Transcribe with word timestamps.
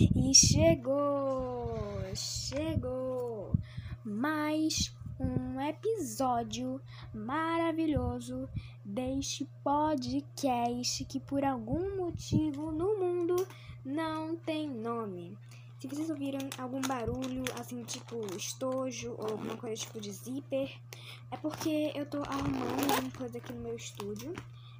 E 0.00 0.32
chegou, 0.32 1.74
chegou 2.14 3.52
mais 4.04 4.94
um 5.18 5.60
episódio 5.60 6.80
maravilhoso 7.12 8.48
deste 8.84 9.44
podcast 9.64 11.04
que 11.04 11.18
por 11.18 11.44
algum 11.44 11.96
motivo 11.96 12.70
no 12.70 12.96
mundo 12.96 13.44
não 13.84 14.36
tem 14.36 14.70
nome. 14.70 15.36
Se 15.80 15.88
vocês 15.88 16.08
ouviram 16.10 16.48
algum 16.58 16.80
barulho, 16.82 17.42
assim, 17.58 17.82
tipo 17.82 18.24
estojo 18.36 19.16
ou 19.18 19.32
alguma 19.32 19.56
coisa 19.56 19.82
tipo 19.82 20.00
de 20.00 20.12
zíper, 20.12 20.78
é 21.28 21.36
porque 21.36 21.90
eu 21.96 22.06
tô 22.06 22.22
arrumando 22.22 22.92
alguma 22.92 23.10
coisa 23.10 23.38
aqui 23.38 23.52
no 23.52 23.62
meu 23.62 23.74
estúdio, 23.74 24.32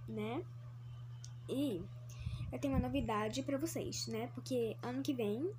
né? 0.09 0.45
E 1.49 1.83
eu 2.53 2.59
tenho 2.59 2.75
uma 2.75 2.81
novidade 2.81 3.43
para 3.43 3.59
vocês, 3.59 4.07
né? 4.07 4.29
Porque 4.35 4.77
ano 4.83 5.03
que 5.03 5.13
vem 5.13 5.51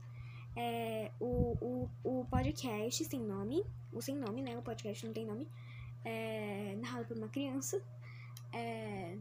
é, 0.56 1.12
o, 1.20 1.58
o, 1.62 1.90
o 2.04 2.26
podcast 2.26 3.04
sem 3.06 3.22
nome, 3.22 3.64
o 3.94 4.02
sem 4.02 4.16
nome, 4.16 4.42
né? 4.42 4.58
O 4.58 4.62
podcast 4.62 5.06
não 5.06 5.14
tem 5.14 5.26
nome, 5.26 5.48
é, 6.04 6.76
narrado 6.82 7.06
por 7.06 7.18
uma 7.18 7.30
criança, 7.30 7.82
é, 8.54 9.16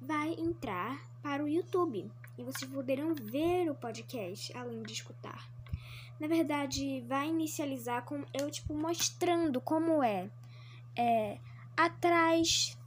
vai 0.00 0.34
entrar 0.34 1.00
para 1.22 1.44
o 1.44 1.48
YouTube 1.48 2.10
e 2.36 2.42
vocês 2.42 2.70
poderão 2.70 3.14
ver 3.14 3.70
o 3.70 3.74
podcast 3.74 4.56
além 4.56 4.82
de 4.82 4.92
escutar. 4.92 5.48
Na 6.18 6.26
verdade, 6.26 7.00
vai 7.06 7.28
inicializar 7.28 8.04
com 8.04 8.24
eu 8.32 8.50
tipo 8.50 8.74
mostrando 8.74 9.60
como 9.60 10.02
é, 10.02 10.30
é 10.96 11.38
atrás 11.76 12.78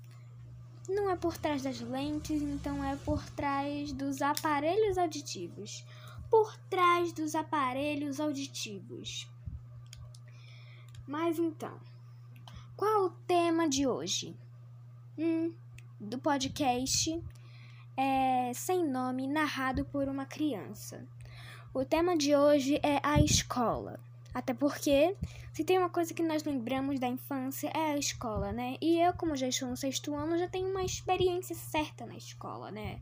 não 0.87 1.09
é 1.09 1.15
por 1.15 1.37
trás 1.37 1.63
das 1.63 1.79
lentes, 1.79 2.41
então 2.41 2.83
é 2.83 2.95
por 2.97 3.23
trás 3.31 3.91
dos 3.91 4.21
aparelhos 4.21 4.97
auditivos. 4.97 5.85
Por 6.29 6.55
trás 6.69 7.11
dos 7.11 7.35
aparelhos 7.35 8.19
auditivos. 8.19 9.27
Mas 11.07 11.37
então, 11.37 11.79
qual 12.75 13.05
o 13.05 13.09
tema 13.27 13.69
de 13.69 13.87
hoje? 13.87 14.35
Hum, 15.17 15.53
do 15.99 16.17
podcast 16.17 17.23
é 17.95 18.51
sem 18.53 18.85
nome, 18.85 19.27
narrado 19.27 19.85
por 19.85 20.07
uma 20.07 20.25
criança. 20.25 21.07
O 21.73 21.85
tema 21.85 22.17
de 22.17 22.35
hoje 22.35 22.79
é 22.83 22.99
a 23.03 23.21
escola. 23.21 23.99
Até 24.35 24.53
porque, 24.53 25.15
se 25.53 25.63
tem 25.63 25.77
uma 25.77 25.89
coisa 25.89 26.13
que 26.13 26.21
nós 26.21 26.43
lembramos 26.43 26.99
da 26.99 27.07
infância, 27.07 27.71
é 27.73 27.93
a 27.93 27.97
escola, 27.97 28.51
né? 28.51 28.75
E 28.81 28.99
eu, 28.99 29.13
como 29.13 29.37
já 29.37 29.47
estou 29.47 29.69
no 29.69 29.77
sexto 29.77 30.13
ano, 30.13 30.37
já 30.37 30.45
tenho 30.49 30.69
uma 30.69 30.83
experiência 30.83 31.55
certa 31.55 32.05
na 32.05 32.17
escola, 32.17 32.69
né? 32.69 32.99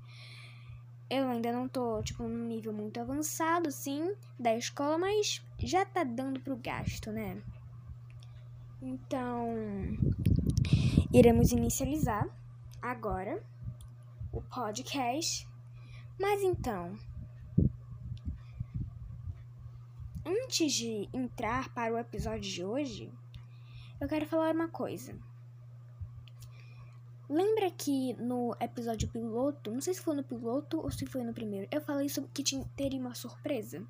Eu 1.10 1.28
ainda 1.28 1.52
não 1.52 1.68
tô, 1.68 2.04
tipo, 2.04 2.22
num 2.22 2.46
nível 2.46 2.72
muito 2.72 3.00
avançado, 3.00 3.72
sim, 3.72 4.14
da 4.38 4.56
escola, 4.56 4.96
mas 5.00 5.42
já 5.58 5.84
tá 5.84 6.04
dando 6.04 6.40
pro 6.40 6.56
gasto, 6.56 7.12
né? 7.12 7.42
Então, 8.80 9.56
iremos 11.12 11.52
inicializar 11.52 12.30
agora 12.80 13.42
o 14.32 14.40
podcast. 14.40 15.48
Mas 16.20 16.44
então, 16.44 16.96
antes 20.26 20.74
de 20.74 21.10
entrar 21.14 21.74
para 21.74 21.94
o 21.94 21.98
episódio 21.98 22.52
de 22.52 22.64
hoje, 22.64 23.12
eu 24.00 24.08
quero 24.08 24.26
falar 24.26 24.54
uma 24.54 24.68
coisa. 24.68 25.16
Lembra 27.30 27.72
que 27.72 28.14
no 28.14 28.56
episódio 28.60 29.08
piloto, 29.08 29.72
não 29.72 29.82
sei 29.82 29.94
se 29.94 30.02
foi 30.02 30.16
no 30.16 30.24
piloto 30.24 30.80
ou 30.80 30.92
se 30.92 31.06
foi 31.06 31.24
no 31.24 31.34
primeiro, 31.34 31.68
eu 31.72 31.82
falei 31.82 32.10
sobre 32.10 32.30
que 32.34 32.44
teria 32.76 33.00
uma 33.00 33.16
surpresa? 33.16 33.86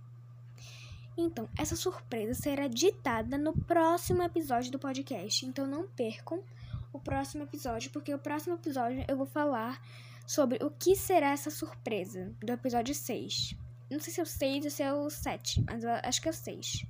Então, 1.17 1.48
essa 1.58 1.76
surpresa 1.76 2.34
será 2.34 2.67
ditada 2.67 3.38
no 3.38 3.54
próximo 3.54 4.23
episódio 4.23 4.72
do 4.72 4.80
podcast. 4.80 5.45
Então, 5.45 5.67
não 5.67 5.88
percam 5.88 6.44
o 6.92 7.00
próximo 7.00 7.44
episódio, 7.44 7.92
porque 7.92 8.14
o 8.14 8.20
próximo 8.20 8.55
episódio 8.55 9.04
eu 9.08 9.17
vou 9.17 9.26
falar 9.26 9.82
sobre 10.26 10.64
o 10.64 10.71
que 10.71 10.95
será 10.95 11.32
essa 11.32 11.52
surpresa 11.52 12.32
do 12.39 12.52
episódio 12.52 12.95
6. 12.95 13.55
Não 13.93 13.99
sei 13.99 14.11
se 14.11 14.20
é 14.20 14.23
o 14.23 14.26
6 14.26 14.65
ou 14.65 14.71
se 14.71 14.83
é 14.83 14.93
o 14.93 15.09
7, 15.09 15.64
mas 15.67 15.83
eu 15.83 15.92
acho 15.92 16.20
que 16.20 16.27
é 16.27 16.31
o 16.31 16.33
6. 16.33 16.86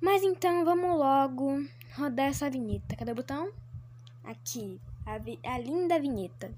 Mas 0.00 0.22
então 0.24 0.64
vamos 0.64 0.98
logo 0.98 1.64
rodar 1.96 2.26
essa 2.26 2.50
vinheta. 2.50 2.96
Cadê 2.96 3.12
o 3.12 3.14
botão? 3.14 3.52
Aqui, 4.24 4.80
a, 5.06 5.14
a 5.52 5.58
linda 5.58 6.00
vinheta. 6.00 6.52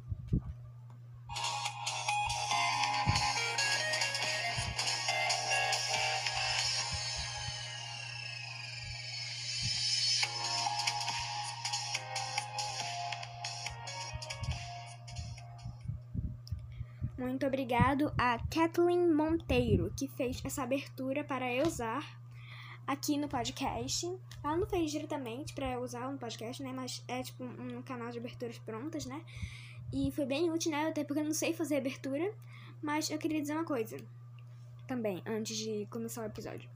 Muito 17.37 17.49
obrigado 17.49 18.11
a 18.17 18.39
Kathleen 18.49 19.13
Monteiro, 19.13 19.93
que 19.95 20.09
fez 20.09 20.41
essa 20.43 20.63
abertura 20.63 21.23
para 21.23 21.53
eu 21.53 21.67
usar 21.67 22.19
aqui 22.87 23.19
no 23.19 23.29
podcast. 23.29 24.11
Ela 24.43 24.57
não 24.57 24.67
fez 24.67 24.91
diretamente 24.91 25.53
para 25.53 25.73
eu 25.73 25.83
usar 25.83 26.11
no 26.11 26.17
podcast, 26.17 26.63
né? 26.63 26.73
Mas 26.75 27.05
é 27.07 27.23
tipo 27.23 27.45
um 27.45 27.83
canal 27.83 28.11
de 28.11 28.17
aberturas 28.17 28.59
prontas, 28.61 29.05
né? 29.05 29.23
E 29.93 30.11
foi 30.13 30.25
bem 30.25 30.51
útil, 30.51 30.71
né? 30.71 30.89
Até 30.89 31.05
porque 31.05 31.21
eu 31.21 31.27
não 31.27 31.35
sei 31.35 31.53
fazer 31.53 31.77
abertura. 31.77 32.33
Mas 32.81 33.11
eu 33.11 33.19
queria 33.19 33.43
dizer 33.43 33.53
uma 33.53 33.67
coisa 33.67 33.99
também, 34.89 35.23
antes 35.27 35.59
de 35.59 35.87
começar 35.91 36.23
o 36.23 36.25
episódio. 36.25 36.71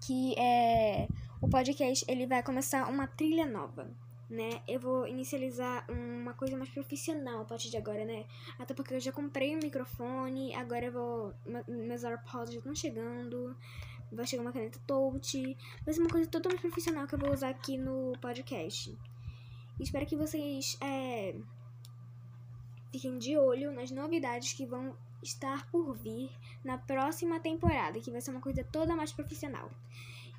Que 0.00 0.34
é. 0.38 1.06
O 1.42 1.46
podcast 1.46 2.06
ele 2.08 2.26
vai 2.26 2.42
começar 2.42 2.88
uma 2.88 3.06
trilha 3.06 3.44
nova 3.44 3.86
né? 4.30 4.62
Eu 4.66 4.78
vou 4.78 5.08
inicializar 5.08 5.84
uma 5.90 6.32
coisa 6.34 6.56
mais 6.56 6.70
profissional 6.70 7.42
a 7.42 7.44
partir 7.44 7.68
de 7.68 7.76
agora, 7.76 8.04
né? 8.04 8.24
Até 8.58 8.72
porque 8.72 8.94
eu 8.94 9.00
já 9.00 9.10
comprei 9.10 9.56
um 9.56 9.60
microfone, 9.60 10.54
agora 10.54 10.86
eu 10.86 10.92
vou. 10.92 11.34
Meus 11.66 12.04
AirPods 12.04 12.52
já 12.52 12.58
estão 12.58 12.74
chegando, 12.74 13.56
vai 14.12 14.24
chegar 14.24 14.42
uma 14.42 14.52
caneta 14.52 14.78
touch. 14.86 15.56
Vai 15.84 15.92
ser 15.92 16.00
uma 16.00 16.10
coisa 16.10 16.30
totalmente 16.30 16.60
profissional 16.60 17.06
que 17.08 17.14
eu 17.16 17.18
vou 17.18 17.32
usar 17.32 17.48
aqui 17.48 17.76
no 17.76 18.12
podcast. 18.20 18.96
espero 19.80 20.06
que 20.06 20.16
vocês 20.16 20.78
é, 20.80 21.34
fiquem 22.92 23.18
de 23.18 23.36
olho 23.36 23.72
nas 23.72 23.90
novidades 23.90 24.52
que 24.52 24.64
vão 24.64 24.96
estar 25.22 25.68
por 25.70 25.94
vir 25.96 26.30
na 26.64 26.78
próxima 26.78 27.40
temporada, 27.40 28.00
que 28.00 28.10
vai 28.10 28.20
ser 28.20 28.30
uma 28.30 28.40
coisa 28.40 28.62
toda 28.62 28.94
mais 28.94 29.12
profissional. 29.12 29.70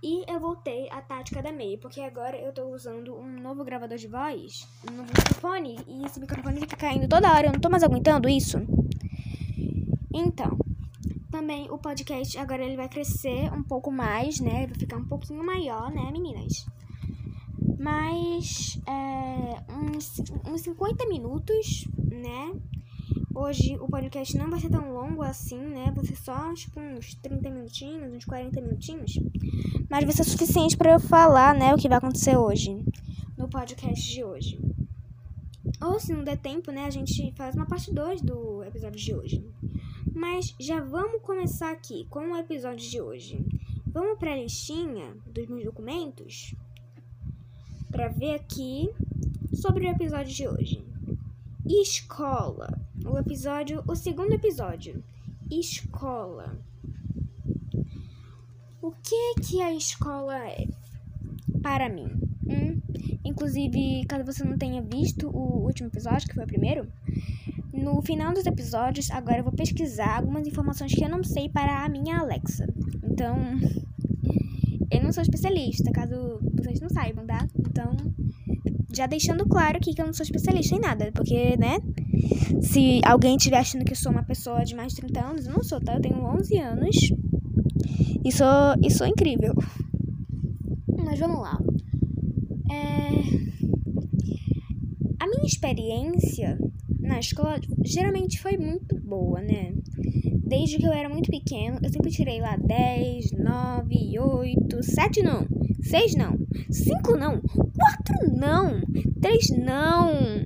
E 0.03 0.23
eu 0.27 0.39
voltei 0.39 0.89
à 0.89 0.99
tática 0.99 1.43
da 1.43 1.51
May, 1.51 1.77
porque 1.77 2.01
agora 2.01 2.35
eu 2.35 2.51
tô 2.51 2.63
usando 2.73 3.15
um 3.15 3.39
novo 3.39 3.63
gravador 3.63 3.99
de 3.99 4.07
voz, 4.07 4.67
um 4.89 4.95
novo 4.95 5.09
microfone, 5.15 5.77
e 5.87 6.03
esse 6.03 6.19
microfone 6.19 6.59
fica 6.59 6.75
caindo 6.75 7.07
toda 7.07 7.31
hora, 7.31 7.47
eu 7.47 7.53
não 7.53 7.59
tô 7.59 7.69
mais 7.69 7.83
aguentando 7.83 8.27
isso. 8.27 8.57
Então, 10.11 10.57
também 11.29 11.69
o 11.69 11.77
podcast 11.77 12.35
agora 12.39 12.63
ele 12.63 12.75
vai 12.75 12.89
crescer 12.89 13.53
um 13.53 13.61
pouco 13.61 13.91
mais, 13.91 14.39
né? 14.39 14.65
Vai 14.65 14.75
ficar 14.75 14.97
um 14.97 15.05
pouquinho 15.05 15.43
maior, 15.43 15.91
né, 15.91 16.11
meninas? 16.11 16.65
Mas 17.77 18.79
é, 18.87 19.73
uns, 19.73 20.19
uns 20.47 20.61
50 20.61 21.07
minutos, 21.07 21.87
né? 22.09 22.53
Hoje 23.33 23.77
o 23.79 23.87
podcast 23.87 24.37
não 24.37 24.49
vai 24.49 24.59
ser 24.59 24.69
tão 24.69 24.93
longo 24.93 25.21
assim, 25.21 25.57
né? 25.57 25.91
Vai 25.95 26.05
ser 26.05 26.17
só 26.17 26.53
tipo 26.53 26.79
uns 26.79 27.15
30 27.15 27.49
minutinhos, 27.49 28.13
uns 28.13 28.25
40 28.25 28.59
minutinhos. 28.59 29.17
Mas 29.89 30.03
vai 30.03 30.13
ser 30.13 30.25
suficiente 30.25 30.75
para 30.75 30.91
eu 30.91 30.99
falar, 30.99 31.55
né, 31.55 31.73
o 31.73 31.77
que 31.77 31.87
vai 31.87 31.97
acontecer 31.97 32.35
hoje 32.35 32.83
no 33.37 33.47
podcast 33.47 34.13
de 34.13 34.23
hoje. 34.23 34.59
Ou 35.81 35.97
se 35.97 36.13
não 36.13 36.23
der 36.23 36.37
tempo, 36.37 36.71
né, 36.71 36.85
a 36.85 36.89
gente 36.89 37.33
faz 37.37 37.55
uma 37.55 37.65
parte 37.65 37.93
2 37.93 38.21
do 38.21 38.63
episódio 38.63 38.99
de 38.99 39.13
hoje. 39.13 39.45
Mas 40.13 40.53
já 40.59 40.81
vamos 40.81 41.21
começar 41.21 41.71
aqui 41.71 42.05
com 42.09 42.31
o 42.31 42.37
episódio 42.37 42.89
de 42.89 42.99
hoje. 42.99 43.45
Vamos 43.87 44.19
para 44.19 44.33
a 44.33 44.37
listinha 44.37 45.15
dos 45.25 45.47
meus 45.47 45.63
documentos 45.63 46.53
para 47.89 48.09
ver 48.09 48.35
aqui 48.35 48.89
sobre 49.53 49.87
o 49.87 49.89
episódio 49.89 50.33
de 50.33 50.47
hoje. 50.47 50.90
Escola. 51.79 52.67
O 53.05 53.17
episódio, 53.17 53.81
o 53.87 53.95
segundo 53.95 54.33
episódio. 54.33 55.01
Escola. 55.49 56.59
O 58.81 58.91
que 58.91 59.35
que 59.41 59.61
a 59.61 59.73
escola 59.73 60.37
é 60.49 60.67
para 61.61 61.87
mim? 61.87 62.09
Hum? 62.45 62.81
Inclusive, 63.23 64.05
caso 64.05 64.25
você 64.25 64.43
não 64.43 64.57
tenha 64.57 64.81
visto 64.81 65.29
o 65.29 65.63
último 65.63 65.87
episódio, 65.87 66.27
que 66.27 66.35
foi 66.35 66.43
o 66.43 66.47
primeiro, 66.47 66.91
no 67.71 68.01
final 68.01 68.33
dos 68.33 68.45
episódios, 68.45 69.09
agora 69.09 69.37
eu 69.37 69.43
vou 69.45 69.53
pesquisar 69.53 70.17
algumas 70.17 70.45
informações 70.45 70.93
que 70.93 71.05
eu 71.05 71.09
não 71.09 71.23
sei 71.23 71.47
para 71.47 71.85
a 71.85 71.89
minha 71.89 72.19
Alexa. 72.19 72.67
Então, 73.01 73.37
eu 74.91 75.01
não 75.01 75.13
sou 75.13 75.23
especialista, 75.23 75.89
caso 75.93 76.37
vocês 76.53 76.81
não 76.81 76.89
saibam, 76.89 77.25
tá? 77.25 77.47
Então, 77.57 77.95
já 78.93 79.05
deixando 79.05 79.45
claro 79.47 79.77
aqui 79.77 79.93
que 79.93 80.01
eu 80.01 80.05
não 80.05 80.13
sou 80.13 80.23
especialista 80.23 80.75
em 80.75 80.79
nada, 80.79 81.11
porque, 81.13 81.55
né? 81.57 81.79
Se 82.61 83.01
alguém 83.03 83.35
estiver 83.35 83.57
achando 83.57 83.85
que 83.85 83.93
eu 83.93 83.97
sou 83.97 84.11
uma 84.11 84.23
pessoa 84.23 84.63
de 84.63 84.75
mais 84.75 84.93
de 84.93 85.01
30 85.01 85.19
anos, 85.19 85.45
eu 85.45 85.53
não 85.53 85.63
sou, 85.63 85.79
tá? 85.79 85.95
Eu 85.95 86.01
tenho 86.01 86.23
11 86.23 86.57
anos 86.57 86.95
e 88.23 88.31
sou, 88.31 88.47
e 88.83 88.91
sou 88.91 89.07
incrível. 89.07 89.53
Mas 91.03 91.19
vamos 91.19 91.39
lá. 91.39 91.59
É... 92.71 93.41
A 95.19 95.27
minha 95.27 95.45
experiência 95.45 96.57
na 96.99 97.19
escola 97.19 97.59
geralmente 97.83 98.39
foi 98.39 98.57
muito 98.57 98.99
boa, 98.99 99.41
né? 99.41 99.73
Desde 100.43 100.77
que 100.77 100.85
eu 100.85 100.91
era 100.91 101.09
muito 101.09 101.31
pequeno, 101.31 101.79
eu 101.81 101.89
sempre 101.89 102.11
tirei 102.11 102.41
lá 102.41 102.57
10, 102.57 103.31
9, 103.31 104.19
8, 104.19 104.83
7 104.83 105.23
não, 105.23 105.47
6 105.81 106.15
não, 106.15 106.37
5 106.69 107.17
não, 107.17 107.41
4 107.41 108.35
não, 108.35 108.81
3 109.21 109.49
não, 109.57 110.45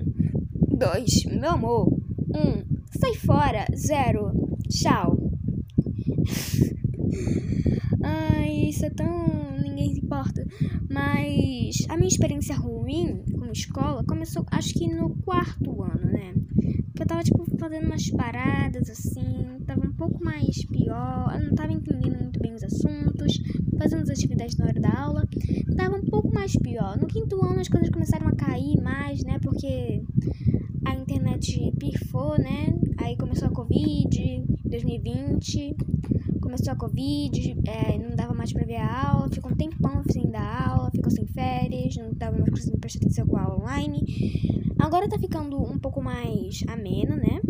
2, 0.78 1.26
meu 1.26 1.52
amor, 1.52 1.94
1, 2.34 2.64
sai 3.00 3.14
fora, 3.16 3.66
0, 3.76 4.32
tchau. 4.70 5.18
Ai, 8.04 8.70
isso 8.70 8.86
é 8.86 8.90
tão. 8.90 9.58
ninguém 9.62 9.94
se 9.94 10.02
importa. 10.02 10.46
Mas 10.90 11.86
a 11.90 11.96
minha 11.98 12.08
experiência 12.08 12.56
ruim 12.56 13.24
com 13.34 13.52
escola 13.52 14.04
começou, 14.06 14.46
acho 14.52 14.74
que 14.74 14.88
no 14.88 15.16
quarto 15.24 15.82
ano, 15.82 16.12
né? 16.12 16.34
Que 16.96 17.04
eu 17.04 17.08
tava, 17.08 17.24
tipo, 17.24 17.46
fazendo 17.60 17.86
umas 17.88 18.10
paradas 18.10 18.90
assim, 18.90 19.60
tava 19.66 19.86
um 19.86 19.92
pouco 19.94 20.24
mais 20.24 20.66
pior, 20.66 21.30
eu 21.34 21.46
não 21.48 21.54
tava 21.54 21.74
entendendo 21.74 22.18
muito 22.18 22.40
bem 22.40 22.54
os 22.54 22.64
assuntos, 22.64 23.34
fazendo 23.78 24.04
as 24.04 24.10
atividades 24.10 24.56
na 24.58 24.66
hora 24.68 24.80
da 24.80 25.02
aula, 25.02 25.28
tava 25.76 25.98
um 25.98 26.06
pouco 26.06 26.34
mais 26.34 26.56
pior. 26.56 26.98
No 26.98 27.08
quinto 27.08 27.44
ano 27.44 27.60
as 27.60 27.68
coisas 27.68 27.90
começaram 27.90 28.28
a 28.28 28.36
cair 28.36 28.82
mais, 28.82 29.24
né? 29.24 29.38
Porque 29.42 30.04
a 30.86 30.96
internet 30.96 31.74
pifou, 31.78 32.38
né? 32.38 32.74
Aí 32.98 33.18
começou 33.18 33.50
a 33.50 33.52
Covid, 33.52 34.46
2020 34.64 35.76
começou 36.56 36.72
a 36.72 36.76
Covid, 36.78 37.58
é, 37.68 37.98
não 37.98 38.16
dava 38.16 38.34
mais 38.34 38.54
pra 38.54 38.66
ver 38.66 38.78
a 38.78 39.10
aula, 39.10 39.30
ficou 39.30 39.52
um 39.52 39.56
tempão 39.56 40.02
sem 40.10 40.32
dar 40.32 40.70
aula, 40.70 40.90
ficou 40.90 41.12
sem 41.12 41.26
férias, 41.26 41.98
não 41.98 42.14
tava 42.14 42.38
mais 42.38 42.50
conseguindo 42.50 42.80
prestar 42.80 43.00
atenção 43.00 43.28
com 43.28 43.36
a 43.36 43.44
aula 43.44 43.62
online. 43.62 44.02
Agora 44.80 45.10
tá 45.10 45.20
ficando 45.20 45.62
um 45.62 45.78
pouco 45.78 46.02
mais 46.02 46.64
ameno, 46.70 47.18
né? 47.18 47.42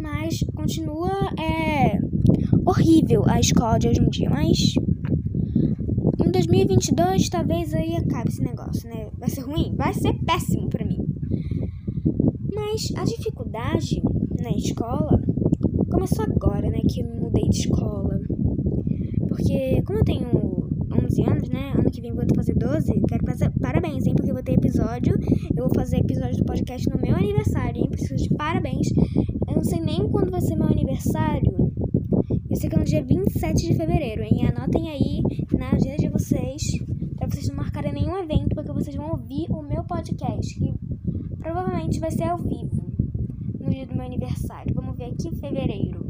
Mas 0.00 0.44
continua 0.54 1.10
é, 1.40 1.98
horrível 2.64 3.24
a 3.26 3.40
escola 3.40 3.80
de 3.80 3.88
hoje 3.88 4.00
em 4.00 4.08
dia, 4.08 4.30
mas 4.30 4.74
em 6.24 6.30
2022 6.30 7.28
talvez 7.30 7.74
aí 7.74 7.96
acabe 7.96 8.28
esse 8.28 8.42
negócio, 8.42 8.88
né? 8.88 9.08
Vai 9.18 9.28
ser 9.28 9.40
ruim? 9.40 9.74
Vai 9.76 9.92
ser 9.92 10.12
péssimo 10.24 10.68
pra 10.68 10.84
mim. 10.84 11.04
Mas 12.54 12.92
a 12.96 13.02
dificuldade 13.04 14.00
na 14.40 14.50
escola 14.50 15.20
começou 15.90 16.24
agora, 16.24 16.70
né, 16.70 16.80
que 16.88 17.00
eu 17.00 17.08
me 17.08 17.20
mudei 17.20 17.48
de 17.48 17.58
escola. 17.58 18.09
Porque, 19.40 19.82
como 19.86 20.00
eu 20.00 20.04
tenho 20.04 20.28
11 21.02 21.22
anos, 21.22 21.48
né, 21.48 21.72
ano 21.72 21.90
que 21.90 22.02
vem 22.02 22.12
vou 22.12 22.22
fazer 22.36 22.54
12, 22.54 22.92
quero 23.08 23.24
fazer 23.24 23.50
parabéns, 23.58 24.06
hein, 24.06 24.14
porque 24.14 24.30
eu 24.30 24.34
vou 24.34 24.42
ter 24.42 24.52
episódio, 24.52 25.18
eu 25.56 25.64
vou 25.64 25.74
fazer 25.74 25.96
episódio 25.96 26.36
do 26.36 26.44
podcast 26.44 26.86
no 26.90 27.00
meu 27.00 27.16
aniversário, 27.16 27.80
hein, 27.80 27.88
preciso 27.90 28.16
de 28.16 28.34
parabéns. 28.34 28.88
Eu 29.48 29.54
não 29.54 29.64
sei 29.64 29.80
nem 29.80 30.06
quando 30.10 30.30
vai 30.30 30.42
ser 30.42 30.56
meu 30.56 30.66
aniversário. 30.66 31.72
Eu 32.50 32.56
sei 32.56 32.68
que 32.68 32.76
é 32.76 32.78
no 32.78 32.84
dia 32.84 33.02
27 33.02 33.68
de 33.68 33.74
fevereiro, 33.74 34.22
hein, 34.22 34.46
anotem 34.46 34.90
aí 34.90 35.22
na 35.58 35.70
agenda 35.70 35.96
de 35.96 36.08
vocês, 36.10 36.60
pra 37.16 37.26
vocês 37.26 37.48
não 37.48 37.56
marcarem 37.56 37.94
nenhum 37.94 38.18
evento, 38.18 38.54
porque 38.54 38.72
vocês 38.72 38.94
vão 38.94 39.10
ouvir 39.12 39.46
o 39.48 39.62
meu 39.62 39.82
podcast, 39.84 40.54
que 40.54 40.74
provavelmente 41.38 41.98
vai 41.98 42.10
ser 42.10 42.24
ao 42.24 42.36
vivo 42.36 42.92
no 43.58 43.70
dia 43.70 43.86
do 43.86 43.94
meu 43.94 44.04
aniversário. 44.04 44.74
Vamos 44.74 44.98
ver 44.98 45.04
aqui, 45.04 45.34
fevereiro. 45.36 46.09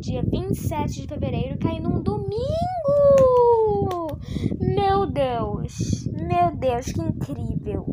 Dia 0.00 0.22
27 0.22 1.02
de 1.02 1.08
fevereiro 1.08 1.58
cai 1.58 1.80
num 1.80 2.02
domingo! 2.02 2.38
Meu 4.60 5.06
Deus! 5.06 6.06
Meu 6.12 6.54
Deus, 6.56 6.86
que 6.86 7.00
incrível! 7.00 7.86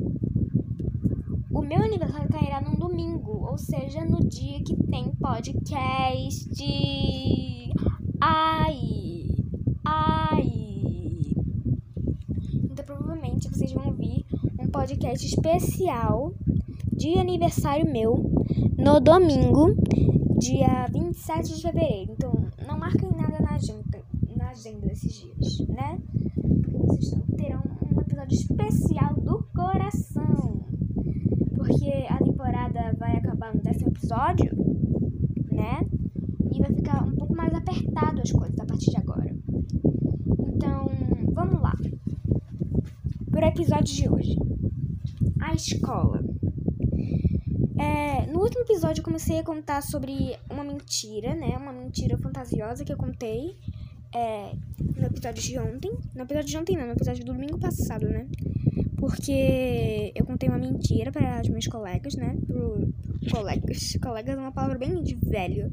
O 1.52 1.62
meu 1.62 1.82
aniversário 1.82 2.30
cairá 2.30 2.60
num 2.62 2.76
domingo, 2.76 3.48
ou 3.50 3.58
seja, 3.58 4.04
no 4.04 4.20
dia 4.28 4.60
que 4.64 4.76
tem 4.88 5.12
podcast. 5.16 6.50
Ai! 8.22 8.80
Ai! 9.86 10.52
Então 12.66 12.86
provavelmente 12.86 13.50
vocês 13.50 13.72
vão 13.72 13.88
ouvir 13.88 14.26
um 14.60 14.68
podcast 14.68 15.26
especial 15.26 16.34
de 16.92 17.18
aniversário 17.18 17.90
meu 17.90 18.32
no 18.78 19.00
domingo, 19.00 19.76
dia 20.44 20.88
27 20.92 21.56
de 21.56 21.62
fevereiro. 21.62 22.12
Então, 22.12 22.34
não 22.68 22.78
marquem 22.78 23.10
nada 23.16 23.40
na 23.40 23.56
agenda, 23.56 24.04
na 24.36 24.50
agenda 24.50 24.88
desses 24.88 25.14
dias, 25.14 25.68
né? 25.70 25.98
Porque 26.62 26.78
vocês 26.78 27.12
terão 27.38 27.64
um 27.96 28.02
episódio 28.02 28.36
especial 28.36 29.16
do 29.16 29.42
coração. 29.56 30.66
Porque 31.56 32.06
a 32.10 32.18
temporada 32.18 32.94
vai 33.00 33.16
acabar 33.16 33.56
no 33.56 33.62
décimo 33.62 33.92
episódio, 33.92 34.52
né? 35.50 35.80
E 36.52 36.60
vai 36.60 36.74
ficar 36.74 37.06
um 37.06 37.16
pouco 37.16 37.34
mais 37.34 37.54
apertado 37.54 38.20
as 38.22 38.32
coisas 38.32 38.60
a 38.60 38.66
partir 38.66 38.92
de 38.92 38.98
agora. 38.98 39.34
Então, 40.56 40.90
vamos 41.32 41.62
lá. 41.62 41.74
Para 43.32 43.46
o 43.46 43.50
episódio 43.50 43.96
de 43.96 44.10
hoje. 44.10 44.36
A 45.40 45.54
escola. 45.54 46.33
É, 47.78 48.26
no 48.28 48.40
último 48.40 48.62
episódio 48.62 49.02
eu 49.02 49.06
comecei 49.06 49.40
a 49.40 49.44
contar 49.44 49.82
sobre 49.82 50.38
uma 50.50 50.64
mentira, 50.64 51.34
né? 51.34 51.56
Uma 51.58 51.72
mentira 51.72 52.18
fantasiosa 52.18 52.86
que 52.86 52.94
eu 52.94 52.98
contei 52.98 53.58
é, 54.14 54.54
no 54.96 55.06
episódio 55.06 55.42
de 55.42 55.58
ontem. 55.60 55.92
No 56.14 56.24
episódio 56.24 56.50
de 56.50 56.58
ontem 56.58 56.78
não, 56.78 56.86
no 56.86 56.94
episódio 56.94 57.26
do 57.26 57.34
domingo 57.34 57.58
passado, 57.60 58.08
né? 58.08 58.28
Porque 58.98 60.14
eu 60.16 60.26
contei 60.26 60.48
uma 60.48 60.58
mentira 60.58 61.12
para 61.12 61.40
as 61.40 61.48
minhas 61.48 61.68
colegas, 61.68 62.16
né? 62.16 62.38
Pro 62.48 62.94
colegas. 63.32 63.98
Colegas 64.02 64.38
é 64.38 64.40
uma 64.40 64.52
palavra 64.52 64.78
bem 64.78 65.02
de 65.02 65.16
velho. 65.16 65.72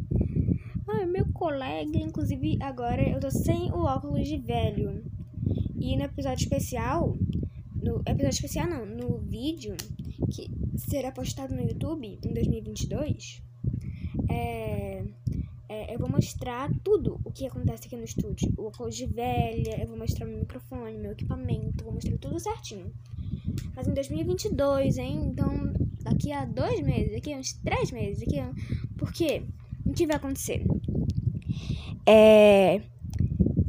Ah, 0.89 1.07
meu 1.07 1.27
colega, 1.33 1.99
inclusive 1.99 2.59
agora 2.61 3.09
eu 3.09 3.21
tô 3.21 3.31
sem 3.31 3.71
o 3.73 3.85
óculos 3.85 4.27
de 4.27 4.39
velho. 4.39 5.03
E 5.79 5.97
no 5.97 6.05
episódio 6.05 6.43
especial, 6.43 7.17
no 7.81 8.03
episódio 8.07 8.31
especial 8.31 8.69
não, 8.69 8.85
no 8.85 9.19
vídeo 9.19 9.77
que 10.31 10.51
será 10.89 11.13
postado 11.13 11.55
no 11.55 11.63
YouTube 11.63 12.19
em 12.25 12.33
2022, 12.33 13.43
é, 14.29 15.05
é, 15.69 15.95
eu 15.95 15.99
vou 15.99 16.09
mostrar 16.09 16.71
tudo 16.83 17.21
o 17.25 17.31
que 17.31 17.47
acontece 17.47 17.87
aqui 17.87 17.97
no 17.97 18.05
estúdio. 18.05 18.53
O 18.57 18.67
óculos 18.67 18.97
de 18.97 19.07
velha, 19.07 19.81
eu 19.81 19.87
vou 19.87 19.97
mostrar 19.97 20.27
meu 20.27 20.39
microfone, 20.39 20.99
meu 20.99 21.13
equipamento, 21.13 21.85
vou 21.85 21.93
mostrar 21.93 22.17
tudo 22.19 22.41
certinho. 22.41 22.93
Mas 23.75 23.87
em 23.87 23.95
2022, 23.95 24.99
hein? 24.99 25.31
Então, 25.33 25.73
daqui 26.03 26.33
a 26.33 26.45
dois 26.45 26.81
meses, 26.81 27.13
daqui 27.13 27.33
a 27.33 27.39
uns 27.39 27.53
três 27.53 27.91
meses, 27.93 28.21
daqui 28.21 28.39
a... 28.39 28.53
Por 28.97 29.13
quê? 29.13 29.43
O 29.85 29.93
que 29.93 30.07
vai 30.07 30.17
acontecer? 30.17 30.65
É... 32.07 32.81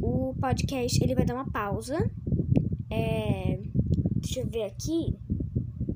O 0.01 0.33
podcast, 0.39 1.03
ele 1.03 1.15
vai 1.15 1.25
dar 1.25 1.35
uma 1.35 1.51
pausa. 1.51 2.09
É... 2.89 3.59
Deixa 4.21 4.41
eu 4.41 4.47
ver 4.47 4.63
aqui 4.63 5.15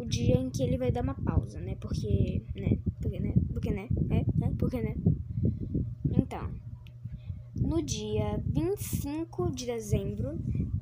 dia 0.06 0.38
em 0.38 0.50
que 0.50 0.64
ele 0.64 0.78
vai 0.78 0.92
dar 0.92 1.04
uma 1.04 1.16
pausa, 1.16 1.60
né? 1.60 1.76
Porque, 1.80 2.44
né? 2.56 2.78
Porque, 3.02 3.20
né? 3.20 3.34
Porque, 3.52 3.72
né? 3.72 3.88
É, 4.10 4.26
né? 4.38 4.54
Porque, 4.58 4.82
né? 4.82 4.96
Então, 6.18 6.50
no 7.56 7.82
dia 7.82 8.42
25 8.46 9.52
de 9.52 9.66
dezembro, 9.66 10.40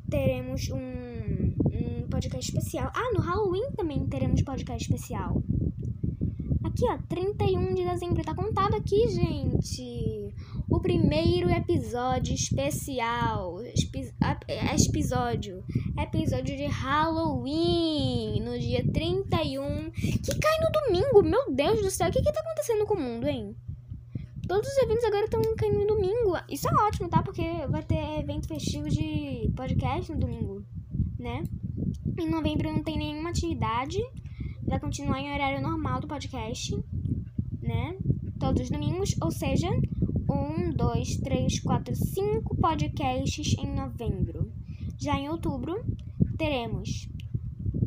teremos 0.09 0.69
um, 0.69 0.77
um 0.77 2.07
podcast 2.09 2.49
especial. 2.49 2.91
Ah, 2.93 3.11
no 3.13 3.21
Halloween 3.21 3.71
também 3.75 4.05
teremos 4.07 4.41
podcast 4.41 4.83
especial. 4.83 5.41
Aqui, 6.63 6.85
ó, 6.85 6.97
31 7.07 7.75
de 7.75 7.83
dezembro. 7.83 8.23
Tá 8.23 8.33
contado 8.33 8.75
aqui, 8.75 9.07
gente. 9.09 10.33
O 10.69 10.79
primeiro 10.79 11.49
episódio 11.49 12.33
especial. 12.33 13.59
episódio. 14.89 15.63
Episódio 15.97 16.57
de 16.57 16.65
Halloween. 16.65 18.41
No 18.41 18.57
dia 18.59 18.83
31. 18.91 19.91
Que 19.91 20.39
cai 20.39 20.59
no 20.59 20.71
domingo. 20.71 21.23
Meu 21.23 21.51
Deus 21.53 21.81
do 21.81 21.89
céu. 21.89 22.09
O 22.09 22.11
que 22.11 22.21
que 22.21 22.31
tá 22.31 22.39
acontecendo 22.39 22.85
com 22.85 22.95
o 22.95 22.99
mundo, 22.99 23.27
hein? 23.27 23.55
Todos 24.47 24.69
os 24.69 24.77
eventos 24.77 25.05
agora 25.05 25.25
estão 25.25 25.41
caindo 25.55 25.79
no 25.79 25.87
domingo. 25.87 26.37
Isso 26.49 26.67
é 26.67 26.73
ótimo, 26.87 27.09
tá? 27.09 27.23
Porque 27.23 27.43
vai 27.69 27.83
ter 27.83 28.19
evento 28.19 28.47
festivo 28.47 28.89
de 28.89 29.51
podcast 29.55 30.11
no 30.11 30.19
domingo, 30.19 30.65
né? 31.17 31.43
Em 32.19 32.29
novembro 32.29 32.71
não 32.71 32.83
tem 32.83 32.97
nenhuma 32.97 33.29
atividade 33.29 33.99
vai 34.73 34.79
continuar 34.79 35.19
em 35.19 35.31
horário 35.31 35.61
normal 35.61 35.99
do 35.99 36.07
podcast, 36.07 36.75
né? 37.61 37.95
Todos 38.39 38.63
os 38.63 38.69
domingos, 38.71 39.15
ou 39.21 39.29
seja, 39.29 39.69
um, 40.29 40.71
dois, 40.71 41.17
três, 41.17 41.59
quatro, 41.59 41.95
cinco 41.95 42.55
podcasts 42.55 43.55
em 43.59 43.73
novembro. 43.73 44.51
Já 44.97 45.19
em 45.19 45.29
outubro, 45.29 45.83
teremos 46.37 47.09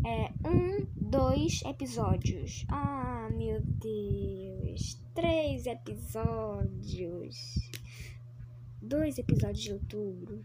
é, 0.04 0.30
um, 0.48 0.86
dois 0.94 1.62
episódios. 1.64 2.64
Ah, 2.68 3.28
meu 3.36 3.60
Deus. 3.60 5.00
Três 5.14 5.66
episódios. 5.66 7.36
Dois 8.80 9.18
episódios 9.18 9.60
de 9.60 9.72
outubro. 9.72 10.44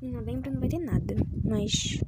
Em 0.00 0.10
novembro 0.10 0.50
não 0.52 0.60
vai 0.60 0.68
ter 0.68 0.78
nada, 0.78 1.16
mas. 1.44 2.00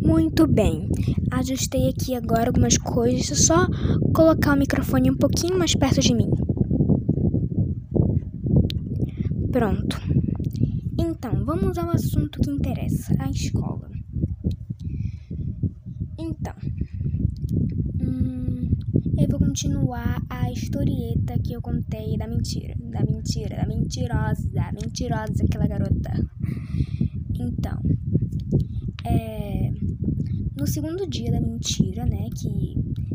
Muito 0.00 0.46
bem. 0.46 0.88
Ajustei 1.30 1.88
aqui 1.88 2.14
agora 2.14 2.48
algumas 2.48 2.76
coisas. 2.78 3.30
É 3.30 3.34
só 3.34 3.66
colocar 4.14 4.54
o 4.54 4.58
microfone 4.58 5.10
um 5.10 5.16
pouquinho 5.16 5.58
mais 5.58 5.74
perto 5.74 6.00
de 6.00 6.14
mim. 6.14 6.30
Pronto. 9.50 10.11
Vamos 11.62 11.78
ao 11.78 11.90
assunto 11.90 12.40
que 12.40 12.50
interessa: 12.50 13.14
a 13.20 13.30
escola. 13.30 13.88
Então, 16.18 16.54
hum, 18.00 18.68
eu 19.16 19.28
vou 19.28 19.38
continuar 19.38 20.20
a 20.28 20.50
historieta 20.50 21.38
que 21.38 21.52
eu 21.52 21.62
contei 21.62 22.18
da 22.18 22.26
mentira, 22.26 22.74
da 22.90 23.04
mentira, 23.04 23.56
da 23.58 23.66
mentirosa, 23.66 24.50
mentirosa 24.72 25.44
aquela 25.44 25.68
garota. 25.68 26.12
Então, 27.32 27.80
é, 29.04 29.70
no 30.58 30.66
segundo 30.66 31.06
dia 31.06 31.30
da 31.30 31.40
mentira, 31.40 32.04
né, 32.06 32.28
que 32.40 32.74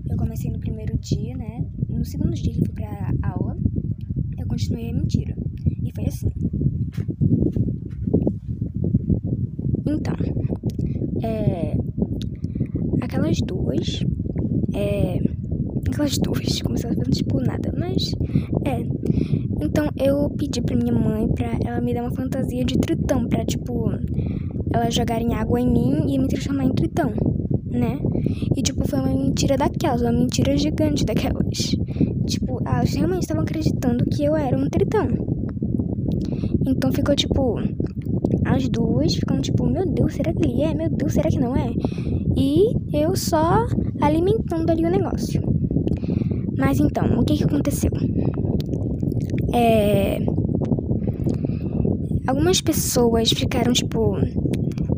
eu 0.09 0.15
comecei 0.15 0.49
no 0.49 0.59
primeiro 0.59 0.97
dia, 0.99 1.35
né, 1.35 1.69
no 1.89 2.05
segundo 2.05 2.33
dia 2.33 2.53
que 2.53 2.65
fui 2.65 2.73
pra 2.73 3.11
aula, 3.23 3.57
eu 4.37 4.47
continuei 4.47 4.89
a 4.89 4.93
mentira. 4.93 5.35
E 5.83 5.91
foi 5.93 6.05
assim. 6.05 6.46
Então, 9.87 10.15
é, 11.23 11.77
aquelas 13.01 13.37
duas, 13.39 14.01
é, 14.75 15.19
aquelas 15.87 16.17
duas, 16.17 16.61
como 16.61 16.77
se 16.77 16.85
elas 16.85 16.97
fossem 16.97 17.13
tipo 17.13 17.39
nada, 17.39 17.73
mas 17.77 18.11
é. 18.65 18.81
Então 19.61 19.89
eu 19.97 20.29
pedi 20.31 20.61
pra 20.61 20.75
minha 20.75 20.93
mãe 20.93 21.27
pra 21.29 21.57
ela 21.65 21.79
me 21.79 21.93
dar 21.93 22.01
uma 22.01 22.11
fantasia 22.11 22.65
de 22.65 22.77
tritão, 22.77 23.27
pra 23.27 23.45
tipo, 23.45 23.89
elas 24.73 24.93
jogarem 24.93 25.33
água 25.33 25.59
em 25.59 25.71
mim 25.71 26.13
e 26.13 26.19
me 26.19 26.27
transformar 26.27 26.65
em 26.65 26.73
tritão, 26.73 27.11
né? 27.65 27.97
E 28.55 28.61
tipo, 28.61 28.87
foi 28.87 28.99
uma 28.99 29.13
mentira 29.13 29.57
daquelas, 29.57 30.01
uma 30.01 30.11
mentira 30.11 30.57
gigante 30.57 31.05
daquelas. 31.05 31.71
Tipo, 32.27 32.61
elas 32.65 32.93
realmente 32.93 33.21
estavam 33.21 33.43
acreditando 33.43 34.03
que 34.05 34.25
eu 34.25 34.35
era 34.35 34.57
um 34.57 34.69
tritão. 34.69 35.07
Então 36.67 36.91
ficou 36.91 37.15
tipo. 37.15 37.55
As 38.47 38.69
duas 38.69 39.13
ficam 39.13 39.41
tipo, 39.41 39.65
meu 39.65 39.85
Deus, 39.85 40.13
será 40.13 40.33
que 40.33 40.47
ele 40.47 40.63
é? 40.63 40.73
Meu 40.73 40.89
Deus, 40.89 41.13
será 41.13 41.29
que 41.29 41.37
não 41.39 41.53
é? 41.55 41.69
E 42.37 42.73
eu 42.93 43.13
só 43.15 43.67
alimentando 43.99 44.69
ali 44.69 44.85
o 44.85 44.89
negócio. 44.89 45.41
Mas 46.57 46.79
então, 46.79 47.19
o 47.19 47.25
que 47.25 47.35
que 47.35 47.43
aconteceu? 47.43 47.91
É. 49.53 50.19
Algumas 52.25 52.61
pessoas 52.61 53.31
ficaram, 53.31 53.73
tipo, 53.73 54.15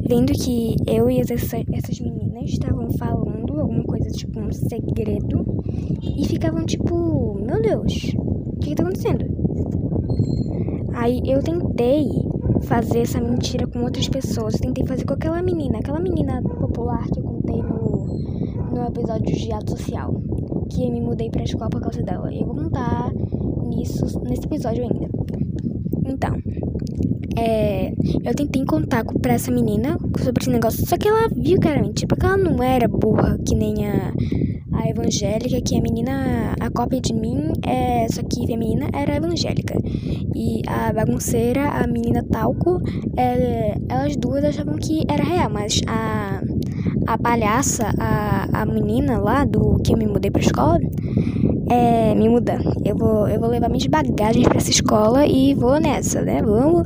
vendo 0.07 0.31
que 0.33 0.75
eu 0.87 1.09
e 1.09 1.19
essa, 1.19 1.57
essas 1.73 1.99
meninas 1.99 2.51
estavam 2.51 2.89
falando 2.97 3.59
alguma 3.59 3.83
coisa, 3.83 4.09
tipo, 4.09 4.39
um 4.39 4.51
segredo. 4.51 5.63
E 6.01 6.25
ficavam, 6.27 6.65
tipo, 6.65 7.39
meu 7.41 7.61
Deus, 7.61 8.13
o 8.15 8.59
que, 8.59 8.69
que 8.69 8.75
tá 8.75 8.83
acontecendo? 8.83 9.25
Aí 10.93 11.21
eu 11.25 11.41
tentei 11.41 12.05
fazer 12.63 12.99
essa 12.99 13.19
mentira 13.19 13.67
com 13.67 13.81
outras 13.81 14.07
pessoas. 14.07 14.55
Eu 14.55 14.61
tentei 14.61 14.85
fazer 14.85 15.05
com 15.05 15.13
aquela 15.13 15.41
menina, 15.41 15.79
aquela 15.79 15.99
menina 15.99 16.41
popular 16.41 17.03
que 17.11 17.19
eu 17.19 17.23
contei 17.23 17.61
no, 17.61 18.05
no 18.71 18.87
episódio 18.87 19.35
de 19.35 19.51
ato 19.51 19.71
social. 19.71 20.21
Que 20.71 20.85
eu 20.85 20.91
me 20.91 21.01
mudei 21.01 21.29
pra 21.29 21.43
escola 21.43 21.69
por 21.69 21.81
causa 21.81 22.01
dela. 22.03 22.33
Eu 22.33 22.45
vou 22.45 22.55
contar 22.55 23.11
nisso, 23.67 24.19
nesse 24.23 24.45
episódio 24.45 24.83
ainda. 24.83 25.09
Então, 26.05 26.35
é, 27.37 27.93
eu 28.23 28.35
tentei 28.35 28.65
contar 28.65 29.05
pra 29.21 29.33
essa 29.33 29.51
menina 29.51 29.97
sobre 30.21 30.41
esse 30.41 30.49
negócio, 30.49 30.85
só 30.85 30.97
que 30.97 31.07
ela 31.07 31.29
viu 31.29 31.59
claramente, 31.59 32.01
tipo, 32.01 32.15
que 32.15 32.25
ela 32.25 32.37
não 32.37 32.61
era 32.61 32.87
burra 32.87 33.37
que 33.47 33.55
nem 33.55 33.87
a, 33.87 34.13
a 34.79 34.89
evangélica, 34.89 35.61
que 35.61 35.77
a 35.77 35.81
menina, 35.81 36.55
a 36.59 36.69
cópia 36.69 37.01
de 37.01 37.13
mim, 37.13 37.51
é, 37.65 38.07
só 38.07 38.21
que 38.23 38.47
feminina, 38.47 38.89
era 38.93 39.17
evangélica. 39.17 39.75
E 40.33 40.61
a 40.67 40.93
bagunceira, 40.93 41.69
a 41.69 41.85
menina 41.85 42.23
talco, 42.23 42.81
é, 43.17 43.75
elas 43.89 44.15
duas 44.15 44.43
achavam 44.45 44.77
que 44.77 45.03
era 45.09 45.23
real, 45.23 45.49
mas 45.49 45.81
a, 45.85 46.41
a 47.07 47.17
palhaça, 47.17 47.91
a, 47.99 48.61
a 48.61 48.65
menina 48.65 49.19
lá 49.19 49.43
do 49.43 49.77
que 49.83 49.93
eu 49.93 49.97
me 49.97 50.07
mudei 50.07 50.31
pra 50.31 50.41
escola, 50.41 50.79
é, 51.69 52.15
me 52.15 52.29
mudar. 52.29 52.61
Eu 52.85 52.95
vou, 52.95 53.27
eu 53.27 53.39
vou 53.39 53.49
levar 53.49 53.67
minhas 53.67 53.85
bagagens 53.87 54.47
pra 54.47 54.57
essa 54.57 54.71
escola 54.71 55.25
e 55.25 55.53
vou 55.55 55.79
nessa, 55.79 56.21
né? 56.21 56.41
Vamos, 56.41 56.83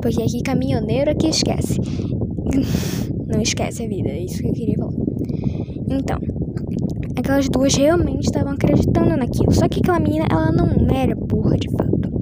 porque 0.00 0.22
aqui 0.22 0.42
caminhoneiro 0.42 1.10
aqui 1.10 1.28
esquece. 1.28 1.78
Não 3.28 3.40
esquece 3.40 3.84
a 3.84 3.88
vida, 3.88 4.08
é 4.08 4.20
isso 4.20 4.38
que 4.38 4.48
eu 4.48 4.52
queria 4.52 4.76
falar. 4.76 4.92
Então, 5.90 6.18
aquelas 7.24 7.48
duas 7.48 7.74
realmente 7.74 8.24
estavam 8.24 8.52
acreditando 8.52 9.16
naquilo. 9.16 9.50
Só 9.50 9.66
que 9.66 9.80
aquela 9.80 9.98
menina, 9.98 10.26
ela 10.30 10.52
não 10.52 10.94
era 10.94 11.16
burra 11.16 11.56
de 11.56 11.70
fato. 11.70 12.12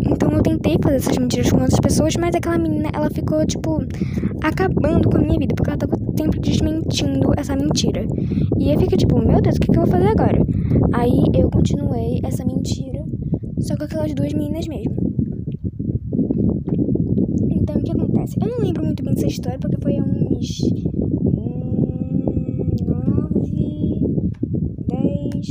Então 0.00 0.30
eu 0.32 0.42
tentei 0.42 0.76
fazer 0.82 0.96
essas 0.96 1.16
mentiras 1.16 1.50
com 1.50 1.60
outras 1.60 1.78
pessoas, 1.78 2.16
mas 2.16 2.34
aquela 2.34 2.58
menina, 2.58 2.90
ela 2.92 3.08
ficou, 3.10 3.46
tipo, 3.46 3.78
acabando 4.42 5.08
com 5.08 5.18
a 5.18 5.20
minha 5.20 5.38
vida, 5.38 5.54
porque 5.54 5.70
ela 5.70 5.78
tava 5.78 5.96
sempre 6.18 6.40
desmentindo 6.40 7.32
essa 7.36 7.54
mentira. 7.54 8.04
E 8.58 8.70
aí 8.70 8.78
fica 8.78 8.96
tipo, 8.96 9.18
meu 9.18 9.40
Deus, 9.40 9.56
o 9.56 9.60
que, 9.60 9.68
que 9.68 9.78
eu 9.78 9.84
vou 9.84 9.92
fazer 9.92 10.08
agora? 10.08 10.38
Aí 10.92 11.22
eu 11.34 11.48
continuei 11.48 12.20
essa 12.24 12.44
mentira, 12.44 13.04
só 13.60 13.76
com 13.76 13.84
aquelas 13.84 14.12
duas 14.14 14.32
meninas 14.32 14.66
mesmo. 14.66 14.96
Então 17.50 17.76
o 17.76 17.82
que 17.82 17.92
acontece? 17.92 18.36
Eu 18.42 18.48
não 18.48 18.58
lembro 18.58 18.84
muito 18.84 19.04
bem 19.04 19.14
dessa 19.14 19.26
história, 19.26 19.58
porque 19.60 19.80
foi 19.80 19.96
há 19.96 20.02
uns 20.02 20.26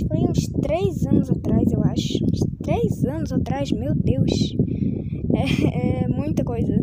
foi 0.07 0.17
uns 0.19 0.47
três 0.61 1.05
anos 1.05 1.29
atrás, 1.29 1.71
eu 1.71 1.83
acho. 1.95 2.23
Uns 2.23 2.39
três 2.61 3.05
anos 3.05 3.31
atrás, 3.31 3.71
meu 3.71 3.95
Deus. 3.95 4.31
É, 5.35 6.03
é 6.03 6.07
muita 6.07 6.43
coisa. 6.43 6.73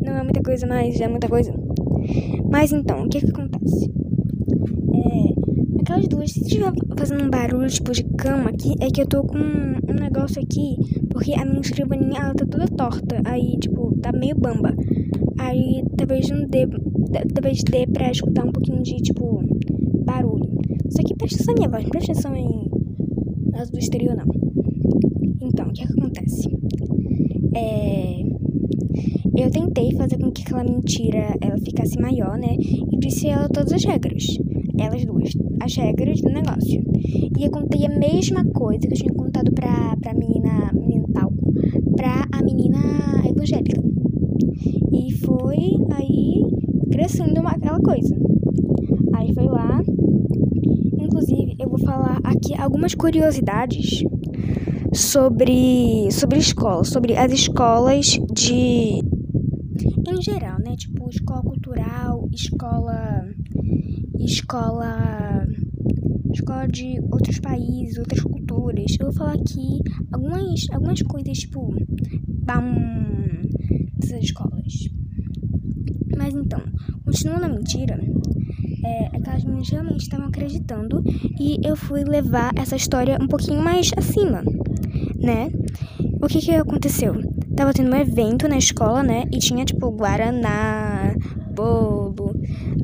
Não 0.00 0.16
é 0.16 0.22
muita 0.22 0.42
coisa, 0.42 0.66
mas 0.66 1.00
é 1.00 1.08
muita 1.08 1.28
coisa. 1.28 1.52
Mas 2.50 2.72
então, 2.72 3.04
o 3.04 3.08
que 3.08 3.20
que 3.20 3.30
acontece? 3.30 3.90
É, 4.94 5.80
aquelas 5.80 6.08
duas, 6.08 6.30
se 6.30 6.40
estiver 6.40 6.72
fazendo 6.96 7.24
um 7.24 7.30
barulho 7.30 7.68
tipo 7.68 7.92
de 7.92 8.04
cama 8.04 8.50
aqui, 8.50 8.74
é 8.80 8.90
que 8.90 9.02
eu 9.02 9.06
tô 9.06 9.24
com 9.24 9.38
um 9.38 9.94
negócio 9.94 10.40
aqui, 10.40 10.76
porque 11.10 11.34
a 11.34 11.44
minha 11.44 11.60
escrivaninha, 11.60 12.20
ela 12.20 12.34
tá 12.34 12.46
toda 12.46 12.66
torta. 12.68 13.20
Aí, 13.24 13.56
tipo, 13.58 13.94
tá 14.00 14.12
meio 14.12 14.36
bamba. 14.36 14.74
Aí, 15.38 15.82
talvez 15.96 16.28
não 16.30 16.46
dê, 16.46 16.66
talvez 17.34 17.62
dê 17.64 17.86
pra 17.86 18.10
escutar 18.10 18.44
um 18.44 18.52
pouquinho 18.52 18.82
de, 18.82 18.96
tipo, 18.96 19.42
barulho. 20.04 20.48
Só 20.90 21.02
que 21.02 21.14
presta 21.14 21.36
atenção 21.36 21.54
em 21.54 21.58
minha 21.58 21.68
voz, 21.68 21.84
não 21.84 21.90
presta 21.90 22.12
atenção 22.12 22.36
em 22.36 22.68
as 23.54 23.70
do 23.70 23.78
exterior, 23.78 24.16
não. 24.16 24.26
Então, 25.40 25.68
o 25.68 25.72
que, 25.72 25.82
é 25.82 25.86
que 25.86 25.92
acontece? 25.92 26.48
É... 27.58 28.22
Eu 29.36 29.50
tentei 29.50 29.92
fazer 29.96 30.18
com 30.18 30.30
que 30.30 30.42
aquela 30.42 30.62
mentira 30.62 31.36
ela 31.40 31.58
ficasse 31.58 32.00
maior, 32.00 32.38
né? 32.38 32.56
E 32.58 32.96
disse 32.98 33.28
a 33.28 33.32
ela 33.32 33.48
todas 33.48 33.72
as 33.72 33.84
regras. 33.84 34.24
Elas 34.78 35.04
duas. 35.04 35.30
As 35.60 35.74
regras 35.76 36.20
do 36.20 36.30
negócio. 36.30 36.82
E 37.38 37.44
eu 37.44 37.50
contei 37.50 37.86
a 37.86 37.98
mesma 37.98 38.44
coisa 38.44 38.80
que 38.80 38.94
eu 38.94 38.98
tinha 38.98 39.14
contado 39.14 39.52
pra, 39.52 39.96
pra 40.00 40.14
menina, 40.14 40.72
menina 40.72 41.06
tal. 41.12 41.32
Pra 41.96 42.26
a 42.32 42.42
menina 42.42 42.78
evangélica. 43.28 43.82
E 44.92 45.12
foi 45.14 45.56
aí 45.92 46.42
crescendo 46.90 47.40
aquela 47.46 47.80
coisa. 47.80 48.16
Aí 49.14 49.32
foi 49.34 49.46
lá, 49.46 49.82
Inclusive, 51.00 51.56
eu 51.58 51.68
vou 51.68 51.78
falar 51.78 52.20
aqui 52.22 52.54
algumas 52.54 52.94
curiosidades 52.94 54.04
sobre 54.94 56.10
sobre 56.10 56.38
escola, 56.38 56.84
sobre 56.84 57.16
as 57.16 57.32
escolas 57.32 58.18
de 58.32 59.00
em 60.08 60.22
geral, 60.22 60.58
né? 60.58 60.74
Tipo, 60.76 61.08
escola 61.10 61.42
cultural, 61.42 62.28
escola 62.32 63.24
escola 64.18 65.46
escola 66.32 66.66
de 66.68 67.00
outros 67.12 67.38
países, 67.38 67.98
outras 67.98 68.20
culturas. 68.22 68.96
Eu 68.98 69.06
vou 69.06 69.14
falar 69.14 69.34
aqui 69.34 69.80
algumas 70.12 70.66
algumas 70.72 71.02
coisas 71.02 71.38
tipo 71.38 71.74
bam, 72.44 73.42
dessas 73.94 74.24
escolas. 74.24 74.88
Mas 76.16 76.34
então, 76.34 76.60
continuando 77.04 77.44
a 77.46 77.48
mentira, 77.48 78.00
é, 78.84 79.06
aquelas 79.16 79.44
meninas 79.44 79.68
realmente 79.70 80.02
estavam 80.02 80.26
acreditando 80.26 81.02
e 81.38 81.58
eu 81.64 81.76
fui 81.76 82.04
levar 82.04 82.52
essa 82.56 82.76
história 82.76 83.18
um 83.20 83.26
pouquinho 83.26 83.62
mais 83.62 83.90
acima, 83.96 84.42
né? 85.28 85.50
O 86.22 86.26
que 86.26 86.40
que 86.40 86.52
aconteceu? 86.52 87.14
Tava 87.54 87.72
tendo 87.72 87.90
um 87.90 87.96
evento 87.96 88.48
na 88.48 88.56
escola, 88.56 89.02
né? 89.02 89.24
E 89.32 89.38
tinha, 89.38 89.64
tipo, 89.64 89.90
guaraná, 89.90 91.14
bolo, 91.54 92.34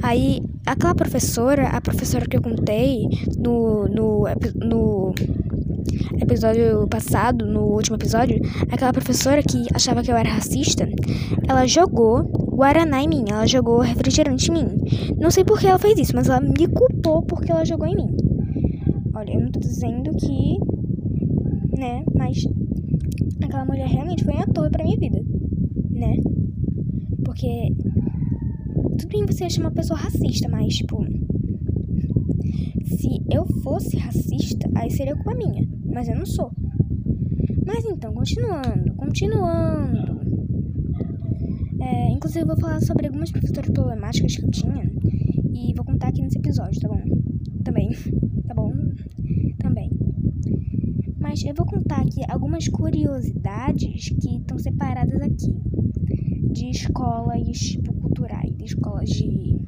Aí, 0.02 0.42
aquela 0.66 0.94
professora, 0.94 1.68
a 1.68 1.80
professora 1.80 2.26
que 2.26 2.36
eu 2.36 2.42
contei 2.42 3.08
no, 3.38 3.88
no, 3.88 4.24
no 4.56 5.14
episódio 6.20 6.86
passado, 6.88 7.46
no 7.46 7.62
último 7.62 7.96
episódio, 7.96 8.38
aquela 8.70 8.92
professora 8.92 9.42
que 9.42 9.66
achava 9.72 10.02
que 10.02 10.10
eu 10.10 10.16
era 10.16 10.28
racista, 10.28 10.86
ela 11.48 11.66
jogou 11.66 12.24
Guaraná 12.54 13.02
em 13.02 13.08
mim, 13.08 13.24
ela 13.30 13.46
jogou 13.46 13.80
refrigerante 13.80 14.50
em 14.50 14.54
mim. 14.54 14.68
Não 15.18 15.30
sei 15.30 15.44
por 15.44 15.58
que 15.58 15.66
ela 15.66 15.78
fez 15.78 15.98
isso, 15.98 16.12
mas 16.14 16.28
ela 16.28 16.40
me 16.40 16.66
culpou 16.68 17.22
porque 17.22 17.50
ela 17.50 17.64
jogou 17.64 17.86
em 17.86 17.96
mim. 17.96 18.16
Olha, 19.14 19.32
eu 19.32 19.40
não 19.40 19.50
tô 19.50 19.60
dizendo 19.60 20.10
que. 20.16 20.73
Né, 21.78 22.04
mas. 22.14 22.44
Aquela 23.42 23.64
mulher 23.64 23.86
realmente 23.86 24.24
foi 24.24 24.34
um 24.34 24.40
ator 24.40 24.70
pra 24.70 24.84
minha 24.84 24.98
vida, 24.98 25.22
né? 25.90 26.16
Porque. 27.24 27.74
Tudo 28.98 29.08
bem 29.08 29.26
você 29.26 29.44
achar 29.44 29.60
uma 29.60 29.70
pessoa 29.70 29.98
racista, 29.98 30.48
mas, 30.48 30.76
tipo. 30.76 31.04
Se 32.84 33.22
eu 33.30 33.46
fosse 33.62 33.96
racista, 33.96 34.70
aí 34.74 34.90
seria 34.90 35.14
culpa 35.14 35.34
minha. 35.34 35.66
Mas 35.86 36.08
eu 36.08 36.16
não 36.16 36.26
sou. 36.26 36.50
Mas 37.66 37.84
então, 37.84 38.12
continuando, 38.12 38.94
continuando. 38.94 40.20
É, 41.80 42.10
inclusive, 42.10 42.42
eu 42.42 42.46
vou 42.46 42.58
falar 42.58 42.80
sobre 42.80 43.06
algumas 43.06 43.30
professoras 43.30 43.70
problemáticas 43.70 44.36
que 44.36 44.44
eu 44.44 44.50
tinha. 44.50 44.90
E 45.52 45.74
vou 45.74 45.84
contar 45.84 46.08
aqui 46.08 46.22
nesse 46.22 46.38
episódio, 46.38 46.80
tá 46.80 46.88
bom? 46.88 47.02
Também. 47.62 47.90
Tá 48.46 48.52
bom? 48.52 48.74
Mas 51.34 51.42
eu 51.42 51.52
vou 51.52 51.66
contar 51.66 52.00
aqui 52.00 52.20
algumas 52.28 52.68
curiosidades 52.68 54.08
que 54.20 54.36
estão 54.36 54.56
separadas 54.56 55.20
aqui. 55.20 55.52
De 56.52 56.70
escolas 56.70 57.58
tipo, 57.58 57.92
culturais, 57.92 58.56
de 58.56 58.64
escolas 58.64 59.10
de 59.10 59.58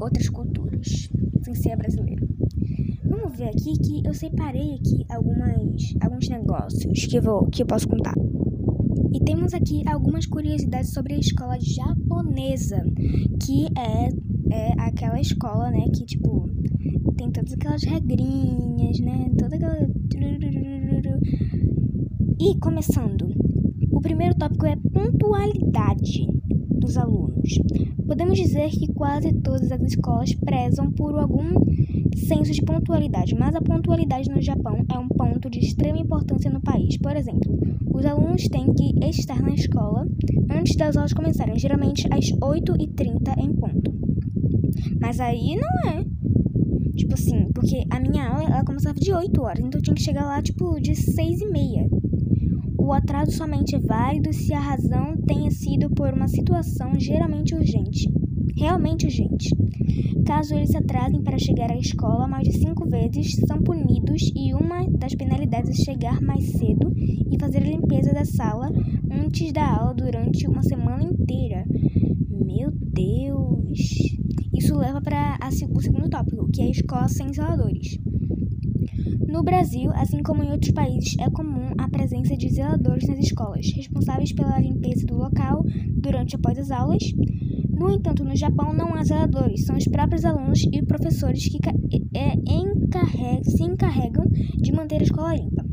outras 0.00 0.28
culturas, 0.28 1.08
sem 1.44 1.54
ser 1.54 1.76
brasileiro. 1.76 2.26
Vamos 3.04 3.38
ver 3.38 3.50
aqui 3.50 3.78
que 3.78 4.02
eu 4.04 4.12
separei 4.12 4.74
aqui 4.74 5.06
algumas, 5.08 5.94
alguns 6.00 6.28
negócios 6.28 7.06
que 7.06 7.16
eu, 7.16 7.22
vou, 7.22 7.46
que 7.46 7.62
eu 7.62 7.66
posso 7.66 7.86
contar. 7.86 8.16
E 9.14 9.20
temos 9.20 9.54
aqui 9.54 9.88
algumas 9.88 10.26
curiosidades 10.26 10.92
sobre 10.92 11.14
a 11.14 11.18
escola 11.18 11.58
japonesa, 11.60 12.82
que 13.40 13.66
é, 13.78 14.08
é 14.52 14.72
aquela 14.78 15.20
escola, 15.20 15.70
né, 15.70 15.84
que 15.94 16.04
tipo 16.04 16.50
tem 17.16 17.30
todas 17.30 17.52
aquelas 17.52 17.84
regrinhas, 17.84 18.98
né, 18.98 19.30
toda 19.38 19.54
aquela 19.54 19.78
E 22.44 22.58
começando, 22.58 23.32
o 23.92 24.00
primeiro 24.00 24.34
tópico 24.34 24.66
é 24.66 24.74
pontualidade 24.74 26.26
dos 26.70 26.96
alunos. 26.96 27.56
Podemos 28.04 28.36
dizer 28.36 28.68
que 28.70 28.92
quase 28.92 29.32
todas 29.34 29.70
as 29.70 29.80
escolas 29.82 30.34
prezam 30.34 30.90
por 30.90 31.16
algum 31.16 31.54
senso 32.16 32.50
de 32.50 32.60
pontualidade, 32.62 33.36
mas 33.36 33.54
a 33.54 33.60
pontualidade 33.60 34.28
no 34.28 34.42
Japão 34.42 34.84
é 34.92 34.98
um 34.98 35.06
ponto 35.06 35.48
de 35.48 35.60
extrema 35.60 36.00
importância 36.00 36.50
no 36.50 36.60
país. 36.60 36.96
Por 36.96 37.16
exemplo, 37.16 37.56
os 37.94 38.04
alunos 38.04 38.48
têm 38.48 38.74
que 38.74 38.92
estar 39.06 39.40
na 39.40 39.54
escola 39.54 40.04
antes 40.50 40.74
das 40.74 40.96
aulas 40.96 41.12
começarem, 41.12 41.56
geralmente 41.56 42.08
às 42.12 42.28
8h30 42.40 43.38
em 43.38 43.54
ponto. 43.54 43.94
Mas 45.00 45.20
aí 45.20 45.54
não 45.54 45.92
é. 45.92 46.04
Tipo 46.96 47.14
assim, 47.14 47.52
porque 47.54 47.84
a 47.88 48.00
minha 48.00 48.26
aula 48.26 48.42
ela 48.42 48.64
começava 48.64 48.98
de 48.98 49.12
8 49.12 49.40
horas, 49.40 49.60
então 49.60 49.78
eu 49.78 49.82
tinha 49.82 49.94
que 49.94 50.02
chegar 50.02 50.24
lá 50.24 50.42
tipo 50.42 50.80
de 50.80 50.96
6 50.96 51.40
e 51.40 51.46
meia. 51.46 52.01
O 52.82 52.92
atraso 52.92 53.30
somente 53.30 53.76
é 53.76 53.78
válido 53.78 54.32
se 54.32 54.52
a 54.52 54.58
razão 54.58 55.16
tenha 55.24 55.52
sido 55.52 55.88
por 55.90 56.12
uma 56.12 56.26
situação 56.26 56.98
geralmente 56.98 57.54
urgente, 57.54 58.12
realmente 58.56 59.06
urgente. 59.06 59.50
Caso 60.26 60.52
eles 60.52 60.70
se 60.70 60.76
atrasem 60.76 61.22
para 61.22 61.38
chegar 61.38 61.70
à 61.70 61.76
escola 61.76 62.26
mais 62.26 62.42
de 62.48 62.58
cinco 62.58 62.84
vezes, 62.88 63.36
são 63.46 63.62
punidos 63.62 64.32
e 64.34 64.52
uma 64.52 64.84
das 64.98 65.14
penalidades 65.14 65.78
é 65.78 65.84
chegar 65.84 66.20
mais 66.20 66.44
cedo 66.50 66.92
e 67.30 67.38
fazer 67.38 67.58
a 67.58 67.70
limpeza 67.70 68.12
da 68.12 68.24
sala 68.24 68.68
antes 69.12 69.52
da 69.52 69.76
aula 69.76 69.94
durante 69.94 70.48
uma 70.48 70.64
semana 70.64 71.04
inteira. 71.04 71.64
Meu 72.28 72.72
Deus! 72.72 73.78
Isso 74.52 74.76
leva 74.76 75.00
para 75.00 75.38
o 75.70 75.80
segundo 75.80 76.10
tópico, 76.10 76.50
que 76.52 76.60
é 76.60 76.64
a 76.64 76.70
escola 76.70 77.06
sem 77.06 77.32
zeladores. 77.32 77.96
No 79.32 79.42
Brasil, 79.42 79.90
assim 79.94 80.22
como 80.22 80.44
em 80.44 80.50
outros 80.50 80.72
países, 80.72 81.16
é 81.18 81.30
comum 81.30 81.72
a 81.78 81.88
presença 81.88 82.36
de 82.36 82.50
zeladores 82.50 83.08
nas 83.08 83.18
escolas, 83.18 83.66
responsáveis 83.74 84.30
pela 84.30 84.60
limpeza 84.60 85.06
do 85.06 85.16
local 85.16 85.64
durante 85.96 86.34
e 86.34 86.36
após 86.36 86.58
as 86.58 86.70
aulas. 86.70 87.02
No 87.70 87.90
entanto, 87.90 88.24
no 88.24 88.36
Japão 88.36 88.74
não 88.74 88.94
há 88.94 89.02
zeladores, 89.02 89.64
são 89.64 89.78
os 89.78 89.86
próprios 89.86 90.26
alunos 90.26 90.62
e 90.70 90.82
professores 90.82 91.48
que 91.48 91.58
é, 92.14 92.34
se 93.42 93.62
encarregam 93.62 94.26
de 94.60 94.70
manter 94.70 95.00
a 95.00 95.04
escola 95.04 95.34
limpa. 95.34 95.64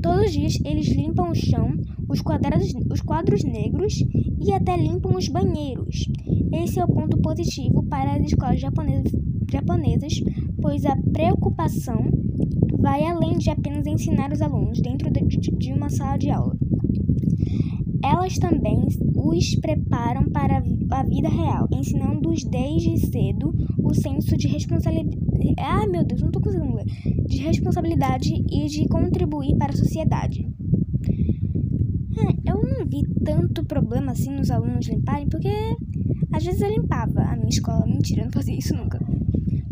Todos 0.00 0.26
os 0.26 0.32
dias 0.32 0.58
eles 0.64 0.86
limpam 0.94 1.32
o 1.32 1.34
chão, 1.34 1.72
os, 2.08 2.20
quadrados, 2.20 2.72
os 2.92 3.00
quadros 3.00 3.42
negros 3.42 4.04
e 4.40 4.52
até 4.52 4.76
limpam 4.76 5.16
os 5.16 5.26
banheiros. 5.26 6.06
Esse 6.52 6.78
é 6.78 6.84
o 6.84 6.94
ponto 6.94 7.18
positivo 7.18 7.82
para 7.88 8.14
as 8.14 8.24
escolas 8.24 8.60
japonesas, 8.60 9.12
japonesas 9.50 10.14
pois 10.62 10.86
a 10.86 10.96
preocupação 11.12 12.10
vai 12.84 13.02
além 13.02 13.38
de 13.38 13.48
apenas 13.48 13.86
ensinar 13.86 14.30
os 14.30 14.42
alunos 14.42 14.78
dentro 14.78 15.10
de 15.10 15.72
uma 15.72 15.88
sala 15.88 16.18
de 16.18 16.28
aula. 16.28 16.54
Elas 18.04 18.36
também 18.36 18.86
os 19.16 19.54
preparam 19.56 20.24
para 20.30 20.62
a 20.90 21.02
vida 21.02 21.30
real, 21.30 21.66
ensinando-os 21.72 22.44
desde 22.44 22.98
cedo 23.06 23.54
o 23.82 23.94
senso 23.94 24.36
de 24.36 24.48
responsabilidade. 24.48 25.18
Ah, 25.58 25.86
meu 25.86 26.04
Deus, 26.04 26.20
não 26.20 26.28
estou 26.28 26.42
conseguindo 26.42 26.74
ler. 26.74 26.84
De 27.26 27.38
responsabilidade 27.38 28.34
e 28.34 28.66
de 28.66 28.86
contribuir 28.86 29.56
para 29.56 29.72
a 29.72 29.76
sociedade. 29.76 30.46
É, 32.18 32.50
eu 32.50 32.62
não 32.62 32.84
vi 32.84 33.02
tanto 33.24 33.64
problema 33.64 34.12
assim 34.12 34.30
nos 34.30 34.50
alunos 34.50 34.86
limparem, 34.86 35.26
porque 35.26 35.48
às 36.34 36.44
vezes 36.44 36.60
eu 36.60 36.68
limpava 36.68 37.22
a 37.22 37.34
minha 37.34 37.48
escola. 37.48 37.86
Mentira, 37.86 38.20
eu 38.20 38.24
não 38.26 38.32
fazia 38.32 38.58
isso 38.58 38.76
nunca. 38.76 39.00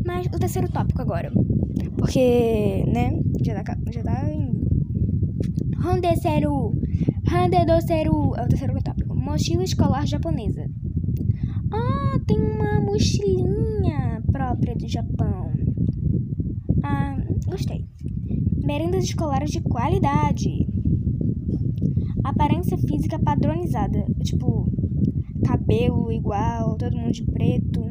Mas 0.03 0.27
o 0.29 0.39
terceiro 0.39 0.73
tópico 0.73 1.03
agora. 1.03 1.31
Porque, 1.97 2.85
né? 2.87 3.19
Já 3.45 3.63
tá, 3.63 3.77
já 3.93 4.03
tá 4.03 4.33
em. 4.33 4.53
Rondeseru. 5.79 6.75
Randedoseru. 7.27 8.35
É 8.37 8.45
o 8.45 8.49
terceiro 8.49 8.75
tópico. 8.83 9.15
Mochila 9.15 9.65
escolar 9.65 10.07
japonesa. 10.07 10.69
Ah, 11.73 12.19
tem 12.27 12.39
uma 12.39 12.81
mochilinha 12.81 14.23
própria 14.31 14.75
do 14.75 14.89
Japão. 14.89 15.53
Ah, 16.83 17.17
gostei. 17.47 17.87
Merendas 18.65 19.05
escolares 19.05 19.51
de 19.51 19.61
qualidade. 19.61 20.69
Aparência 22.25 22.77
física 22.79 23.19
padronizada. 23.19 24.05
Tipo, 24.23 24.71
cabelo 25.45 26.13
igual, 26.13 26.77
todo 26.77 26.97
mundo 26.97 27.13
de 27.13 27.25
preto. 27.25 27.83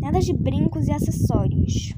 Nada 0.00 0.20
de 0.20 0.32
brincos 0.34 0.86
e 0.86 0.92
acessórios. 0.92 1.94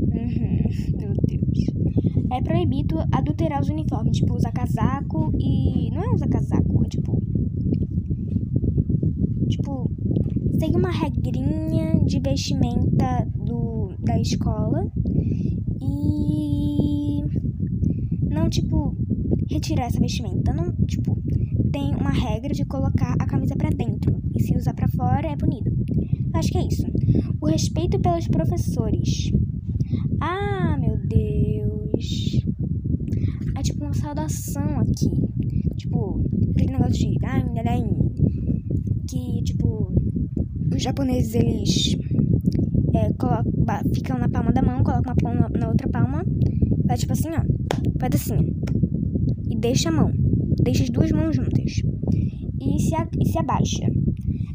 Uhum, 0.00 0.98
meu 0.98 1.12
Deus. 1.26 2.21
É 2.32 2.40
proibido 2.40 2.96
adulterar 3.12 3.60
os 3.60 3.68
uniformes, 3.68 4.16
tipo, 4.16 4.34
usar 4.34 4.52
casaco 4.52 5.30
e. 5.38 5.90
Não 5.90 6.02
é 6.02 6.14
usar 6.14 6.28
casaco, 6.28 6.82
é 6.82 6.88
tipo. 6.88 7.22
Tipo, 9.50 9.90
segue 10.58 10.76
uma 10.76 10.90
regrinha 10.90 12.00
de 12.06 12.18
vestimenta 12.20 13.28
do, 13.36 13.92
da 13.98 14.18
escola 14.18 14.90
e. 15.78 17.22
Não, 18.30 18.48
tipo, 18.48 18.96
retirar 19.50 19.84
essa 19.84 20.00
vestimenta. 20.00 20.54
Não, 20.54 20.72
tipo, 20.86 21.14
tem 21.70 21.94
uma 21.94 22.12
regra 22.12 22.54
de 22.54 22.64
colocar 22.64 23.14
a 23.18 23.26
camisa 23.26 23.54
para 23.56 23.68
dentro 23.68 24.22
e 24.34 24.42
se 24.42 24.56
usar 24.56 24.72
para 24.72 24.88
fora 24.88 25.28
é 25.28 25.36
punido. 25.36 25.70
Acho 26.32 26.50
que 26.50 26.56
é 26.56 26.66
isso. 26.66 26.86
O 27.42 27.46
respeito 27.46 28.00
pelos 28.00 28.26
professores. 28.26 29.30
Ah, 30.18 30.78
meu 30.80 30.91
É 33.56 33.62
tipo 33.62 33.84
uma 33.84 33.94
saudação 33.94 34.80
aqui. 34.80 35.10
Tipo, 35.76 36.24
aquele 36.50 36.72
negócio 36.72 36.92
de. 36.92 37.18
Que, 39.08 39.42
tipo, 39.42 39.92
os 40.74 40.82
japoneses 40.82 41.34
eles 41.34 41.96
é, 42.94 43.12
colocam, 43.14 43.52
ficam 43.94 44.18
na 44.18 44.28
palma 44.28 44.52
da 44.52 44.62
mão, 44.62 44.82
colocam 44.82 45.12
uma 45.12 45.16
palma 45.16 45.48
na 45.58 45.68
outra 45.68 45.88
palma. 45.88 46.24
Faz 46.86 47.00
tipo 47.00 47.12
assim, 47.12 47.28
ó. 47.30 47.42
Faz 47.98 48.14
assim. 48.14 48.38
E 49.50 49.56
deixa 49.56 49.88
a 49.88 49.92
mão. 49.92 50.12
Deixa 50.62 50.84
as 50.84 50.90
duas 50.90 51.10
mãos 51.12 51.36
juntas. 51.36 51.82
E 52.60 52.78
se, 52.80 52.94
e 53.20 53.28
se 53.28 53.38
abaixa. 53.38 53.86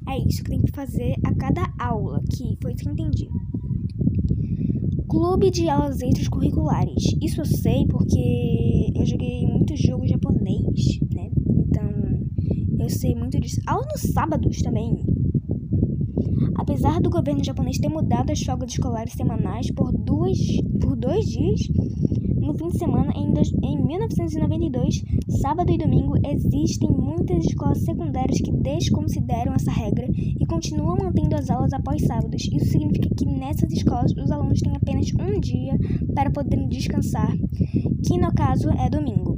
É 0.10 0.18
isso 0.26 0.44
que 0.44 0.52
tem 0.52 0.62
que 0.62 0.72
fazer 0.72 1.16
a 1.26 1.34
cada 1.36 1.70
aula, 1.78 2.24
que 2.32 2.58
foi 2.62 2.72
isso 2.72 2.84
que 2.84 2.90
eu 2.90 2.94
entendi. 2.94 3.28
Clube 5.10 5.50
de 5.52 5.70
aulas 5.70 6.02
extracurriculares. 6.02 7.04
Isso 7.22 7.42
eu 7.42 7.46
sei 7.46 7.86
porque 7.88 8.92
eu 8.96 9.06
joguei 9.06 9.46
muito 9.48 9.76
jogo 9.76 10.08
japonês, 10.08 11.00
né? 11.14 11.30
Então, 11.66 11.90
eu 12.80 12.90
sei 12.90 13.16
muito 13.16 13.40
disso. 13.40 13.62
Aula 13.68 13.86
nos 13.86 14.02
sábados 14.14 14.62
também. 14.62 15.04
apesar 16.58 17.00
do 17.00 17.10
governo 17.10 17.44
japonês 17.44 17.78
ter 17.78 17.90
mudado 17.90 18.32
as 18.32 18.42
folgas 18.42 18.72
escolares 18.72 19.14
semanais 19.14 19.72
por, 19.72 19.92
duas, 19.92 20.38
por 20.82 20.96
dois 20.96 21.26
dias, 21.26 21.62
no 22.48 22.58
fim 22.58 22.68
de 22.70 22.78
semana, 22.78 23.12
em, 23.14 23.34
dois, 23.34 23.52
em 23.62 23.78
1992, 23.86 25.04
sábado 25.42 25.70
e 25.70 25.78
domingo, 25.78 26.14
existem 26.26 26.90
muitas 26.90 27.44
escolas 27.44 27.84
secundárias 27.84 28.40
que 28.40 28.54
desconsideram 28.54 29.54
essa 29.54 29.70
regra 29.70 30.08
e 30.10 30.46
continuam 30.46 30.96
mantendo 30.96 31.36
as 31.36 31.50
aulas 31.50 31.74
após 31.74 32.02
sábados. 32.04 32.42
Isso 32.46 32.72
significa 32.72 33.10
que 33.14 33.26
nessas 33.26 33.70
escolas 33.74 34.14
os 34.14 34.32
alunos 34.32 34.62
têm 34.62 34.74
apenas 34.78 35.08
um 35.14 35.38
dia 35.42 35.78
para 36.16 36.32
poderem 36.32 36.70
descansar, 36.70 37.36
que 38.06 38.18
no 38.18 38.34
caso 38.34 38.70
é 38.70 38.90
domingo. 38.90 39.38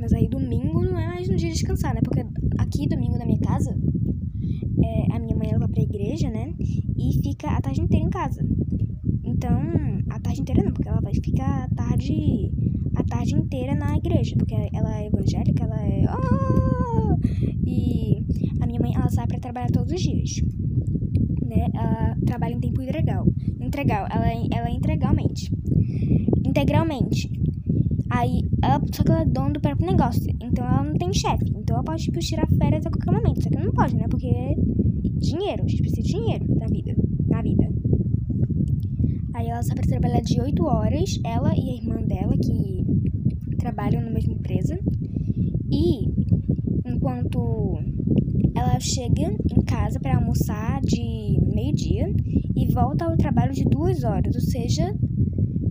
Mas 0.00 0.12
aí 0.12 0.28
domingo 0.28 0.84
não 0.84 0.96
é 0.96 1.08
mais 1.08 1.28
um 1.28 1.34
dia 1.34 1.48
de 1.48 1.54
descansar, 1.54 1.94
né? 1.94 2.00
Porque 2.04 2.24
aqui, 2.58 2.88
domingo 2.88 3.18
na 3.18 3.26
minha 3.26 3.40
casa, 3.40 3.76
é, 4.84 5.16
a 5.16 5.18
minha 5.18 5.34
mãe 5.34 5.48
ela 5.48 5.58
vai 5.58 5.68
pra 5.68 5.82
igreja, 5.82 6.30
né? 6.30 6.54
E 6.60 7.20
fica 7.24 7.48
a 7.50 7.60
tarde 7.60 7.80
inteira 7.80 8.06
em 8.06 8.10
casa. 8.10 8.46
Então, 9.44 9.60
a 10.08 10.18
tarde 10.20 10.40
inteira 10.40 10.62
não, 10.62 10.72
porque 10.72 10.88
ela 10.88 11.02
vai 11.02 11.12
ficar 11.12 11.64
a 11.64 11.68
tarde, 11.74 12.50
a 12.96 13.04
tarde 13.04 13.34
inteira 13.34 13.74
na 13.74 13.94
igreja, 13.94 14.34
porque 14.38 14.54
ela 14.72 15.02
é 15.02 15.06
evangélica, 15.06 15.64
ela 15.64 15.76
é. 15.82 16.06
Oh! 16.08 17.18
E 17.66 18.24
a 18.58 18.66
minha 18.66 18.80
mãe, 18.80 18.94
ela 18.94 19.10
sai 19.10 19.26
pra 19.26 19.38
trabalhar 19.38 19.70
todos 19.70 19.92
os 19.92 20.00
dias. 20.00 20.40
Né? 21.42 21.68
Ela 21.74 22.16
trabalha 22.24 22.54
em 22.54 22.60
tempo 22.60 22.80
integral. 22.80 23.26
Integral, 23.60 24.06
ela, 24.10 24.28
ela 24.50 24.68
é 24.70 24.72
integralmente. 24.72 25.52
Integralmente. 26.46 27.30
Aí, 28.08 28.48
ela, 28.62 28.80
só 28.94 29.02
que 29.02 29.10
ela 29.10 29.22
é 29.22 29.26
dona 29.26 29.50
do 29.50 29.60
próprio 29.60 29.86
negócio. 29.86 30.34
Então 30.40 30.64
ela 30.64 30.84
não 30.84 30.94
tem 30.94 31.12
chefe. 31.12 31.52
Então 31.54 31.76
ela 31.76 31.84
pode, 31.84 32.04
tipo, 32.04 32.18
tirar 32.20 32.46
férias 32.46 32.86
a 32.86 32.90
qualquer 32.90 33.12
momento. 33.12 33.42
Só 33.42 33.50
que 33.50 33.58
não 33.58 33.72
pode, 33.72 33.94
né? 33.94 34.06
Porque 34.08 34.30
dinheiro, 35.20 35.64
a 35.64 35.68
gente 35.68 35.82
precisa 35.82 36.00
de 36.00 36.12
dinheiro 36.12 36.46
na 36.58 36.66
vida. 36.66 36.94
Na 37.28 37.42
vida. 37.42 37.83
Aí 39.34 39.48
ela 39.48 39.62
sai 39.64 39.74
pra 39.74 39.84
trabalhar 39.84 40.20
de 40.20 40.40
8 40.40 40.64
horas, 40.64 41.18
ela 41.24 41.52
e 41.56 41.70
a 41.70 41.74
irmã 41.74 42.00
dela, 42.02 42.36
que 42.38 43.56
trabalham 43.58 44.00
na 44.00 44.10
mesma 44.10 44.32
empresa. 44.32 44.78
E 45.70 46.08
enquanto 46.86 47.80
ela 48.54 48.78
chega 48.78 49.36
em 49.50 49.62
casa 49.66 49.98
para 49.98 50.16
almoçar 50.16 50.80
de 50.82 51.36
meio-dia 51.52 52.14
e 52.54 52.72
volta 52.72 53.06
ao 53.06 53.16
trabalho 53.16 53.52
de 53.52 53.64
duas 53.64 54.04
horas, 54.04 54.36
ou 54.36 54.40
seja, 54.40 54.94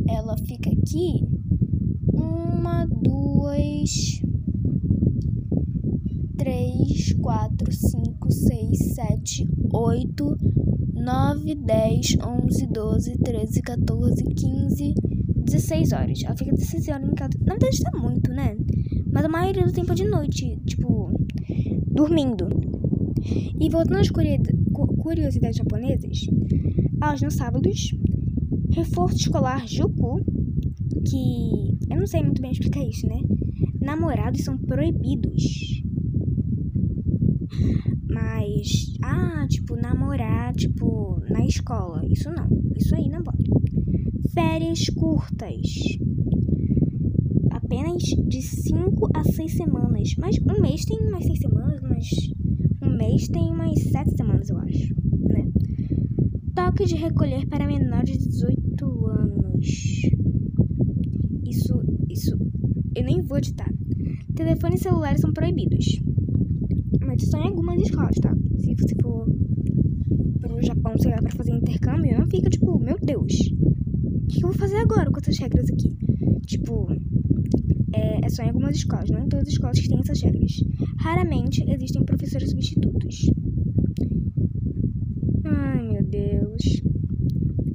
ela 0.10 0.38
fica 0.40 0.70
aqui 0.70 1.26
uma, 2.12 2.86
duas, 2.86 4.22
três, 6.38 7.14
quatro, 7.14 7.72
cinco, 7.72 8.30
seis, 8.30 8.94
sete, 8.94 9.48
oito, 9.72 10.38
9, 11.04 11.56
10, 11.56 12.18
11, 12.24 12.68
12, 12.68 13.18
13, 13.18 13.62
14, 13.62 14.24
15, 14.24 14.94
16 15.46 15.92
horas. 15.92 16.24
Ela 16.24 16.38
fica 16.38 16.52
16 16.52 16.88
horas 16.88 17.10
em 17.10 17.14
casa. 17.14 17.34
Na 17.46 17.56
verdade, 17.56 17.80
tá 17.82 17.98
muito, 17.98 18.32
né? 18.32 18.56
Mas 19.12 19.26
a 19.26 19.30
maioria 19.30 19.66
do 19.66 19.74
tempo 19.74 19.92
é 19.92 19.96
de 19.96 20.06
noite, 20.06 20.58
tipo, 20.66 21.12
dormindo. 21.88 22.48
E 23.60 23.70
voltando 23.70 24.00
às 24.00 24.10
curiosidades 24.98 25.58
japonesas, 25.58 26.20
aos 27.02 27.22
nos 27.22 27.36
sábados, 27.36 27.92
reforço 28.72 29.18
escolar 29.18 29.68
Juku, 29.68 30.22
que 31.06 31.78
eu 31.92 32.00
não 32.00 32.08
sei 32.08 32.24
muito 32.24 32.42
bem 32.42 32.52
explicar 32.52 32.84
isso, 32.84 33.06
né? 33.08 33.20
Namorados 33.82 34.42
são 34.44 34.58
proibidos. 34.58 35.84
Mas, 38.10 38.94
ah, 39.14 39.48
tipo, 39.48 39.76
namorar, 39.76 40.54
tipo, 40.54 41.22
na 41.30 41.46
escola. 41.46 42.06
Isso 42.08 42.30
não. 42.32 42.48
Isso 42.76 42.96
aí 42.96 43.10
não 43.10 43.24
pode. 43.24 43.44
Férias 44.34 44.90
curtas. 44.90 45.62
Apenas 47.52 48.04
de 48.04 48.42
5 48.42 49.10
a 49.14 49.24
6 49.24 49.58
semanas. 49.58 50.16
Mas 50.18 50.38
um 50.40 50.62
mês 50.62 50.86
tem 50.86 51.00
umas 51.00 51.26
6 51.26 51.40
semanas, 51.40 51.80
mas 51.82 52.06
um 52.82 52.98
mês 52.98 53.28
tem 53.28 53.52
umas 53.52 53.80
7 53.80 54.16
semanas, 54.16 54.50
eu 54.50 54.58
acho. 54.58 54.94
Né? 55.28 55.52
Toque 56.56 56.86
de 56.86 56.96
recolher 56.96 57.48
para 57.48 57.68
menores 57.68 58.18
de 58.18 58.28
18 58.28 59.06
anos. 59.08 59.68
Isso, 61.46 61.84
isso, 62.10 62.38
eu 62.96 63.04
nem 63.04 63.22
vou 63.22 63.38
editar. 63.38 63.72
Telefones 64.36 64.82
celulares 64.82 65.22
são 65.22 65.32
proibidos 65.32 66.02
mas 67.14 67.30
só 67.30 67.38
em 67.38 67.48
algumas 67.48 67.82
escolas, 67.82 68.16
tá? 68.16 68.36
Se 68.64 68.74
você 68.76 68.96
for 69.02 69.28
pro 70.40 70.64
Japão, 70.64 70.98
sei 70.98 71.12
pra 71.12 71.32
fazer 71.36 71.52
intercâmbio, 71.52 72.18
não 72.18 72.26
fica 72.28 72.50
tipo, 72.50 72.80
meu 72.80 72.98
Deus, 72.98 73.34
o 73.34 74.28
que 74.28 74.38
eu 74.38 74.48
vou 74.48 74.54
fazer 74.54 74.78
agora 74.78 75.12
com 75.12 75.20
essas 75.20 75.38
regras 75.38 75.66
aqui? 75.70 75.98
Tipo, 76.48 76.88
é, 77.94 78.26
é 78.26 78.30
só 78.30 78.42
em 78.42 78.48
algumas 78.48 78.78
escolas, 78.78 79.10
não 79.10 79.26
em 79.26 79.28
todas 79.28 79.48
as 79.48 79.54
escolas 79.54 79.78
que 79.78 79.90
têm 79.90 80.00
essas 80.00 80.22
regras. 80.22 80.52
Raramente 80.98 81.62
existem 81.70 82.06
professores 82.06 82.52
substitutos. 82.52 83.30
Ai, 85.44 85.86
meu 85.86 86.04
Deus. 86.04 86.64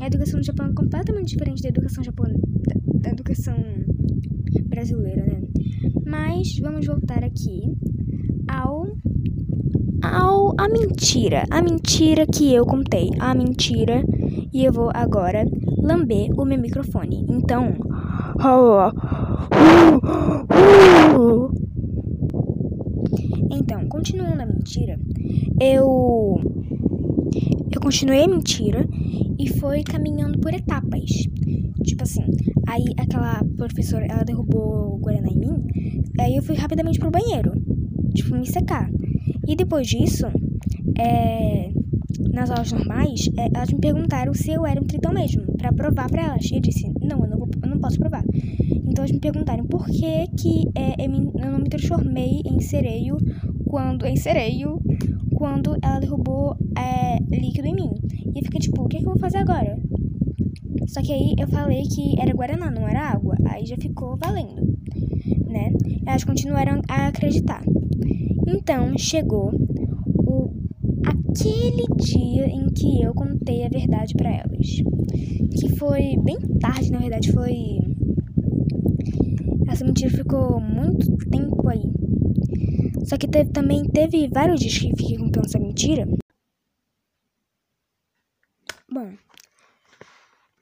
A 0.00 0.06
educação 0.06 0.38
no 0.38 0.44
Japão 0.44 0.68
é 0.68 0.72
completamente 0.72 1.28
diferente 1.28 1.62
da 1.62 1.68
educação 1.68 2.02
japonesa, 2.02 2.40
da, 2.40 3.00
da 3.00 3.10
educação 3.10 3.56
brasileira, 4.64 5.26
né? 5.26 5.42
Mas 6.06 6.58
vamos 6.60 6.86
voltar 6.86 7.22
aqui 7.22 7.60
ao 8.48 8.97
ao 10.18 10.52
a 10.58 10.68
mentira, 10.68 11.44
a 11.48 11.62
mentira 11.62 12.26
que 12.26 12.52
eu 12.52 12.66
contei, 12.66 13.10
a 13.20 13.32
mentira 13.34 14.02
e 14.52 14.64
eu 14.64 14.72
vou 14.72 14.90
agora 14.92 15.46
lamber 15.80 16.28
o 16.36 16.44
meu 16.44 16.58
microfone. 16.58 17.24
Então, 17.28 17.72
então, 23.52 23.88
continuando 23.88 24.42
a 24.42 24.46
mentira, 24.46 24.98
eu 25.60 26.40
eu 27.70 27.80
continuei 27.80 28.24
a 28.24 28.28
mentira 28.28 28.88
e 29.38 29.48
foi 29.48 29.84
caminhando 29.84 30.40
por 30.40 30.52
etapas. 30.52 31.10
Tipo 31.84 32.02
assim, 32.02 32.24
aí 32.66 32.84
aquela 32.98 33.40
professora, 33.56 34.04
ela 34.06 34.24
derrubou 34.24 34.94
o 34.94 34.98
Guaraná 34.98 35.28
em 35.28 35.38
mim, 35.38 35.64
aí 36.18 36.36
eu 36.36 36.42
fui 36.42 36.56
rapidamente 36.56 36.98
pro 36.98 37.10
banheiro, 37.10 37.52
tipo, 38.14 38.34
me 38.34 38.46
secar. 38.46 38.90
E 39.48 39.56
depois 39.56 39.88
disso, 39.88 40.26
é, 40.98 41.70
nas 42.34 42.50
aulas 42.50 42.70
normais, 42.70 43.30
é, 43.38 43.48
elas 43.54 43.72
me 43.72 43.78
perguntaram 43.78 44.34
se 44.34 44.50
eu 44.50 44.66
era 44.66 44.78
um 44.78 44.84
tritão 44.84 45.10
mesmo, 45.10 45.40
para 45.56 45.72
provar 45.72 46.10
para 46.10 46.22
elas. 46.22 46.50
Eu 46.52 46.60
disse, 46.60 46.86
não, 47.00 47.24
eu 47.24 47.30
não, 47.30 47.38
vou, 47.38 47.48
eu 47.62 47.70
não 47.70 47.80
posso 47.80 47.98
provar. 47.98 48.22
Então 48.70 49.02
elas 49.02 49.10
me 49.10 49.18
perguntaram 49.18 49.64
por 49.64 49.86
que, 49.86 50.26
que 50.36 50.68
é, 50.74 51.02
eu, 51.02 51.10
me, 51.10 51.30
eu 51.42 51.50
não 51.50 51.60
me 51.60 51.68
transformei 51.70 52.42
em 52.44 52.60
sereio 52.60 53.16
quando 53.66 54.04
em 54.04 54.16
sereio 54.16 54.78
quando 55.34 55.78
ela 55.80 55.98
derrubou 55.98 56.54
é, 56.76 57.18
líquido 57.34 57.68
em 57.68 57.74
mim. 57.74 57.92
E 58.34 58.40
eu 58.40 58.44
fiquei 58.44 58.60
tipo, 58.60 58.82
o 58.82 58.86
que, 58.86 58.98
que 58.98 59.04
eu 59.04 59.12
vou 59.12 59.18
fazer 59.18 59.38
agora? 59.38 59.78
Só 60.88 61.00
que 61.00 61.12
aí 61.12 61.34
eu 61.38 61.48
falei 61.48 61.84
que 61.84 62.20
era 62.20 62.34
Guaraná, 62.34 62.70
não 62.70 62.86
era 62.86 63.12
água. 63.12 63.34
Aí 63.46 63.64
já 63.64 63.76
ficou 63.76 64.14
valendo, 64.18 64.60
né? 65.46 65.70
Elas 66.06 66.24
continuaram 66.24 66.82
a 66.86 67.06
acreditar. 67.06 67.62
Então 68.50 68.96
chegou 68.96 69.50
o 70.26 70.50
aquele 71.04 71.84
dia 71.96 72.46
em 72.46 72.66
que 72.68 73.02
eu 73.02 73.12
contei 73.12 73.66
a 73.66 73.68
verdade 73.68 74.14
para 74.14 74.30
elas. 74.30 74.66
Que 75.60 75.76
foi 75.76 76.16
bem 76.24 76.38
tarde, 76.58 76.90
na 76.90 76.98
verdade, 76.98 77.30
foi 77.30 77.78
essa 79.68 79.84
mentira 79.84 80.10
ficou 80.10 80.58
muito 80.58 81.14
tempo 81.30 81.68
aí. 81.68 81.82
Só 83.04 83.18
que 83.18 83.28
teve, 83.28 83.50
também 83.50 83.84
teve 83.84 84.26
vários 84.28 84.60
dias 84.60 84.78
que 84.78 84.96
fiquei 84.96 85.18
contando 85.18 85.44
essa 85.44 85.58
mentira. 85.58 86.08
Bom, 88.90 89.12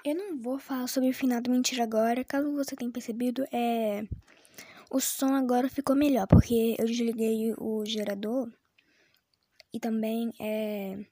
eu 0.05 0.14
não 0.16 0.37
vou 0.38 0.59
falar 0.59 0.88
sobre 0.88 1.11
o 1.11 1.14
final 1.14 1.40
da 1.40 1.51
mentira 1.51 1.85
agora. 1.85 2.25
Caso 2.25 2.53
você 2.53 2.75
tenha 2.75 2.90
percebido, 2.90 3.44
é 3.53 4.05
o 4.90 5.01
som 5.01 5.35
agora 5.35 5.68
ficou 5.68 5.96
melhor, 5.96 6.27
porque 6.27 6.77
eu 6.79 6.87
desliguei 6.87 7.55
o 7.59 7.85
gerador 7.85 8.51
e 9.72 9.81
também 9.81 10.33
é, 10.40 11.05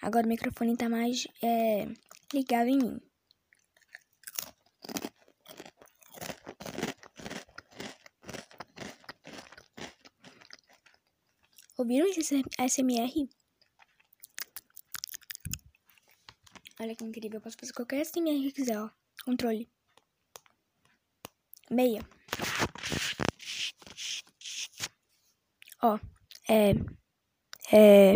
agora 0.00 0.26
o 0.26 0.28
microfone 0.28 0.76
tá 0.76 0.88
mais 0.88 1.26
é, 1.42 1.86
ligado 2.32 2.68
em 2.68 2.78
mim. 2.78 3.00
Ouviram 11.78 12.06
esse 12.06 12.42
SMR? 12.68 13.28
Olha 16.80 16.94
que 16.94 17.04
incrível, 17.04 17.38
eu 17.38 17.40
posso 17.40 17.56
fazer 17.58 17.72
qualquer 17.72 18.04
SMR 18.04 18.40
que 18.42 18.52
quiser, 18.52 18.78
ó. 18.78 18.90
Controle. 19.24 19.68
Meia. 21.70 22.04
Ó, 25.84 25.98
é. 26.48 26.74
É. 27.72 28.14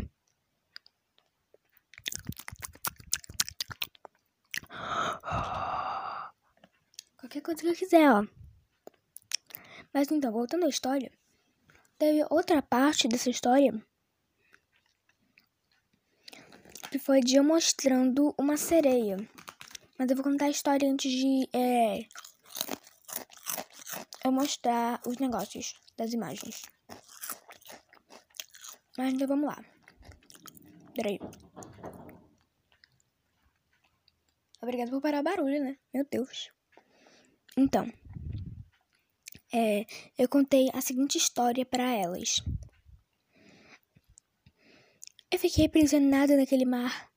Qualquer 7.19 7.43
coisa 7.43 7.61
que 7.61 7.69
eu 7.69 7.75
quiser, 7.75 8.09
ó. 8.09 8.25
Mas 9.93 10.11
então, 10.13 10.31
voltando 10.31 10.67
à 10.67 10.69
história, 10.69 11.11
teve 11.99 12.25
outra 12.31 12.63
parte 12.63 13.09
dessa 13.09 13.31
história 13.31 13.73
que 16.91 16.99
foi 17.01 17.21
de 17.21 17.37
eu 17.37 17.43
mostrando 17.43 18.33
uma 18.39 18.57
sereia. 18.57 19.17
Mas 19.99 20.09
eu 20.09 20.17
vou 20.17 20.25
contar 20.25 20.45
a 20.45 20.51
história 20.51 20.89
antes 20.89 21.11
de 21.11 21.49
é, 21.53 22.07
eu 24.25 24.31
mostrar 24.31 25.01
os 25.05 25.17
negócios 25.19 25.75
das 25.97 26.13
imagens. 26.13 26.76
Mas 28.97 29.13
então 29.13 29.29
vamos 29.29 29.47
lá. 29.47 29.65
Peraí. 30.95 31.19
Obrigada 34.63 34.91
por 34.91 35.01
parar 35.01 35.21
o 35.21 35.25
barulho, 35.25 35.63
né? 35.63 35.77
Meu 35.93 36.05
Deus. 36.11 36.51
Então, 37.57 37.91
é, 39.53 39.87
eu 40.19 40.29
contei 40.29 40.69
a 40.73 40.81
seguinte 40.81 41.19
história 41.19 41.65
para 41.65 41.95
elas. 41.95 42.43
Eu 45.31 45.39
fiquei 45.39 45.67
aprisionada 45.67 46.37
naquele 46.37 46.65
mar. 46.65 47.11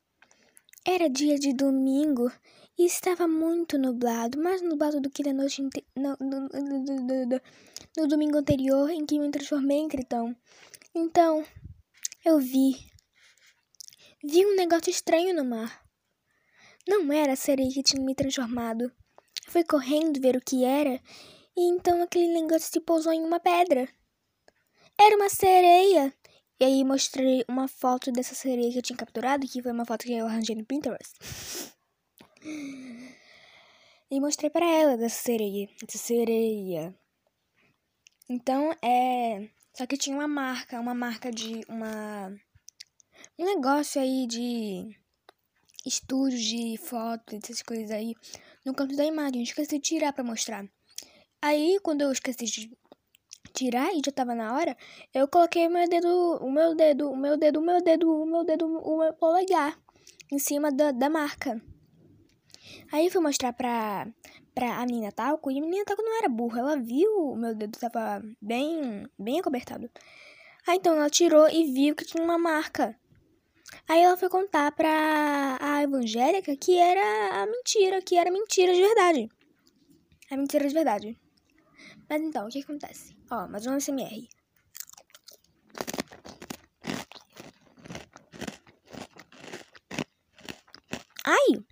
Era 0.85 1.09
dia 1.09 1.37
de 1.37 1.53
domingo 1.53 2.31
e 2.77 2.85
estava 2.85 3.27
muito 3.27 3.77
nublado, 3.77 4.41
mais 4.41 4.61
nublado 4.61 5.01
do 5.01 5.09
que 5.09 5.21
na 5.23 5.33
noite 5.33 5.61
no, 5.61 5.71
no, 6.19 6.47
no, 6.47 7.41
no, 7.97 8.07
domingo 8.07 8.37
anterior 8.37 8.89
em 8.89 9.05
que 9.05 9.19
me 9.19 9.29
transformei 9.29 9.77
em 9.77 9.87
Tritão. 9.89 10.35
Então, 10.95 11.45
eu 12.25 12.39
vi. 12.39 12.75
Vi 14.23 14.45
um 14.45 14.55
negócio 14.55 14.89
estranho 14.89 15.33
no 15.33 15.45
mar. 15.45 15.83
Não 16.87 17.11
era 17.11 17.33
a 17.33 17.37
sereia 17.37 17.71
que 17.71 17.83
tinha 17.83 18.03
me 18.03 18.15
transformado. 18.15 18.91
Fui 19.47 19.63
correndo 19.63 20.19
ver 20.19 20.35
o 20.35 20.41
que 20.41 20.63
era, 20.63 21.01
e 21.55 21.69
então 21.69 22.01
aquele 22.01 22.27
negócio 22.27 22.71
se 22.71 22.79
pousou 22.81 23.13
em 23.13 23.23
uma 23.23 23.39
pedra. 23.39 23.87
Era 24.99 25.15
uma 25.15 25.29
sereia. 25.29 26.13
E 26.59 26.65
aí 26.65 26.83
mostrei 26.83 27.45
uma 27.47 27.67
foto 27.67 28.11
dessa 28.11 28.35
sereia 28.35 28.71
que 28.71 28.77
eu 28.77 28.81
tinha 28.81 28.97
capturado, 28.97 29.47
que 29.47 29.61
foi 29.61 29.71
uma 29.71 29.85
foto 29.85 30.03
que 30.03 30.13
eu 30.13 30.25
arranjei 30.25 30.55
no 30.55 30.65
Pinterest. 30.65 31.73
E 34.11 34.19
mostrei 34.19 34.49
para 34.49 34.65
ela 34.65 34.97
dessa 34.97 35.21
sereia, 35.21 35.69
dessa 35.81 35.97
sereia. 35.97 36.93
Então, 38.27 38.75
é, 38.83 39.49
só 39.79 39.87
que 39.87 39.95
tinha 39.95 40.13
uma 40.13 40.27
marca, 40.27 40.77
uma 40.77 40.93
marca 40.93 41.31
de 41.31 41.61
uma 41.69 42.29
um 43.37 43.45
negócio 43.45 44.01
aí 44.01 44.27
de 44.27 44.93
estúdio 45.85 46.37
de 46.37 46.77
foto, 46.77 47.37
essas 47.37 47.61
coisas 47.61 47.89
aí, 47.89 48.13
no 48.65 48.73
canto 48.73 48.93
da 48.97 49.05
imagem. 49.05 49.39
Eu 49.39 49.43
esqueci 49.43 49.77
de 49.77 49.79
tirar 49.79 50.11
pra 50.11 50.21
mostrar. 50.21 50.65
Aí, 51.41 51.79
quando 51.81 52.01
eu 52.01 52.11
esqueci 52.11 52.43
de 52.43 52.77
tirar 53.53 53.93
e 53.93 54.01
já 54.05 54.11
tava 54.11 54.35
na 54.35 54.53
hora, 54.53 54.75
eu 55.13 55.29
coloquei 55.29 55.69
meu 55.69 55.87
dedo, 55.87 56.09
o 56.41 56.51
meu 56.51 56.75
dedo, 56.75 57.09
o 57.09 57.15
meu 57.15 57.37
dedo, 57.37 57.59
o 57.61 57.65
meu 57.65 57.81
dedo, 57.81 58.11
o 58.11 58.25
meu 58.25 58.43
dedo, 58.43 58.65
o 58.65 58.97
meu 58.97 59.13
polegar 59.13 59.79
em 60.29 60.39
cima 60.39 60.73
da, 60.73 60.91
da 60.91 61.09
marca. 61.09 61.61
Aí 62.91 63.09
fui 63.09 63.21
mostrar 63.21 63.53
pra, 63.53 64.05
pra 64.59 64.75
a 64.75 64.85
menina 64.85 65.09
talco, 65.09 65.49
e 65.49 65.57
a 65.57 65.61
menina 65.61 65.85
talco 65.85 66.03
não 66.03 66.17
era 66.17 66.27
burra, 66.27 66.59
ela 66.59 66.75
viu 66.75 67.09
o 67.31 67.35
meu 67.37 67.55
dedo 67.55 67.79
tava 67.79 68.21
bem, 68.41 69.07
bem 69.17 69.39
acobertado. 69.39 69.89
Aí 70.67 70.75
então 70.75 70.95
ela 70.97 71.09
tirou 71.09 71.49
e 71.49 71.71
viu 71.71 71.95
que 71.95 72.03
tinha 72.03 72.21
uma 72.21 72.37
marca. 72.37 72.93
Aí 73.87 74.01
ela 74.01 74.17
foi 74.17 74.27
contar 74.27 74.69
pra 74.73 75.57
a 75.61 75.81
evangélica 75.81 76.57
que 76.57 76.77
era 76.77 77.41
a 77.41 77.45
mentira, 77.45 78.01
que 78.01 78.17
era 78.17 78.29
mentira 78.29 78.73
de 78.73 78.81
verdade. 78.81 79.29
É 80.29 80.35
mentira 80.35 80.67
de 80.67 80.73
verdade. 80.73 81.17
Mas 82.09 82.21
então, 82.21 82.45
o 82.45 82.49
que 82.49 82.59
acontece? 82.59 83.15
Ó, 83.31 83.47
mais 83.47 83.65
um 83.65 83.79
SMR. 83.79 84.27
Ai! 91.23 91.63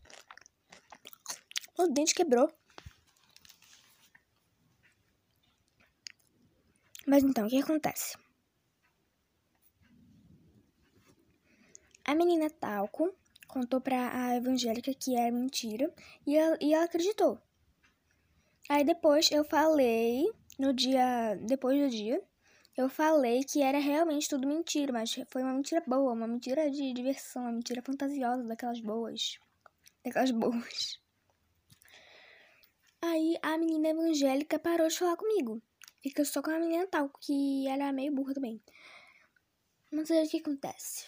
O 1.78 1.88
dente 1.88 2.16
quebrou. 2.16 2.50
Mas 7.08 7.24
então, 7.24 7.48
o 7.48 7.50
que 7.50 7.62
acontece? 7.62 8.18
A 12.04 12.14
menina 12.14 12.50
Talco 12.50 13.16
contou 13.48 13.80
pra 13.80 14.12
a 14.14 14.36
evangélica 14.36 14.94
que 14.94 15.16
era 15.16 15.32
mentira 15.32 15.90
e 16.26 16.36
ela, 16.36 16.58
e 16.62 16.74
ela 16.74 16.84
acreditou. 16.84 17.40
Aí 18.68 18.84
depois 18.84 19.32
eu 19.32 19.46
falei, 19.46 20.30
no 20.60 20.74
dia. 20.74 21.36
Depois 21.42 21.82
do 21.82 21.90
dia, 21.90 22.22
eu 22.76 22.90
falei 22.90 23.42
que 23.46 23.62
era 23.62 23.80
realmente 23.80 24.28
tudo 24.28 24.46
mentira, 24.46 24.92
mas 24.92 25.18
foi 25.30 25.44
uma 25.44 25.54
mentira 25.54 25.82
boa, 25.88 26.12
uma 26.12 26.28
mentira 26.28 26.70
de 26.70 26.92
diversão, 26.92 27.44
uma 27.44 27.54
mentira 27.54 27.82
fantasiosa, 27.82 28.44
daquelas 28.44 28.82
boas. 28.82 29.40
Daquelas 30.04 30.32
boas. 30.32 31.00
Aí 33.02 33.38
a 33.42 33.58
menina 33.58 33.90
evangélica 33.90 34.60
parou 34.60 34.90
de 34.90 35.00
falar 35.00 35.16
comigo. 35.16 35.62
Fica 36.08 36.24
só 36.24 36.42
com 36.42 36.52
a 36.52 36.58
menina 36.58 36.88
tal, 36.88 37.10
que 37.20 37.68
era 37.68 37.92
meio 37.92 38.16
burra 38.16 38.34
também. 38.34 38.62
Mas 39.92 40.10
aí 40.10 40.26
o 40.26 40.30
que 40.30 40.38
acontece? 40.38 41.06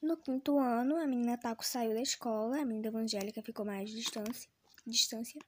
No 0.00 0.16
quinto 0.16 0.58
ano, 0.58 0.96
a 0.96 1.06
menina 1.06 1.36
Taco 1.36 1.62
saiu 1.62 1.92
da 1.92 2.00
escola, 2.00 2.58
a 2.58 2.64
menina 2.64 2.88
evangélica 2.88 3.42
ficou 3.42 3.66
mais 3.66 3.90
distância, 3.90 4.48
distância, 4.86 5.38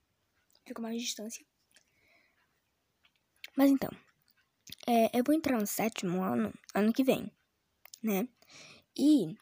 ficou 0.66 0.82
mais 0.82 1.00
distância. 1.00 1.42
Mas 3.56 3.70
então, 3.70 3.88
é, 4.86 5.18
eu 5.18 5.24
vou 5.24 5.34
entrar 5.34 5.58
no 5.58 5.66
sétimo 5.66 6.22
ano, 6.22 6.52
ano 6.74 6.92
que 6.92 7.02
vem, 7.02 7.32
né? 8.02 8.28
E 8.94 9.34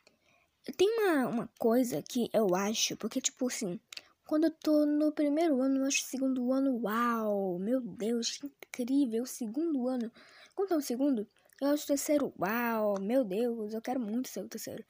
tem 0.76 0.88
uma, 0.90 1.26
uma 1.26 1.50
coisa 1.59 2.00
que 2.02 2.31
eu 2.33 2.54
acho, 2.54 2.96
porque 2.96 3.20
tipo 3.20 3.48
assim, 3.48 3.81
quando 4.28 4.44
eu 4.44 4.50
tô 4.52 4.87
no 4.87 5.11
primeiro 5.11 5.61
ano, 5.61 5.81
eu 5.81 5.87
acho 5.87 6.04
segundo 6.04 6.52
ano, 6.52 6.78
uau, 6.85 7.59
meu 7.59 7.81
Deus, 7.81 8.37
que 8.37 8.46
incrível, 8.78 9.22
o 9.22 9.26
segundo 9.26 9.88
ano. 9.88 10.12
Quando 10.54 10.74
é 10.74 10.76
o 10.76 10.80
segundo, 10.80 11.28
eu 11.60 11.68
acho 11.68 11.84
o 11.84 11.86
terceiro, 11.88 12.32
uau, 12.38 13.00
meu 13.00 13.24
Deus, 13.24 13.74
eu 13.74 13.82
quero 13.82 14.00
muito 14.00 14.28
ser 14.28 14.44
o 14.44 14.48
terceiro. 14.48 14.84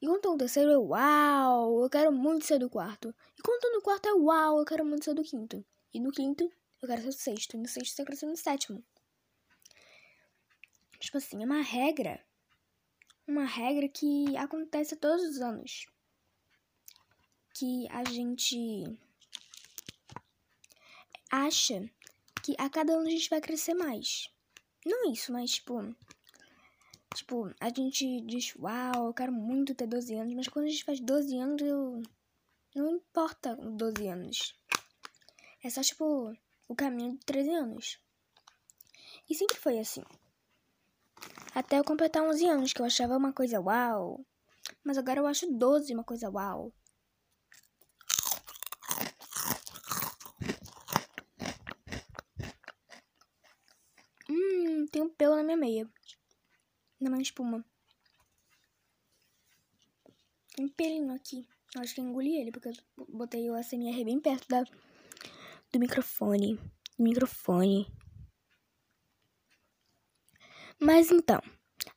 E 0.00 0.06
quando 0.06 0.26
o 0.32 0.36
terceiro, 0.36 0.70
é 0.70 0.78
uau, 0.78 1.82
eu 1.82 1.90
quero 1.90 2.12
muito 2.12 2.44
ser 2.44 2.58
do 2.58 2.68
quarto. 2.68 3.14
E 3.38 3.42
quando 3.42 3.72
no 3.74 3.82
quarto, 3.82 4.08
é 4.08 4.12
uau, 4.12 4.58
eu 4.58 4.64
quero 4.64 4.84
muito 4.84 5.04
ser 5.04 5.14
do 5.14 5.22
quinto. 5.22 5.64
E 5.92 6.00
no 6.00 6.10
quinto, 6.10 6.44
eu 6.82 6.88
quero 6.88 7.00
ser 7.02 7.08
do 7.08 7.14
sexto. 7.14 7.56
E 7.56 7.60
no 7.60 7.68
sexto, 7.68 7.98
eu 7.98 8.04
quero 8.04 8.18
ser 8.18 8.26
no 8.26 8.36
sétimo. 8.36 8.84
Tipo 10.98 11.18
assim, 11.18 11.42
é 11.42 11.46
uma 11.46 11.62
regra. 11.62 12.22
Uma 13.26 13.46
regra 13.46 13.88
que 13.88 14.36
acontece 14.36 14.96
todos 14.96 15.24
os 15.24 15.40
anos. 15.40 15.86
Que 17.54 17.88
a 17.88 18.04
gente 18.04 18.84
acha 21.30 21.90
que 22.44 22.54
a 22.58 22.68
cada 22.68 22.92
ano 22.92 23.06
a 23.06 23.10
gente 23.10 23.30
vai 23.30 23.40
crescer 23.40 23.72
mais. 23.72 24.28
Não 24.84 25.10
isso, 25.10 25.32
mas 25.32 25.52
tipo. 25.52 25.96
Tipo, 27.14 27.54
a 27.58 27.68
gente 27.70 28.20
diz, 28.22 28.54
uau, 28.56 29.06
eu 29.06 29.14
quero 29.14 29.32
muito 29.32 29.74
ter 29.74 29.86
12 29.86 30.14
anos, 30.14 30.34
mas 30.34 30.48
quando 30.48 30.66
a 30.66 30.68
gente 30.68 30.84
faz 30.84 31.00
12 31.00 31.38
anos, 31.38 31.62
eu. 31.62 32.02
Não 32.74 32.96
importa 32.96 33.56
12 33.56 34.06
anos. 34.08 34.54
É 35.62 35.70
só, 35.70 35.80
tipo, 35.80 36.36
o 36.68 36.74
caminho 36.74 37.12
de 37.12 37.24
13 37.24 37.50
anos. 37.50 37.98
E 39.30 39.34
sempre 39.34 39.56
foi 39.56 39.78
assim. 39.78 40.04
Até 41.54 41.78
eu 41.78 41.84
completar 41.84 42.22
11 42.24 42.46
anos, 42.46 42.72
que 42.74 42.82
eu 42.82 42.84
achava 42.84 43.16
uma 43.16 43.32
coisa 43.32 43.60
uau. 43.60 44.20
Mas 44.82 44.98
agora 44.98 45.20
eu 45.20 45.26
acho 45.26 45.50
12 45.50 45.94
uma 45.94 46.04
coisa 46.04 46.28
uau. 46.28 46.72
tem 54.94 55.02
um 55.02 55.03
pelo 55.14 55.36
na 55.36 55.42
minha 55.42 55.56
meia. 55.56 55.90
Na 57.00 57.10
minha 57.10 57.22
espuma. 57.22 57.64
Um 60.58 60.68
pelinho 60.68 61.12
aqui. 61.14 61.46
Acho 61.76 61.94
que 61.94 62.00
engoli 62.00 62.36
ele, 62.36 62.52
porque 62.52 62.68
eu 62.68 62.74
botei 63.08 63.50
o 63.50 63.54
ASMR 63.54 64.04
bem 64.04 64.20
perto 64.20 64.46
da, 64.48 64.62
do 65.72 65.78
microfone. 65.78 66.56
Do 66.96 67.04
microfone. 67.04 67.86
Mas 70.80 71.10
então. 71.10 71.40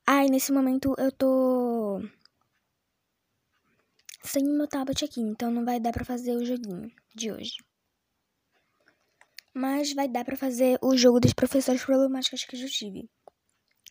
Ai, 0.05 0.27
nesse 0.27 0.51
momento 0.51 0.95
eu 0.97 1.11
tô 1.11 2.01
sem 4.23 4.43
meu 4.43 4.67
tablet 4.67 5.05
aqui, 5.05 5.21
então 5.21 5.51
não 5.51 5.63
vai 5.63 5.79
dar 5.79 5.93
pra 5.93 6.03
fazer 6.03 6.35
o 6.35 6.45
joguinho 6.45 6.91
de 7.15 7.31
hoje 7.31 7.57
mas 9.57 9.91
vai 9.93 10.07
dar 10.07 10.23
para 10.23 10.37
fazer 10.37 10.77
o 10.83 10.95
jogo 10.95 11.19
dos 11.19 11.33
professores 11.33 11.83
problemáticos 11.83 12.45
que 12.45 12.55
eu 12.55 12.69
tive. 12.69 13.09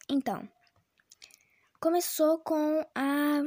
Então, 0.08 0.48
começou 1.80 2.38
com 2.38 2.86
a. 2.94 3.42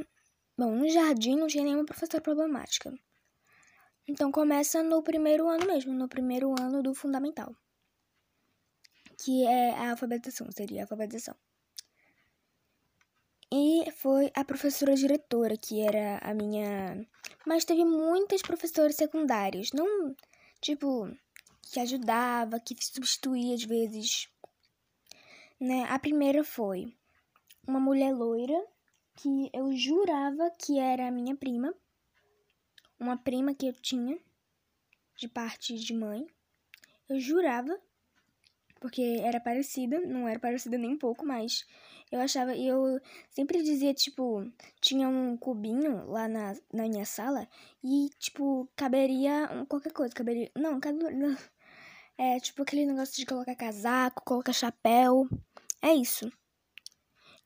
Bom, 0.58 0.76
no 0.76 0.90
jardim 0.90 1.38
não 1.38 1.48
tinha 1.48 1.64
nenhuma 1.64 1.86
professora 1.86 2.22
problemática. 2.22 2.94
Então 4.06 4.32
começa 4.32 4.84
no 4.84 5.02
primeiro 5.02 5.48
ano 5.48 5.66
mesmo, 5.66 5.94
no 5.94 6.10
primeiro 6.10 6.54
ano 6.60 6.84
do 6.84 6.94
fundamental. 6.94 7.56
Que 9.24 9.46
é 9.46 9.72
a 9.72 9.92
alfabetização, 9.92 10.52
seria 10.52 10.82
a 10.82 10.84
alfabetização. 10.84 11.36
E 13.52 13.90
foi 13.92 14.30
a 14.36 14.44
professora 14.44 14.94
diretora 14.94 15.56
que 15.56 15.80
era 15.80 16.18
a 16.18 16.34
minha. 16.34 17.08
Mas 17.46 17.64
teve 17.64 17.86
muitas 17.86 18.42
professoras 18.42 18.96
secundárias. 18.96 19.72
Não, 19.74 20.14
tipo, 20.62 21.10
que 21.72 21.80
ajudava, 21.80 22.60
que 22.60 22.76
substituía 22.80 23.56
às 23.56 23.64
vezes. 23.64 24.30
Né? 25.60 25.84
A 25.90 26.00
primeira 26.00 26.44
foi 26.44 26.94
uma 27.68 27.80
mulher 27.80 28.14
loira 28.14 28.66
que 29.16 29.50
eu 29.54 29.72
jurava 29.76 30.50
que 30.52 30.80
era 30.80 31.08
a 31.08 31.12
minha 31.12 31.36
prima 31.36 31.74
uma 33.00 33.18
prima 33.18 33.56
que 33.56 33.68
eu 33.68 33.74
tinha, 33.74 34.20
de 35.16 35.28
parte 35.28 35.76
de 35.76 35.94
mãe. 35.94 36.28
Eu 37.08 37.20
jurava, 37.20 37.80
porque 38.80 39.02
era 39.24 39.40
parecida, 39.40 40.00
não 40.02 40.28
era 40.28 40.40
parecida 40.40 40.78
nem 40.78 40.92
um 40.92 40.98
pouco, 40.98 41.26
mas 41.26 41.66
eu 42.12 42.20
achava, 42.20 42.54
e 42.54 42.68
eu 42.68 43.00
sempre 43.30 43.64
dizia, 43.64 43.94
tipo, 43.94 44.52
tinha 44.82 45.08
um 45.08 45.38
cubinho 45.38 46.06
lá 46.08 46.28
na, 46.28 46.56
na 46.74 46.84
minha 46.88 47.06
sala 47.06 47.48
e, 47.84 48.10
tipo, 48.20 48.70
caberia 48.76 49.48
qualquer 49.68 49.94
coisa, 49.94 50.14
caberia, 50.14 50.52
não, 50.56 50.80
caberia, 50.80 51.38
é, 52.20 52.38
tipo, 52.38 52.62
aquele 52.64 52.86
negócio 52.86 53.16
de 53.16 53.26
colocar 53.26 53.56
casaco, 53.56 54.22
colocar 54.26 54.52
chapéu, 54.52 55.26
é 55.82 55.94
isso. 55.94 56.30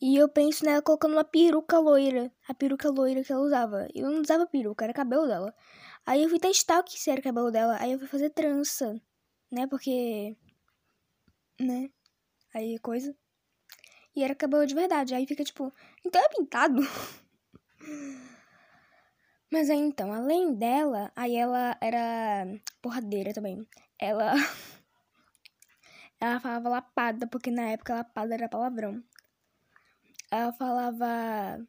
E 0.02 0.18
eu 0.18 0.28
penso 0.28 0.66
nela 0.66 0.82
colocando 0.82 1.14
uma 1.14 1.24
peruca 1.24 1.78
loira. 1.78 2.32
A 2.50 2.56
peruca 2.56 2.90
loira 2.90 3.24
que 3.24 3.32
ela 3.32 3.44
usava. 3.44 3.88
Eu 3.94 4.10
não 4.10 4.22
usava 4.22 4.48
peruca, 4.48 4.84
era 4.84 4.92
cabelo 4.92 5.28
dela. 5.28 5.56
Aí 6.06 6.24
eu 6.24 6.30
fui 6.30 6.40
testar 6.40 6.80
o 6.80 6.84
que 6.84 6.98
era 7.10 7.20
o 7.22 7.24
cabelo 7.24 7.52
dela. 7.52 7.78
Aí 7.80 7.92
eu 7.92 8.00
fui 8.00 8.08
fazer 8.08 8.32
trança. 8.32 9.00
Né? 9.52 9.68
Porque. 9.68 10.36
Né? 11.60 11.90
Aí 12.54 12.80
coisa. 12.80 13.16
E 14.16 14.24
era 14.24 14.36
cabelo 14.36 14.66
de 14.66 14.74
verdade. 14.76 15.14
Aí 15.14 15.28
fica 15.28 15.44
tipo. 15.44 15.72
Então 16.04 16.22
é 16.22 16.30
pintado. 16.30 16.82
Mas 19.52 19.70
aí 19.70 19.78
então, 19.78 20.12
além 20.12 20.56
dela, 20.56 21.12
aí 21.16 21.36
ela 21.36 21.78
era 21.80 22.48
porradeira 22.82 23.34
também. 23.34 23.66
Ela. 24.04 24.34
ela 26.20 26.38
falava 26.38 26.68
lapada, 26.68 27.26
porque 27.26 27.50
na 27.50 27.70
época 27.72 27.96
lapada 27.96 28.34
era 28.34 28.50
palavrão. 28.50 29.02
Ela 30.30 30.52
falava 30.52 31.66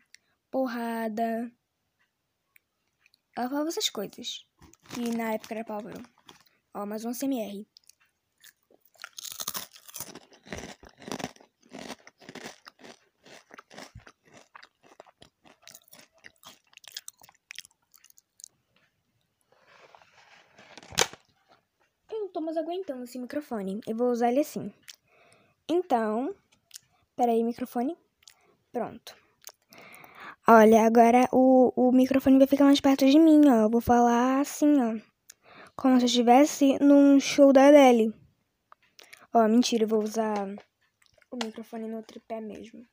porrada. 0.50 1.48
Ela 3.36 3.48
falava 3.48 3.68
essas 3.68 3.88
coisas. 3.88 4.48
Que 4.92 5.16
na 5.16 5.34
época 5.34 5.54
era 5.54 5.64
palavrão. 5.64 6.02
Ó, 6.74 6.84
mais 6.84 7.04
um 7.04 7.12
CMR. 7.12 7.68
Eu 22.10 22.20
não 22.20 22.28
tô 22.28 22.40
esse 23.04 23.18
microfone. 23.18 23.80
Eu 23.86 23.96
vou 23.96 24.10
usar 24.10 24.30
ele 24.30 24.40
assim. 24.40 24.72
Então, 25.68 26.34
peraí, 27.16 27.42
microfone. 27.42 27.96
Pronto. 28.72 29.16
Olha, 30.46 30.84
agora 30.84 31.28
o, 31.32 31.72
o 31.74 31.92
microfone 31.92 32.38
vai 32.38 32.46
ficar 32.46 32.64
mais 32.64 32.80
perto 32.80 33.06
de 33.06 33.18
mim, 33.18 33.48
ó. 33.48 33.62
Eu 33.62 33.70
vou 33.70 33.80
falar 33.80 34.40
assim, 34.40 34.74
ó. 34.80 35.00
Como 35.74 35.96
se 35.96 36.04
eu 36.04 36.06
estivesse 36.06 36.78
num 36.80 37.18
show 37.18 37.52
da 37.52 37.68
Adele. 37.68 38.14
Ó, 39.32 39.48
mentira, 39.48 39.84
eu 39.84 39.88
vou 39.88 40.02
usar 40.02 40.46
o 41.30 41.36
microfone 41.42 41.88
no 41.88 42.02
tripé 42.02 42.40
mesmo. 42.40 42.86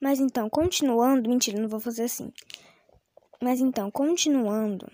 Mas 0.00 0.20
então, 0.20 0.48
continuando. 0.48 1.28
Mentira, 1.28 1.60
não 1.60 1.68
vou 1.68 1.80
fazer 1.80 2.04
assim. 2.04 2.32
Mas 3.42 3.60
então, 3.60 3.90
continuando. 3.90 4.90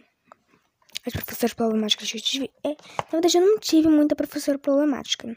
As 1.07 1.13
professoras 1.13 1.55
problemáticas 1.55 2.11
que 2.11 2.19
eu 2.19 2.23
tive. 2.23 2.51
É, 2.63 2.71
na 2.71 3.11
verdade, 3.13 3.39
eu 3.39 3.47
não 3.47 3.59
tive 3.59 3.89
muita 3.89 4.17
professora 4.17 4.59
problemática. 4.59 5.37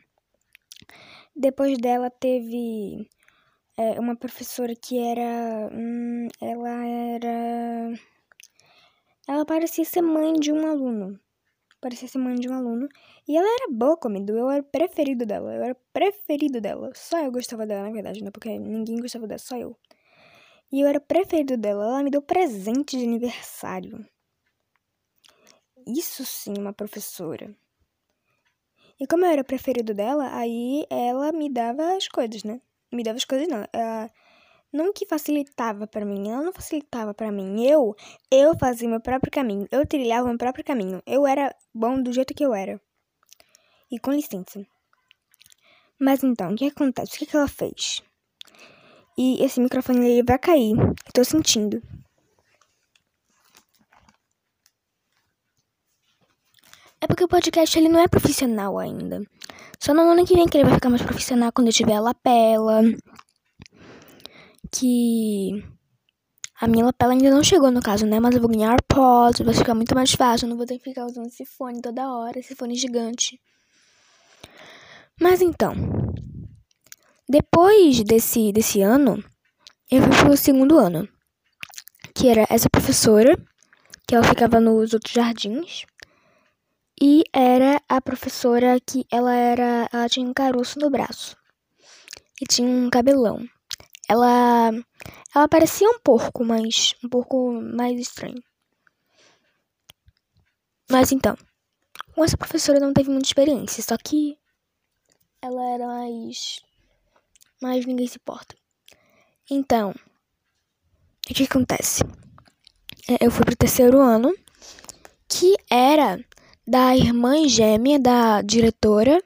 Depois 1.36 1.78
dela 1.78 2.10
teve 2.10 3.10
é, 3.78 4.00
uma 4.00 4.16
professora 4.16 4.74
que 4.76 4.98
era. 4.98 5.70
Hum, 5.72 6.28
ela 6.42 6.86
era. 6.86 7.94
Ela 9.28 9.46
parecia 9.46 9.86
ser 9.86 10.02
mãe 10.02 10.34
de 10.34 10.52
um 10.52 10.66
aluno. 10.66 11.20
Parecia 11.80 12.08
ser 12.08 12.18
mãe 12.18 12.36
de 12.36 12.50
um 12.50 12.54
aluno. 12.54 12.88
E 13.28 13.38
ela 13.38 13.48
era 13.48 13.72
boa 13.72 13.98
comigo. 13.98 14.32
Eu 14.32 14.50
era 14.50 14.64
preferido 14.64 15.26
dela. 15.26 15.54
Eu 15.54 15.64
era 15.64 15.76
preferido 15.94 16.60
dela. 16.60 16.92
Só 16.96 17.20
eu 17.20 17.32
gostava 17.32 17.66
dela, 17.68 17.84
na 17.84 17.92
verdade, 17.92 18.24
né? 18.24 18.32
Porque 18.32 18.58
ninguém 18.58 19.00
gostava 19.00 19.28
dela, 19.28 19.40
só 19.40 19.58
eu. 19.58 19.78
E 20.72 20.82
eu 20.82 20.88
era 20.88 21.00
preferido 21.00 21.58
dela. 21.58 21.86
Ela 21.86 22.04
me 22.04 22.12
deu 22.12 22.22
presente 22.22 22.98
de 22.98 23.04
aniversário. 23.04 24.06
Isso 25.86 26.26
sim, 26.26 26.54
uma 26.58 26.74
professora. 26.74 27.56
E 29.00 29.06
como 29.06 29.26
eu 29.26 29.30
era 29.30 29.44
preferido 29.44 29.94
dela, 29.94 30.36
aí 30.36 30.86
ela 30.90 31.32
me 31.32 31.50
dava 31.50 31.96
as 31.96 32.08
coisas, 32.08 32.44
né? 32.44 32.60
Me 32.92 33.04
dava 33.04 33.18
as 33.18 33.26
coisas, 33.26 33.48
não. 33.48 33.66
Ela 33.72 34.10
não 34.72 34.92
que 34.92 35.06
facilitava 35.06 35.88
para 35.88 36.06
mim, 36.06 36.30
ela 36.30 36.44
não 36.44 36.52
facilitava 36.52 37.14
para 37.14 37.32
mim. 37.32 37.64
Eu, 37.66 37.96
eu 38.30 38.58
fazia 38.58 38.90
meu 38.90 39.00
próprio 39.00 39.32
caminho. 39.32 39.68
Eu 39.72 39.86
trilhava 39.88 40.28
meu 40.28 40.38
próprio 40.38 40.66
caminho. 40.66 41.02
Eu 41.06 41.26
era 41.26 41.56
bom 41.74 42.02
do 42.02 42.12
jeito 42.12 42.34
que 42.34 42.44
eu 42.44 42.54
era. 42.54 42.82
E 43.90 43.98
com 44.00 44.12
licença. 44.12 44.66
Mas 46.00 46.24
então, 46.24 46.52
o 46.52 46.56
que 46.56 46.66
acontece? 46.66 47.16
O 47.16 47.20
que, 47.20 47.26
que 47.26 47.36
ela 47.36 47.48
fez? 47.48 48.04
E 49.18 49.44
esse 49.44 49.60
microfone 49.60 50.08
ele 50.08 50.24
vai 50.24 50.38
cair. 50.38 50.76
Tô 51.14 51.24
sentindo. 51.24 51.82
É 57.02 57.08
porque 57.08 57.24
o 57.24 57.28
podcast 57.28 57.78
ele 57.78 57.90
não 57.90 58.00
é 58.00 58.08
profissional 58.08 58.78
ainda. 58.78 59.24
Só 59.80 59.94
no 59.94 60.02
ano 60.02 60.26
que 60.26 60.34
vem 60.34 60.48
que 60.48 60.58
ele 60.58 60.66
vai 60.66 60.76
ficar 60.76 60.90
mais 60.90 61.02
profissional 61.02 61.52
quando 61.52 61.68
eu 61.68 61.74
tiver 61.74 61.96
a 61.96 62.00
lapela. 62.00 62.82
Que 64.72 65.64
a 66.60 66.68
minha 66.68 66.86
lapela 66.86 67.14
ainda 67.14 67.30
não 67.30 67.44
chegou 67.44 67.72
no 67.72 67.82
caso, 67.82 68.06
né? 68.06 68.20
Mas 68.20 68.36
eu 68.36 68.42
vou 68.42 68.50
ganhar 68.50 68.72
AirPods, 68.72 69.46
vai 69.46 69.54
ficar 69.54 69.76
muito 69.76 69.94
mais 69.94 70.12
fácil. 70.12 70.46
Eu 70.46 70.50
não 70.50 70.58
vou 70.58 70.66
ter 70.66 70.78
que 70.80 70.84
ficar 70.84 71.06
usando 71.06 71.28
esse 71.28 71.46
fone 71.46 71.82
toda 71.82 72.12
hora, 72.12 72.40
esse 72.40 72.56
fone 72.56 72.76
gigante. 72.76 73.40
Mas 75.22 75.42
então, 75.42 75.74
depois 77.30 78.04
desse, 78.04 78.52
desse 78.52 78.82
ano, 78.82 79.24
eu 79.92 80.02
fui 80.02 80.12
pro 80.12 80.38
segundo 80.38 80.78
ano. 80.78 81.08
Que 82.16 82.30
era 82.30 82.48
essa 82.50 82.70
professora, 82.70 83.38
que 84.08 84.16
ela 84.16 84.24
ficava 84.24 84.60
nos 84.60 84.94
outros 84.94 85.14
jardins. 85.14 85.86
E 87.02 87.24
era 87.32 87.82
a 87.88 88.02
professora 88.02 88.80
que 88.80 89.06
ela 89.12 89.34
era, 89.34 89.88
ela 89.94 90.10
tinha 90.10 90.28
um 90.28 90.34
caroço 90.34 90.80
no 90.80 90.90
braço 90.90 91.38
e 92.42 92.46
tinha 92.46 92.68
um 92.68 92.90
cabelão. 92.90 93.48
Ela 94.10 94.72
ela 95.36 95.48
parecia 95.48 95.88
um 95.88 96.00
porco, 96.00 96.44
mas 96.44 96.96
um 97.04 97.10
pouco 97.10 97.52
mais 97.52 98.00
estranho. 98.00 98.42
Mas 100.90 101.12
então, 101.12 101.38
com 102.16 102.24
essa 102.24 102.38
professora 102.38 102.80
não 102.80 102.94
teve 102.94 103.10
muita 103.10 103.28
experiência, 103.28 103.84
só 103.84 103.98
que 103.98 104.38
ela 105.42 105.64
era 105.70 105.86
mais 105.86 106.62
mais 107.62 107.86
ninguém 107.86 108.08
se 108.08 108.18
importa. 108.18 108.56
Então, 109.50 109.94
o 111.30 111.34
que 111.34 111.44
acontece? 111.44 112.04
É, 113.10 113.26
eu 113.26 113.32
fui 113.32 113.46
pro 113.46 113.56
terceiro 113.56 114.00
ano, 114.00 114.34
que 115.28 115.56
era 115.70 116.20
da 116.68 116.96
irmã 116.96 117.48
gêmea 117.48 118.00
da 118.00 118.42
diretora 118.42 119.24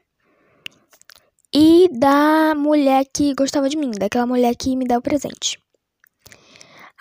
e 1.53 1.89
da 1.91 2.53
mulher 2.55 3.05
que 3.11 3.33
gostava 3.33 3.67
de 3.67 3.77
mim, 3.77 3.91
daquela 3.91 4.25
mulher 4.25 4.55
que 4.55 4.75
me 4.75 4.85
deu 4.85 4.99
o 4.99 5.01
presente. 5.01 5.59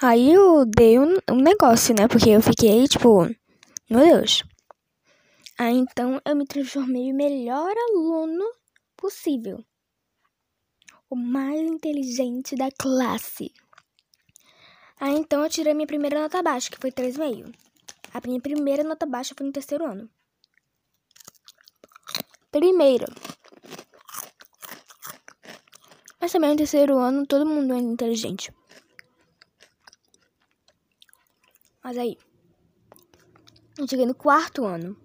Aí 0.03 0.33
eu 0.33 0.65
dei 0.65 0.99
um, 0.99 1.17
um 1.31 1.37
negócio, 1.37 1.95
né? 1.95 2.09
Porque 2.09 2.31
eu 2.31 2.41
fiquei 2.41 2.89
tipo, 2.89 3.25
meu 3.89 4.01
Deus. 4.01 4.43
Aí 5.59 5.77
então 5.77 6.21
eu 6.25 6.35
me 6.35 6.47
transformei 6.47 7.13
o 7.13 7.15
melhor 7.15 7.71
aluno 7.91 8.45
possível. 8.97 9.63
O 11.11 11.17
mais 11.17 11.61
inteligente 11.61 12.55
da 12.55 12.71
classe. 12.71 13.53
Aí 15.01 15.17
então 15.17 15.43
eu 15.43 15.51
tirei 15.51 15.75
minha 15.75 15.87
primeira 15.87 16.21
nota 16.23 16.41
baixa, 16.41 16.71
que 16.71 16.79
foi 16.79 16.93
3,5. 16.93 17.53
A 18.15 18.21
minha 18.25 18.41
primeira 18.41 18.85
nota 18.85 19.07
baixa 19.07 19.35
foi 19.37 19.45
no 19.45 19.53
terceiro 19.53 19.85
ano. 19.85 20.09
Primeira. 22.53 23.07
Mas 26.21 26.31
também 26.31 26.51
no 26.51 26.57
terceiro 26.57 26.97
ano 26.97 27.27
todo 27.27 27.45
mundo 27.45 27.75
é 27.75 27.79
inteligente. 27.79 28.55
Mas 31.83 31.99
aí, 31.99 32.17
eu 33.77 33.89
cheguei 33.89 34.07
no 34.07 34.15
quarto 34.15 34.65
ano, 34.65 34.97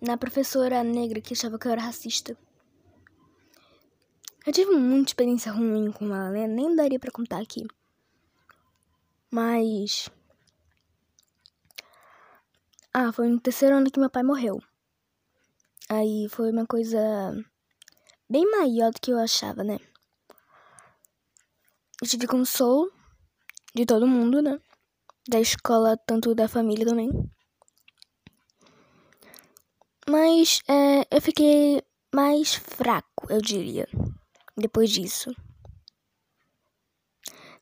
na 0.00 0.16
professora 0.16 0.82
negra 0.82 1.20
que 1.20 1.34
achava 1.34 1.56
que 1.56 1.68
eu 1.68 1.72
era 1.72 1.82
racista. 1.82 2.36
Eu 4.46 4.54
tive 4.54 4.70
muita 4.70 5.10
experiência 5.10 5.52
ruim 5.52 5.92
com 5.92 6.06
ela, 6.06 6.30
né? 6.30 6.46
Nem 6.46 6.74
daria 6.74 6.98
para 6.98 7.10
contar 7.10 7.42
aqui. 7.42 7.66
Mas. 9.30 10.08
Ah, 12.92 13.12
foi 13.12 13.28
no 13.28 13.38
terceiro 13.38 13.76
ano 13.76 13.90
que 13.90 14.00
meu 14.00 14.08
pai 14.08 14.22
morreu. 14.22 14.58
Aí 15.90 16.26
foi 16.30 16.50
uma 16.50 16.66
coisa 16.66 16.98
bem 18.28 18.50
maior 18.50 18.90
do 18.92 19.00
que 19.00 19.10
eu 19.12 19.18
achava, 19.18 19.62
né? 19.62 19.78
Eu 22.00 22.08
tive 22.08 22.26
consolo 22.26 22.90
de 23.74 23.84
todo 23.84 24.06
mundo, 24.06 24.40
né? 24.40 24.58
Da 25.28 25.38
escola, 25.38 25.98
tanto 25.98 26.34
da 26.34 26.48
família 26.48 26.86
também. 26.86 27.10
Mas 30.08 30.62
é, 30.66 31.06
eu 31.14 31.20
fiquei 31.20 31.82
mais 32.12 32.54
fraco, 32.54 33.26
eu 33.28 33.40
diria 33.42 33.86
depois 34.56 34.90
disso. 34.90 35.34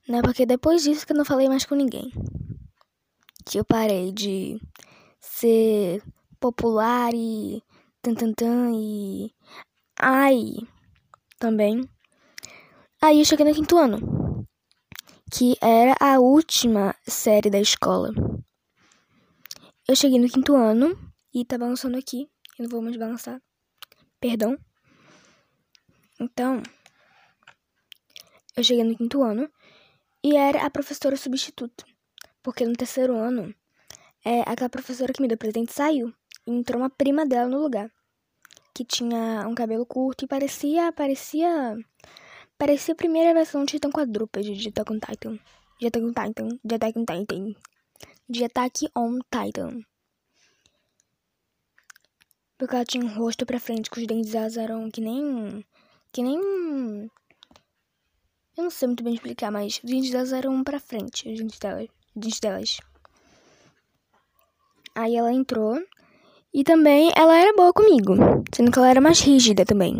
Não 0.09 0.20
é 0.20 0.22
porque 0.22 0.47
depois 0.47 0.82
disso 0.82 1.07
que 1.07 1.12
eu 1.12 1.16
não 1.16 1.24
falei 1.24 1.49
mais 1.49 1.66
com 1.66 1.74
ninguém. 1.74 2.11
Que 3.45 3.59
eu 3.59 3.64
parei 3.64 4.11
de 4.12 4.61
ser 5.20 6.03
popular 6.41 7.12
e 7.14 7.62
tan 8.01 8.14
e 8.72 9.34
ai 9.99 10.55
também. 11.39 11.89
Aí 13.01 13.20
eu 13.20 13.24
cheguei 13.24 13.47
no 13.47 13.55
quinto 13.55 13.76
ano, 13.76 14.47
que 15.30 15.57
era 15.61 15.95
a 16.01 16.18
última 16.18 16.95
série 17.07 17.51
da 17.51 17.61
escola. 17.61 18.12
Eu 19.86 19.95
cheguei 19.95 20.18
no 20.18 20.28
quinto 20.28 20.55
ano 20.55 20.99
e 21.32 21.45
tá 21.45 21.57
balançando 21.57 21.97
aqui. 21.97 22.28
Eu 22.59 22.64
não 22.64 22.68
vou 22.70 22.82
mais 22.82 22.97
balançar. 22.97 23.41
Perdão. 24.20 24.59
Então, 26.20 26.62
eu 28.59 28.65
cheguei 28.65 28.83
no 28.83 28.97
quinto 28.97 29.23
ano 29.23 29.49
e 30.23 30.37
era 30.37 30.67
a 30.67 30.71
professora 30.71 31.17
substituta. 31.17 31.85
Porque 32.43 32.67
no 32.67 32.73
terceiro 32.73 33.17
ano, 33.17 33.55
é, 34.25 34.41
aquela 34.41 34.69
professora 34.69 35.13
que 35.13 35.23
me 35.23 35.29
deu 35.29 35.39
presente 35.39 35.73
saiu 35.73 36.13
e 36.47 36.51
entrou 36.51 36.81
uma 36.81 36.91
prima 36.91 37.25
dela 37.25 37.49
no 37.49 37.61
lugar. 37.61 37.91
Que 38.75 38.85
tinha 38.85 39.47
um 39.49 39.55
cabelo 39.55 39.87
curto 39.87 40.25
e 40.25 40.29
parecia. 40.29 40.93
parecia. 40.93 41.77
parecia 42.57 42.95
a 42.95 42.97
primeira 42.97 43.33
versão 43.33 43.65
de 43.65 43.73
Titan 43.73 43.91
quadrúpede 43.91 44.55
de 44.55 44.69
Attack 44.69 44.93
on 44.93 44.99
Titan. 44.99 45.39
De 45.81 45.87
Attack 45.87 46.07
on 46.07 46.13
Titan. 46.13 46.49
De 46.65 46.75
Attack 46.75 46.99
on 46.99 47.05
Titan. 47.05 47.55
De 48.29 48.45
Attack 48.45 48.91
on 48.97 49.19
Titan. 49.31 49.83
Porque 52.59 52.75
ela 52.75 52.85
tinha 52.85 53.05
um 53.05 53.15
rosto 53.15 53.47
pra 53.47 53.61
frente, 53.61 53.89
com 53.89 54.01
os 54.01 54.07
dentes 54.07 54.33
delas 54.33 54.57
eram 54.57 54.91
que 54.91 55.01
nem. 55.01 55.65
que 56.13 56.23
nem 56.23 57.09
eu 58.59 58.65
não 58.65 58.71
sei 58.71 58.89
muito 58.89 59.05
bem 59.05 59.15
explicar, 59.15 59.53
mas 59.53 59.81
os 59.83 59.89
dentes 59.89 60.11
delas 60.11 60.33
eram 60.33 60.65
pra 60.65 60.81
frente, 60.81 61.31
os 61.31 61.39
dentes 61.39 61.61
delas. 61.61 61.85
Os 61.85 62.21
dentes 62.21 62.41
delas. 62.41 62.77
Aí 64.97 65.15
ela 65.15 65.33
entrou. 65.33 65.81
E 66.53 66.65
também 66.65 67.13
ela 67.17 67.39
era 67.39 67.55
boa 67.55 67.73
comigo. 67.73 68.15
Sendo 68.53 68.73
que 68.73 68.79
ela 68.79 68.91
era 68.91 69.01
mais 69.01 69.21
rígida 69.21 69.65
também. 69.65 69.97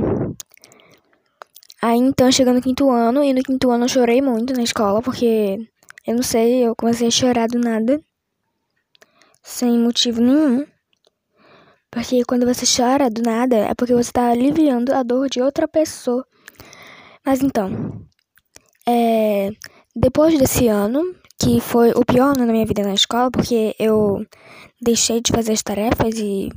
Aí 1.81 1.99
então 1.99 2.33
chegando 2.33 2.57
no 2.57 2.63
quinto 2.63 2.91
ano, 2.91 3.23
e 3.23 3.33
no 3.33 3.43
quinto 3.45 3.71
ano 3.71 3.85
eu 3.85 3.89
chorei 3.89 4.21
muito 4.21 4.53
na 4.53 4.65
escola, 4.65 5.01
porque 5.01 5.57
eu 6.05 6.17
não 6.17 6.23
sei, 6.25 6.67
eu 6.67 6.75
comecei 6.75 7.07
a 7.07 7.13
chorar 7.13 7.47
do 7.47 7.61
nada. 7.61 8.01
Sem 9.41 9.79
motivo 9.79 10.21
nenhum. 10.21 10.67
Porque 11.93 12.25
quando 12.25 12.45
você 12.45 12.65
chora 12.67 13.09
do 13.09 13.23
nada, 13.23 13.57
é 13.57 13.75
porque 13.75 13.95
você 13.95 14.11
tá 14.11 14.31
aliviando 14.31 14.93
a 14.93 15.05
dor 15.05 15.31
de 15.31 15.41
outra 15.41 15.69
pessoa. 15.69 16.27
Mas 17.25 17.41
então, 17.41 18.08
é, 18.89 19.51
depois 19.95 20.39
desse 20.39 20.67
ano, 20.67 21.15
que 21.39 21.61
foi 21.61 21.91
o 21.91 22.05
pior 22.05 22.29
ano 22.29 22.47
da 22.47 22.53
minha 22.53 22.65
vida 22.65 22.83
na 22.83 22.95
escola, 22.95 23.31
porque 23.31 23.77
eu 23.79 24.27
deixei 24.81 25.21
de 25.21 25.31
fazer 25.31 25.53
as 25.53 25.63
tarefas 25.63 26.15
e 26.19 26.49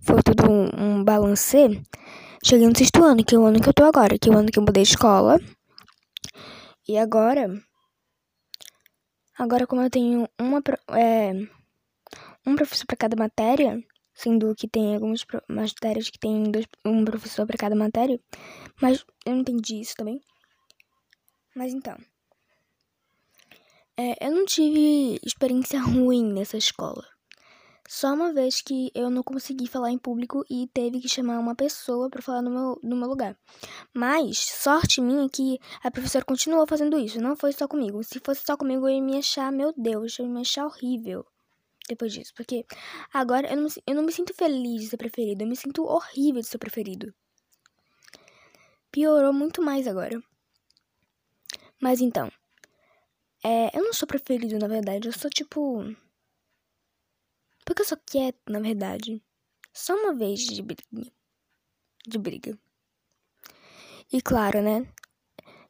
foi 0.00 0.20
tudo 0.24 0.50
um, 0.50 0.70
um 0.76 1.04
balancê. 1.04 1.80
Cheguei 2.44 2.66
no 2.66 2.76
sexto 2.76 3.04
ano, 3.04 3.24
que 3.24 3.36
é 3.36 3.38
o 3.38 3.44
ano 3.44 3.60
que 3.60 3.68
eu 3.68 3.74
tô 3.74 3.84
agora, 3.84 4.18
que 4.18 4.28
é 4.28 4.32
o 4.32 4.36
ano 4.36 4.50
que 4.50 4.58
eu 4.58 4.62
mudei 4.62 4.82
de 4.82 4.88
escola. 4.90 5.38
E 6.88 6.98
agora. 6.98 7.48
Agora, 9.38 9.66
como 9.66 9.82
eu 9.82 9.90
tenho 9.90 10.28
uma, 10.40 10.60
é, 10.90 11.32
um 12.44 12.56
professor 12.56 12.86
para 12.86 12.96
cada 12.96 13.16
matéria, 13.16 13.80
sendo 14.14 14.54
que 14.56 14.68
tem 14.68 14.94
algumas 14.94 15.24
matérias 15.48 16.10
que 16.10 16.18
tem 16.18 16.50
dois, 16.50 16.66
um 16.84 17.04
professor 17.04 17.46
para 17.46 17.56
cada 17.56 17.76
matéria, 17.76 18.20
mas 18.80 19.04
eu 19.24 19.32
não 19.32 19.40
entendi 19.40 19.80
isso 19.80 19.94
também. 19.96 20.20
Mas 21.54 21.72
então. 21.72 21.96
É, 23.96 24.26
eu 24.26 24.30
não 24.30 24.46
tive 24.46 25.20
experiência 25.24 25.80
ruim 25.82 26.32
nessa 26.32 26.56
escola. 26.56 27.04
Só 27.88 28.14
uma 28.14 28.32
vez 28.32 28.62
que 28.62 28.90
eu 28.94 29.10
não 29.10 29.22
consegui 29.22 29.66
falar 29.66 29.90
em 29.90 29.98
público 29.98 30.42
e 30.48 30.66
teve 30.72 30.98
que 30.98 31.08
chamar 31.08 31.38
uma 31.38 31.54
pessoa 31.54 32.08
para 32.08 32.22
falar 32.22 32.40
no 32.40 32.50
meu, 32.50 32.80
no 32.82 32.96
meu 32.96 33.06
lugar. 33.06 33.36
Mas, 33.92 34.38
sorte 34.38 35.00
minha 35.00 35.28
que 35.28 35.58
a 35.82 35.90
professora 35.90 36.24
continuou 36.24 36.66
fazendo 36.66 36.98
isso, 36.98 37.20
não 37.20 37.36
foi 37.36 37.52
só 37.52 37.68
comigo. 37.68 38.02
Se 38.02 38.18
fosse 38.20 38.44
só 38.46 38.56
comigo, 38.56 38.88
eu 38.88 38.94
ia 38.94 39.02
me 39.02 39.18
achar, 39.18 39.52
meu 39.52 39.74
Deus, 39.76 40.18
eu 40.18 40.24
ia 40.24 40.32
me 40.32 40.40
achar 40.40 40.64
horrível 40.64 41.26
depois 41.86 42.12
disso. 42.12 42.32
Porque 42.34 42.64
agora 43.12 43.52
eu 43.52 43.56
não, 43.56 43.68
eu 43.86 43.94
não 43.94 44.04
me 44.04 44.12
sinto 44.12 44.32
feliz 44.32 44.80
de 44.80 44.88
ser 44.88 44.96
preferido, 44.96 45.42
eu 45.42 45.48
me 45.48 45.56
sinto 45.56 45.84
horrível 45.84 46.40
de 46.40 46.48
ser 46.48 46.58
preferido. 46.58 47.12
Piorou 48.90 49.32
muito 49.32 49.60
mais 49.60 49.86
agora. 49.86 50.22
Mas 51.82 52.00
então, 52.00 52.30
é, 53.42 53.76
eu 53.76 53.82
não 53.82 53.92
sou 53.92 54.06
preferido, 54.06 54.56
na 54.56 54.68
verdade. 54.68 55.08
Eu 55.08 55.12
sou 55.12 55.28
tipo. 55.28 55.82
Porque 57.64 57.82
eu 57.82 57.86
sou 57.86 57.98
quieto, 58.06 58.38
na 58.48 58.60
verdade. 58.60 59.20
Só 59.72 59.96
uma 59.96 60.14
vez 60.14 60.40
de 60.46 60.62
briga. 60.62 61.12
De 62.06 62.18
briga. 62.18 62.56
E 64.12 64.22
claro, 64.22 64.62
né? 64.62 64.86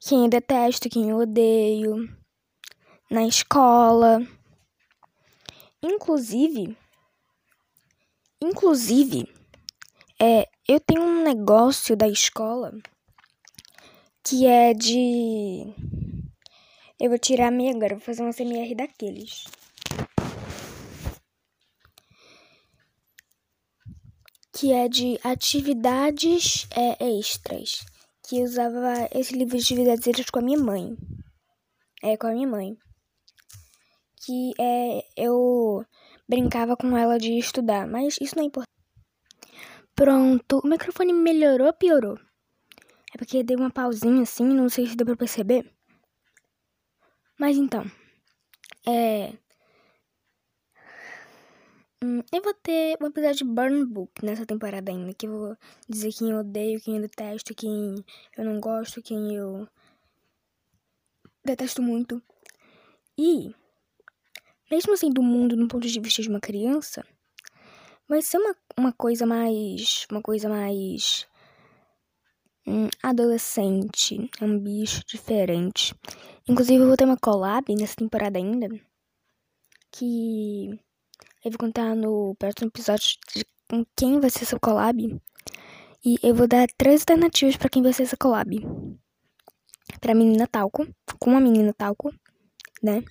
Quem 0.01 0.25
eu 0.25 0.29
detesto, 0.29 0.91
quem 0.91 1.09
eu 1.09 1.17
odeio. 1.17 2.07
Na 3.11 3.27
escola. 3.27 4.21
Inclusive. 5.83 6.77
Inclusive. 8.39 9.33
É, 10.21 10.47
eu 10.69 10.79
tenho 10.79 11.01
um 11.01 11.23
negócio 11.23 11.97
da 11.97 12.07
escola 12.07 12.71
que 14.23 14.47
é 14.47 14.73
de 14.73 15.75
eu 17.03 17.09
vou 17.09 17.19
tirar 17.19 17.49
a 17.49 17.51
minha 17.51 17.75
agora, 17.75 17.97
vou 17.97 18.01
fazer 18.01 18.23
uma 18.23 18.33
CMR 18.33 18.77
daqueles. 18.77 19.43
Que 24.53 24.73
é 24.73 24.89
de 24.89 25.19
atividades 25.25 26.69
é, 26.71 27.19
extras. 27.19 27.85
Que 28.23 28.39
eu 28.39 28.45
usava 28.45 29.09
esse 29.13 29.35
livro 29.35 29.57
de 29.57 29.65
atividades 29.65 30.07
extras 30.07 30.31
com 30.31 30.39
a 30.39 30.43
minha 30.43 30.61
mãe. 30.61 30.97
É, 32.05 32.17
com 32.17 32.29
a 32.29 32.33
minha 32.35 32.47
mãe. 32.47 32.77
Que 34.25 34.53
é, 34.61 35.05
eu 35.17 35.85
brincava 36.29 36.77
com 36.77 36.97
ela 36.97 37.19
de 37.19 37.37
estudar, 37.37 37.85
mas 37.89 38.17
isso 38.21 38.37
não 38.37 38.45
é 38.45 38.47
importante. 38.47 38.71
Pronto, 39.97 40.61
o 40.63 40.69
microfone 40.69 41.13
melhorou 41.13 41.67
ou 41.67 41.73
piorou? 41.73 42.17
É 43.13 43.19
porque 43.19 43.43
deu 43.43 43.59
uma 43.59 43.73
pausinha 43.73 44.23
assim, 44.23 44.45
não 44.45 44.69
sei 44.69 44.87
se 44.87 44.95
deu 44.95 45.05
pra 45.05 45.17
perceber. 45.17 45.69
Mas 47.43 47.57
então, 47.57 47.85
é. 48.87 49.33
Hum, 52.01 52.23
eu 52.33 52.41
vou 52.41 52.55
ter 52.55 52.97
um 53.03 53.07
episódio 53.07 53.39
de 53.39 53.53
Burn 53.53 53.85
Book 53.85 54.25
nessa 54.25 54.47
temporada 54.47 54.93
ainda, 54.93 55.13
que 55.13 55.27
eu 55.27 55.33
vou 55.33 55.57
dizer 55.89 56.13
quem 56.13 56.31
eu 56.31 56.39
odeio, 56.39 56.81
quem 56.81 56.95
eu 56.95 57.03
detesto, 57.03 57.53
quem 57.53 57.97
eu 58.39 58.45
não 58.45 58.61
gosto, 58.61 59.03
quem 59.03 59.35
eu 59.35 59.67
detesto 61.45 61.83
muito. 61.83 62.23
E, 63.19 63.53
mesmo 64.71 64.97
sendo 64.97 65.21
o 65.21 65.25
mundo 65.25 65.57
no 65.57 65.67
ponto 65.67 65.89
de 65.89 65.99
vista 65.99 66.23
de 66.23 66.29
uma 66.29 66.39
criança, 66.39 67.05
vai 68.09 68.23
ser 68.23 68.39
uma, 68.39 68.55
uma 68.79 68.93
coisa 68.93 69.27
mais. 69.27 70.07
Uma 70.09 70.23
coisa 70.23 70.49
mais. 70.49 71.27
Hum, 72.65 72.89
adolescente. 73.03 74.31
É 74.41 74.45
um 74.45 74.61
bicho 74.61 75.03
diferente. 75.05 75.93
Inclusive, 76.49 76.83
eu 76.83 76.89
vou 76.89 76.97
ter 76.97 77.05
uma 77.05 77.17
collab 77.17 77.75
nessa 77.75 77.97
temporada 77.97 78.39
ainda. 78.39 78.69
Que 79.91 80.71
eu 81.45 81.51
vou 81.51 81.59
contar 81.59 81.95
no 81.95 82.35
próximo 82.37 82.69
episódio 82.69 83.19
de 83.35 83.45
com 83.69 83.85
quem 83.97 84.21
vai 84.21 84.31
ser 84.31 84.43
essa 84.43 84.59
collab. 84.59 85.21
E 86.05 86.17
eu 86.23 86.35
vou 86.35 86.49
dar 86.49 86.67
três 86.77 87.03
alternativas 87.03 87.57
para 87.57 87.69
quem 87.71 87.83
vai 87.83 87.93
ser 87.93 88.03
essa 88.05 88.17
collab. 88.17 88.51
Pra 90.01 90.15
menina 90.15 90.47
talco, 90.47 90.87
com 91.19 91.31
uma 91.31 91.41
menina 91.41 91.73
talco, 91.73 92.13
né? 92.83 93.03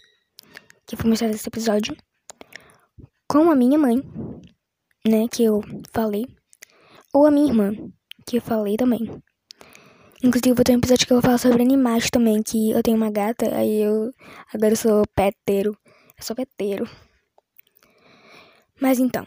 Que 0.85 0.95
eu 0.95 0.99
vou 0.99 1.09
mostrar 1.09 1.29
nesse 1.29 1.47
episódio. 1.47 1.95
com 3.31 3.49
a 3.49 3.55
minha 3.55 3.77
mãe, 3.79 3.95
né, 5.07 5.25
que 5.31 5.41
eu 5.41 5.61
falei, 5.93 6.25
ou 7.13 7.25
a 7.25 7.31
minha 7.31 7.47
irmã, 7.47 7.71
que 8.27 8.37
eu 8.37 8.41
falei 8.41 8.75
também. 8.75 9.09
Inclusive, 10.23 10.53
vou 10.53 10.63
ter 10.63 10.73
um 10.73 10.77
episódio 10.77 11.07
que 11.07 11.13
eu 11.13 11.17
vou 11.17 11.23
falar 11.23 11.39
sobre 11.39 11.63
animais 11.63 12.09
também, 12.11 12.43
que 12.43 12.69
eu 12.69 12.83
tenho 12.83 12.95
uma 12.95 13.09
gata, 13.09 13.55
aí 13.55 13.81
eu 13.81 14.13
agora 14.53 14.73
eu 14.73 14.77
sou 14.77 15.03
peteiro. 15.15 15.75
Eu 16.17 16.23
sou 16.23 16.35
peteiro. 16.35 16.87
Mas 18.79 18.99
então, 18.99 19.25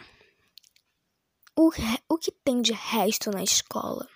o, 1.57 1.71
o 2.09 2.17
que 2.17 2.31
tem 2.31 2.63
de 2.63 2.73
resto 2.73 3.31
na 3.33 3.43
escola? 3.43 4.09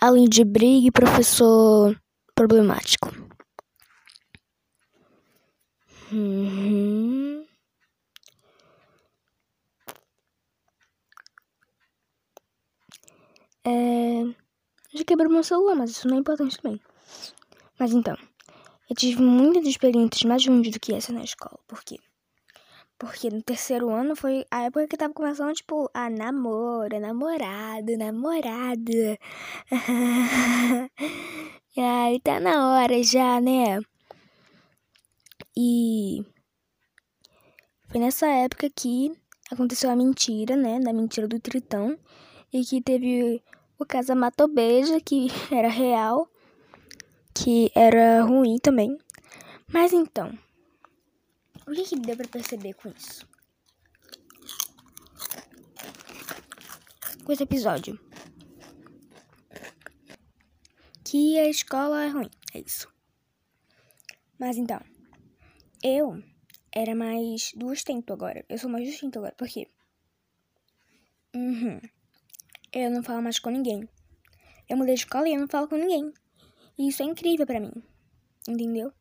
Além 0.00 0.26
de 0.26 0.42
briga 0.42 0.86
e 0.86 0.90
professor 0.90 2.00
problemático. 2.34 3.10
Uhum. 6.10 7.46
É... 13.64 14.47
Já 14.94 15.04
quebrou 15.04 15.30
meu 15.30 15.42
celular, 15.42 15.74
mas 15.74 15.90
isso 15.90 16.08
não 16.08 16.16
é 16.16 16.20
importante 16.20 16.58
também. 16.60 16.80
Mas 17.78 17.92
então, 17.92 18.16
eu 18.88 18.96
tive 18.96 19.22
muitas 19.22 19.66
experiências 19.66 20.22
mais 20.24 20.46
ruins 20.46 20.70
do 20.70 20.80
que 20.80 20.94
essa 20.94 21.12
na 21.12 21.22
escola. 21.22 21.58
Por 21.66 21.82
quê? 21.84 21.98
Porque 22.98 23.30
no 23.30 23.42
terceiro 23.42 23.90
ano 23.90 24.16
foi 24.16 24.44
a 24.50 24.62
época 24.62 24.88
que 24.88 24.96
tava 24.96 25.12
começando, 25.12 25.54
tipo, 25.54 25.88
a 25.94 26.10
namoro, 26.10 26.98
namorado, 26.98 27.96
namorada. 27.96 29.18
e 31.76 31.80
aí 31.80 32.18
tá 32.20 32.40
na 32.40 32.72
hora 32.72 33.00
já, 33.02 33.40
né? 33.40 33.80
E 35.56 36.24
foi 37.88 38.00
nessa 38.00 38.26
época 38.26 38.68
que 38.70 39.12
aconteceu 39.50 39.90
a 39.90 39.96
mentira, 39.96 40.56
né? 40.56 40.80
Da 40.80 40.92
mentira 40.92 41.28
do 41.28 41.38
Tritão. 41.38 41.96
E 42.52 42.64
que 42.64 42.80
teve 42.82 43.42
o 43.78 43.86
caso 43.86 44.12
Beija, 44.48 45.00
que 45.00 45.28
era 45.54 45.68
real, 45.68 46.28
que 47.32 47.70
era 47.74 48.22
ruim 48.22 48.58
também. 48.58 48.98
Mas 49.72 49.92
então, 49.92 50.36
o 51.66 51.72
que, 51.72 51.84
que 51.84 51.96
deu 51.96 52.16
para 52.16 52.28
perceber 52.28 52.74
com 52.74 52.88
isso? 52.88 53.26
Com 57.24 57.32
esse 57.32 57.42
episódio. 57.42 57.98
Que 61.04 61.38
a 61.38 61.48
escola 61.48 62.04
é 62.04 62.08
ruim, 62.08 62.30
é 62.54 62.60
isso. 62.60 62.88
Mas 64.38 64.56
então, 64.56 64.80
eu 65.82 66.22
era 66.72 66.94
mais 66.94 67.52
do 67.54 67.72
agora. 68.12 68.44
Eu 68.48 68.58
sou 68.58 68.70
mais 68.70 69.00
do 69.00 69.18
agora, 69.18 69.34
por 69.34 69.48
quê? 69.48 69.68
Uhum. 71.34 71.80
Eu 72.72 72.90
não 72.90 73.02
falo 73.02 73.22
mais 73.22 73.38
com 73.38 73.50
ninguém. 73.50 73.88
Eu 74.68 74.76
mudei 74.76 74.94
de 74.94 75.00
escola 75.00 75.28
e 75.28 75.34
eu 75.34 75.40
não 75.40 75.48
falo 75.48 75.68
com 75.68 75.76
ninguém. 75.76 76.12
E 76.78 76.88
isso 76.88 77.02
é 77.02 77.06
incrível 77.06 77.46
para 77.46 77.60
mim. 77.60 77.72
Entendeu? 78.46 78.92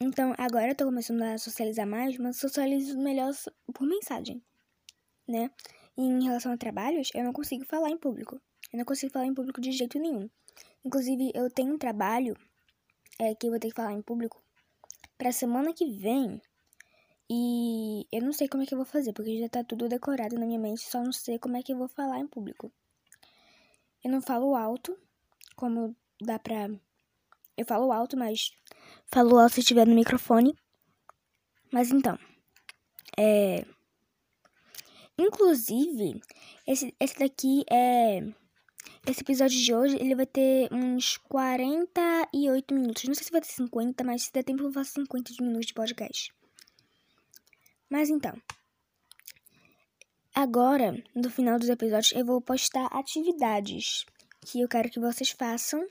Então, 0.00 0.34
agora 0.36 0.68
eu 0.68 0.74
tô 0.74 0.84
começando 0.84 1.22
a 1.22 1.38
socializar 1.38 1.86
mais, 1.86 2.18
mas 2.18 2.36
socializo 2.36 2.98
melhor 2.98 3.32
por 3.72 3.86
mensagem, 3.88 4.42
né? 5.26 5.50
E 5.96 6.02
em 6.02 6.22
relação 6.22 6.52
a 6.52 6.56
trabalhos, 6.56 7.10
eu 7.14 7.24
não 7.24 7.32
consigo 7.32 7.64
falar 7.64 7.90
em 7.90 7.96
público. 7.96 8.40
Eu 8.72 8.78
não 8.78 8.84
consigo 8.84 9.12
falar 9.12 9.26
em 9.26 9.34
público 9.34 9.60
de 9.60 9.72
jeito 9.72 9.98
nenhum. 9.98 10.28
Inclusive, 10.84 11.32
eu 11.34 11.50
tenho 11.50 11.74
um 11.74 11.78
trabalho 11.78 12.36
é, 13.18 13.34
que 13.34 13.46
eu 13.46 13.50
vou 13.50 13.58
ter 13.58 13.70
que 13.70 13.74
falar 13.74 13.92
em 13.92 14.02
público 14.02 14.42
pra 15.16 15.32
semana 15.32 15.72
que 15.72 15.90
vem. 15.98 16.40
E 17.28 18.06
eu 18.12 18.22
não 18.22 18.32
sei 18.32 18.48
como 18.48 18.62
é 18.62 18.66
que 18.66 18.74
eu 18.74 18.78
vou 18.78 18.86
fazer, 18.86 19.12
porque 19.12 19.38
já 19.38 19.48
tá 19.48 19.64
tudo 19.64 19.88
decorado 19.88 20.38
na 20.38 20.46
minha 20.46 20.58
mente, 20.58 20.82
só 20.82 21.02
não 21.02 21.12
sei 21.12 21.38
como 21.38 21.56
é 21.56 21.62
que 21.62 21.72
eu 21.72 21.76
vou 21.76 21.88
falar 21.88 22.20
em 22.20 22.26
público. 22.26 22.72
Eu 24.04 24.10
não 24.10 24.22
falo 24.22 24.54
alto, 24.54 24.96
como 25.56 25.96
dá 26.20 26.38
pra. 26.38 26.70
Eu 27.56 27.64
falo 27.64 27.90
alto, 27.90 28.16
mas 28.16 28.52
Falo 29.06 29.38
alto 29.38 29.54
se 29.54 29.60
estiver 29.60 29.86
no 29.86 29.94
microfone. 29.94 30.54
Mas 31.72 31.90
então. 31.90 32.18
É. 33.18 33.64
Inclusive, 35.18 36.20
esse, 36.66 36.94
esse 37.00 37.18
daqui 37.18 37.64
é. 37.70 38.20
Esse 39.06 39.20
episódio 39.20 39.58
de 39.58 39.72
hoje, 39.72 39.96
ele 39.96 40.16
vai 40.16 40.26
ter 40.26 40.68
uns 40.72 41.16
48 41.16 42.74
minutos. 42.74 43.04
Não 43.04 43.14
sei 43.14 43.24
se 43.24 43.30
vai 43.30 43.40
ter 43.40 43.48
50, 43.48 44.02
mas 44.02 44.24
se 44.24 44.32
der 44.32 44.42
tempo 44.42 44.64
eu 44.64 44.72
faço 44.72 44.94
50 44.94 45.32
minutos 45.40 45.66
de 45.66 45.74
podcast. 45.74 46.34
Mas 47.88 48.10
então. 48.10 48.40
Agora, 50.34 51.02
no 51.14 51.30
final 51.30 51.58
dos 51.58 51.68
episódios, 51.68 52.12
eu 52.12 52.24
vou 52.24 52.40
postar 52.40 52.86
atividades 52.86 54.04
que 54.44 54.60
eu 54.60 54.68
quero 54.68 54.90
que 54.90 55.00
vocês 55.00 55.30
façam 55.30 55.86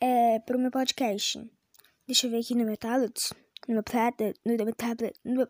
é, 0.00 0.38
pro 0.40 0.58
meu 0.58 0.70
podcast. 0.70 1.44
Deixa 2.06 2.26
eu 2.26 2.30
ver 2.30 2.40
aqui 2.40 2.54
no 2.54 2.64
meu 2.64 2.76
tablet. 2.76 3.34
No 3.66 3.74
meu 3.74 3.82
tablet. 3.82 4.38
No 4.44 4.64
meu 4.64 4.74
tablet. 4.74 5.18
No 5.24 5.34
meu... 5.34 5.48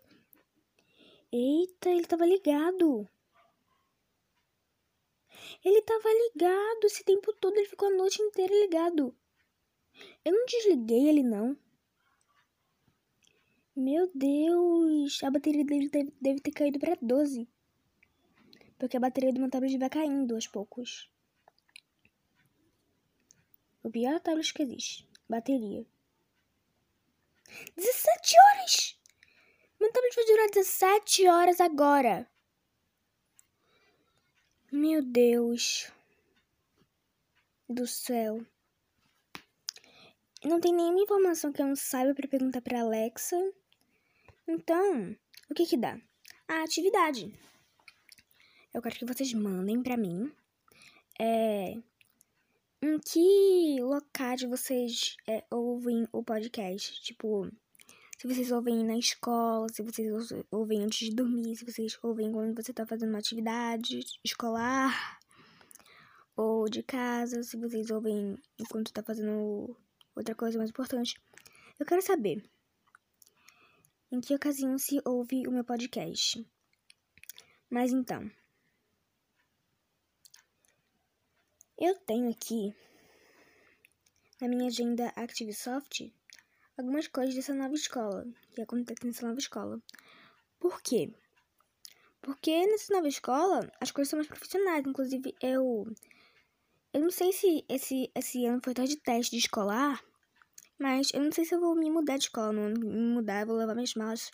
Eita, 1.33 1.91
ele 1.91 2.07
tava 2.07 2.25
ligado. 2.25 3.07
Ele 5.65 5.83
tava 5.83 6.09
ligado 6.09 6.85
esse 6.85 7.05
tempo 7.05 7.33
todo. 7.35 7.57
Ele 7.57 7.69
ficou 7.69 7.89
a 7.89 7.97
noite 7.97 8.23
inteira 8.23 8.55
ligado. 8.55 9.15
Eu 10.25 10.33
não 10.33 10.47
desliguei 10.47 11.09
ele, 11.09 11.23
não. 11.23 11.57
Meu 13.77 14.11
Deus. 14.15 15.23
A 15.23 15.31
bateria 15.31 15.63
dele 15.63 15.91
deve, 15.91 16.11
deve 16.19 16.41
ter 16.41 16.51
caído 16.51 16.79
pra 16.79 16.97
12. 17.01 17.47
Porque 18.79 18.97
a 18.97 19.01
bateria 19.01 19.33
do 19.33 19.41
meu 19.41 19.51
tablet 19.51 19.77
vai 19.77 19.91
caindo 19.91 20.35
aos 20.35 20.47
poucos. 20.47 21.11
O 23.83 23.91
pior 23.91 24.19
tablet 24.21 24.55
que 24.55 24.63
existe. 24.63 25.07
Bateria. 25.29 25.87
17 27.77 28.35
horas! 28.41 28.99
Meu 29.79 29.93
tablet 29.93 30.15
vai 30.17 30.25
durar 30.25 30.51
17 30.51 31.29
horas 31.29 31.61
agora. 31.61 32.29
Meu 34.73 35.03
Deus 35.03 35.93
do 37.69 37.87
céu. 37.87 38.45
Não 40.43 40.61
tem 40.61 40.73
nenhuma 40.73 41.01
informação 41.01 41.53
que 41.53 41.61
eu 41.61 41.67
não 41.67 41.77
saiba 41.77 42.15
para 42.15 42.29
perguntar 42.29 42.63
para 42.63 42.81
Alexa. 42.81 43.37
Então, 44.49 45.17
o 45.51 45.55
que 45.55 45.67
que 45.67 45.77
dá? 45.77 46.01
A 46.47 46.63
atividade. 46.63 47.33
Eu 48.73 48.81
quero 48.81 48.95
que 48.95 49.05
vocês 49.05 49.33
mandem 49.33 49.83
para 49.83 49.97
mim 49.97 50.33
é, 51.19 51.75
em 52.81 52.99
que 53.01 53.81
locais 53.81 54.43
vocês 54.43 55.17
é, 55.27 55.45
ouvem 55.51 56.07
o 56.13 56.23
podcast? 56.23 57.03
Tipo, 57.03 57.51
se 58.19 58.29
vocês 58.29 58.53
ouvem 58.53 58.85
na 58.85 58.97
escola, 58.97 59.67
se 59.69 59.83
vocês 59.83 60.09
ouvem 60.51 60.85
antes 60.85 61.09
de 61.09 61.15
dormir, 61.17 61.57
se 61.57 61.65
vocês 61.65 61.99
ouvem 62.03 62.31
quando 62.31 62.55
você 62.55 62.73
tá 62.73 62.87
fazendo 62.87 63.11
uma 63.11 63.19
atividade 63.19 63.99
escolar 64.23 65.19
ou 66.37 66.69
de 66.69 66.85
casa, 66.85 67.43
se 67.43 67.57
vocês 67.57 67.91
ouvem 67.91 68.39
enquanto 68.61 68.93
tá 68.93 69.03
fazendo 69.03 69.77
outra 70.15 70.35
coisa 70.37 70.57
mais 70.57 70.71
importante. 70.71 71.21
Eu 71.81 71.85
quero 71.85 72.01
saber 72.01 72.45
em 74.11 74.21
que 74.21 74.35
ocasião 74.35 74.79
se 74.79 75.01
ouve 75.05 75.47
o 75.47 75.51
meu 75.51 75.65
podcast. 75.65 76.47
Mas 77.69 77.93
então. 77.93 78.31
Eu 81.79 81.95
tenho 82.01 82.31
aqui 82.31 82.75
na 84.41 84.49
minha 84.49 84.67
agenda 84.67 85.13
ActiveSoft 85.17 86.13
algumas 86.77 87.09
coisas 87.09 87.35
dessa 87.35 87.55
nova 87.55 87.75
escola, 87.75 88.27
que 88.55 88.63
acontece 88.63 89.05
nessa 89.07 89.27
nova 89.27 89.39
escola. 89.39 89.81
Por 90.59 90.81
quê? 90.83 91.13
Porque 92.21 92.67
nessa 92.67 92.93
nova 92.95 93.09
escola 93.09 93.71
as 93.81 93.91
coisas 93.91 94.11
são 94.11 94.19
mais 94.19 94.29
profissionais. 94.29 94.85
Inclusive, 94.87 95.35
eu. 95.41 95.87
Eu 96.93 97.01
não 97.01 97.11
sei 97.11 97.33
se 97.33 97.65
esse, 97.69 98.11
esse 98.15 98.47
ano 98.47 98.61
foi 98.65 98.75
tarde 98.75 98.95
de 98.95 99.01
teste 99.01 99.33
de 99.33 99.39
escolar, 99.39 100.03
mas 100.79 101.09
eu 101.15 101.23
não 101.23 101.33
sei 101.33 101.45
se 101.45 101.55
eu 101.55 101.61
vou 101.61 101.75
me 101.75 101.91
mudar 101.91 102.19
de 102.19 102.25
escola. 102.25 102.53
Não 102.53 102.71
me 102.71 103.15
mudar, 103.15 103.41
eu 103.41 103.47
vou 103.47 103.57
levar 103.57 103.75
minhas 103.75 103.95
malas 103.95 104.31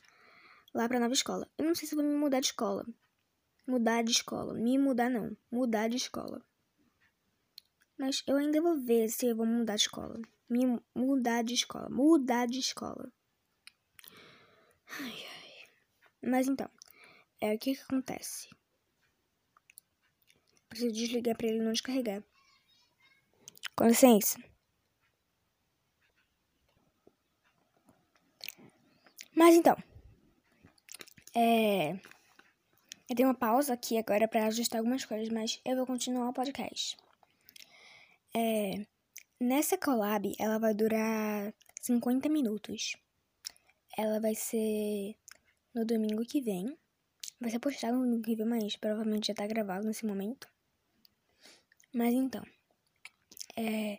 lá 0.74 0.88
pra 0.88 0.98
nova 0.98 1.14
escola. 1.14 1.48
Eu 1.56 1.66
não 1.66 1.74
sei 1.74 1.88
se 1.88 1.94
eu 1.94 2.00
vou 2.00 2.08
me 2.08 2.16
mudar 2.16 2.40
de 2.40 2.46
escola. 2.46 2.84
Mudar 3.66 4.02
de 4.02 4.10
escola. 4.10 4.54
Me 4.54 4.76
mudar, 4.78 5.08
não. 5.08 5.36
Mudar 5.50 5.88
de 5.88 5.96
escola. 5.96 6.44
Mas 7.96 8.22
eu 8.26 8.36
ainda 8.36 8.60
vou 8.60 8.80
ver 8.80 9.08
se 9.08 9.26
eu 9.26 9.36
vou 9.36 9.46
mudar 9.46 9.76
de 9.76 9.82
escola. 9.82 10.20
Me 10.48 10.80
mudar 10.94 11.42
de 11.44 11.54
escola. 11.54 11.88
Mudar 11.88 12.46
de 12.46 12.58
escola. 12.58 13.12
Ai, 15.00 15.12
ai. 15.12 16.30
Mas 16.30 16.48
então, 16.48 16.68
é 17.40 17.54
o 17.54 17.58
que, 17.58 17.76
que 17.76 17.82
acontece. 17.82 18.48
Preciso 20.68 20.92
desligar 20.92 21.36
para 21.36 21.46
ele 21.46 21.62
não 21.62 21.72
descarregar. 21.72 22.24
Com 23.76 23.86
licença. 23.86 24.51
Mas 29.34 29.54
então, 29.54 29.76
É... 31.34 31.92
Eu 33.08 33.16
dei 33.16 33.26
uma 33.26 33.34
pausa 33.34 33.74
aqui 33.74 33.98
agora 33.98 34.26
para 34.26 34.46
ajustar 34.46 34.78
algumas 34.78 35.04
coisas, 35.04 35.28
mas 35.28 35.60
eu 35.64 35.76
vou 35.76 35.86
continuar 35.86 36.28
o 36.28 36.32
podcast. 36.32 36.96
É... 38.34 38.86
Nessa 39.40 39.76
collab, 39.76 40.32
ela 40.38 40.58
vai 40.58 40.72
durar 40.74 41.52
50 41.80 42.28
minutos. 42.28 42.96
Ela 43.96 44.20
vai 44.20 44.34
ser 44.34 45.16
no 45.74 45.84
domingo 45.84 46.24
que 46.24 46.40
vem. 46.40 46.78
Vai 47.40 47.50
ser 47.50 47.58
postado 47.58 47.96
no 47.96 48.04
domingo 48.04 48.22
que 48.22 48.36
vem, 48.36 48.46
mas 48.46 48.76
provavelmente 48.76 49.28
já 49.28 49.34
tá 49.34 49.46
gravado 49.46 49.86
nesse 49.86 50.06
momento. 50.06 50.48
Mas 51.92 52.14
então, 52.14 52.42
é, 53.56 53.98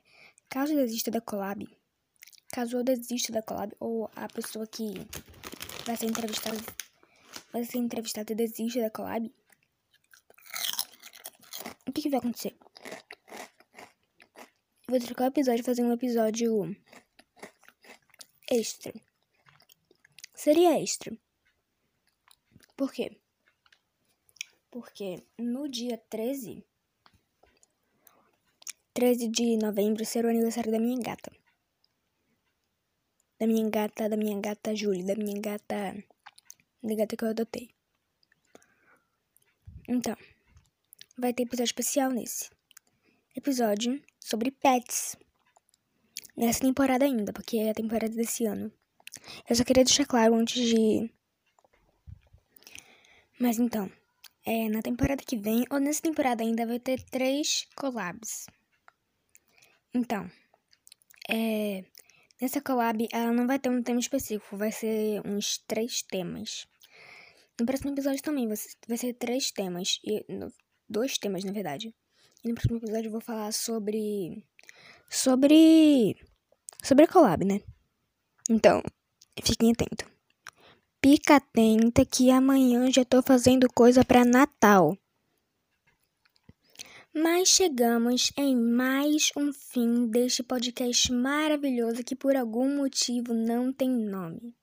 caso 0.50 0.74
desista 0.74 1.12
da 1.12 1.22
collab, 1.22 1.68
caso 2.54 2.78
eu 2.78 2.84
desista 2.84 3.34
da 3.34 3.42
collab, 3.42 3.76
ou 3.80 4.08
a 4.16 4.28
pessoa 4.30 4.68
que 4.68 4.94
vai 5.86 5.98
ser 5.98 6.06
entrevistada, 6.06 6.60
vai 7.52 7.64
ser 7.66 7.80
entrevistada 7.80 8.32
e 8.32 8.36
desista 8.36 8.80
da 8.80 8.92
collab, 8.92 9.26
o 11.88 11.92
que, 11.92 12.04
que 12.04 12.10
vai 12.10 12.20
acontecer? 12.20 12.56
Vou 14.88 15.00
trocar 15.00 15.24
o 15.24 15.28
episódio 15.28 15.62
e 15.62 15.66
fazer 15.66 15.84
um 15.84 15.92
episódio 15.92 16.76
extra. 18.52 18.94
Seria 20.36 20.80
extra. 20.80 21.18
Por 22.78 22.94
quê? 22.94 23.20
Porque 24.70 25.26
no 25.40 25.68
dia 25.68 25.98
13 26.08 26.64
13 28.94 29.28
de 29.30 29.58
novembro 29.58 30.06
será 30.06 30.28
o 30.28 30.32
aniversário 30.32 30.72
da 30.72 30.80
minha 30.80 31.02
gata. 31.02 31.32
Da 33.44 33.48
minha 33.48 33.70
gata, 33.70 34.08
da 34.08 34.16
minha 34.16 34.40
gata 34.40 34.74
Julie, 34.74 35.04
da 35.04 35.16
minha 35.16 35.38
gata. 35.38 36.02
Da 36.82 36.96
gata 36.96 37.18
que 37.18 37.26
eu 37.26 37.28
adotei. 37.28 37.72
Então, 39.86 40.16
vai 41.18 41.34
ter 41.34 41.44
episódio 41.44 41.66
especial 41.66 42.10
nesse. 42.10 42.50
Episódio 43.36 44.02
sobre 44.18 44.50
pets. 44.50 45.18
Nessa 46.38 46.62
temporada 46.62 47.04
ainda, 47.04 47.34
porque 47.34 47.58
é 47.58 47.72
a 47.72 47.74
temporada 47.74 48.16
desse 48.16 48.46
ano. 48.46 48.72
Eu 49.50 49.58
só 49.58 49.66
queria 49.66 49.84
deixar 49.84 50.06
claro 50.06 50.36
antes 50.36 50.66
de. 50.66 51.12
Mas 53.38 53.60
então, 53.60 53.92
é, 54.46 54.70
na 54.70 54.82
temporada 54.82 55.22
que 55.22 55.36
vem, 55.36 55.66
ou 55.70 55.82
nessa 55.82 56.02
temporada 56.02 56.42
ainda, 56.42 56.66
vai 56.66 56.80
ter 56.80 57.04
três 57.12 57.68
collabs. 57.76 58.48
Então, 59.94 60.32
é, 61.30 61.84
nessa 62.44 62.62
collab 62.62 63.08
ela 63.10 63.32
não 63.32 63.48
vai 63.48 63.58
ter 63.58 63.70
um 63.70 63.82
tema 63.82 64.02
específico, 64.02 64.58
vai 64.58 64.72
ser 64.72 65.22
uns 65.26 65.58
três 65.66 66.02
temas. 66.02 66.68
No 67.58 67.66
próximo 67.66 67.92
episódio 67.92 68.22
também 68.22 68.48
vai 68.48 68.58
ser, 68.58 68.70
vai 68.86 68.98
ser 68.98 69.14
três 69.14 69.50
temas, 69.50 70.00
e 70.04 70.26
no, 70.28 70.52
dois 70.90 71.18
temas 71.18 71.46
na 71.46 71.54
verdade. 71.54 71.94
E 72.44 72.50
no 72.50 72.56
próximo 72.56 72.78
episódio 72.78 73.08
eu 73.08 73.12
vou 73.12 73.22
falar 73.22 73.54
sobre. 73.54 74.44
Sobre. 75.10 76.18
Sobre 76.84 77.06
a 77.06 77.08
collab, 77.08 77.46
né? 77.46 77.62
Então, 78.50 78.84
fiquem 79.42 79.72
atentos. 79.72 80.06
Fica 81.02 81.38
atenta 81.38 82.06
que 82.06 82.30
amanhã 82.30 82.92
já 82.92 83.06
tô 83.06 83.22
fazendo 83.22 83.68
coisa 83.74 84.04
para 84.04 84.26
Natal. 84.26 84.98
Mas 87.16 87.50
chegamos 87.50 88.32
em 88.36 88.56
mais 88.56 89.30
um 89.38 89.54
fim 89.54 90.08
deste 90.08 90.42
podcast 90.42 91.14
maravilhoso 91.14 92.04
que 92.04 92.16
por 92.16 92.36
algum 92.36 92.78
motivo 92.78 93.36
não 93.36 93.72
tem 93.72 93.88
nome. 93.88 94.56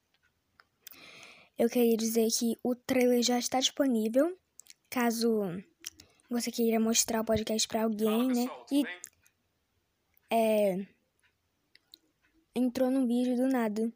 Eu 1.56 1.70
queria 1.70 1.96
dizer 1.96 2.26
que 2.36 2.58
o 2.60 2.74
trailer 2.74 3.22
já 3.22 3.38
está 3.38 3.60
disponível, 3.60 4.36
caso 4.90 5.62
você 6.28 6.50
queira 6.50 6.80
mostrar 6.80 7.20
o 7.20 7.24
podcast 7.24 7.68
para 7.68 7.84
alguém, 7.84 8.26
né? 8.26 8.50
E 8.72 8.84
é 10.28 10.84
entrou 12.52 12.90
no 12.90 13.06
vídeo 13.06 13.36
do 13.36 13.46
nada. 13.46 13.92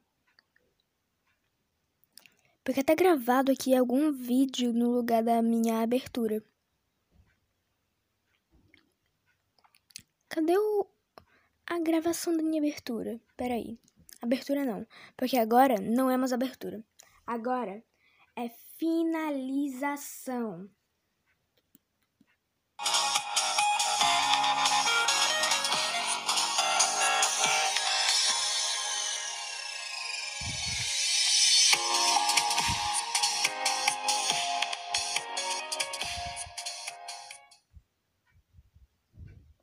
Porque 2.62 2.84
tá 2.84 2.94
gravado 2.94 3.50
aqui 3.50 3.74
algum 3.74 4.12
vídeo 4.12 4.72
no 4.72 4.92
lugar 4.92 5.24
da 5.24 5.42
minha 5.42 5.82
abertura. 5.82 6.40
Cadê 10.34 10.58
o, 10.58 10.84
a 11.64 11.78
gravação 11.78 12.36
da 12.36 12.42
minha 12.42 12.60
abertura? 12.60 13.20
Peraí. 13.36 13.78
Abertura 14.20 14.64
não. 14.64 14.84
Porque 15.16 15.38
agora 15.38 15.80
não 15.80 16.10
é 16.10 16.16
mais 16.16 16.32
abertura. 16.32 16.82
Agora 17.24 17.84
é 18.34 18.48
finalização. 18.76 20.68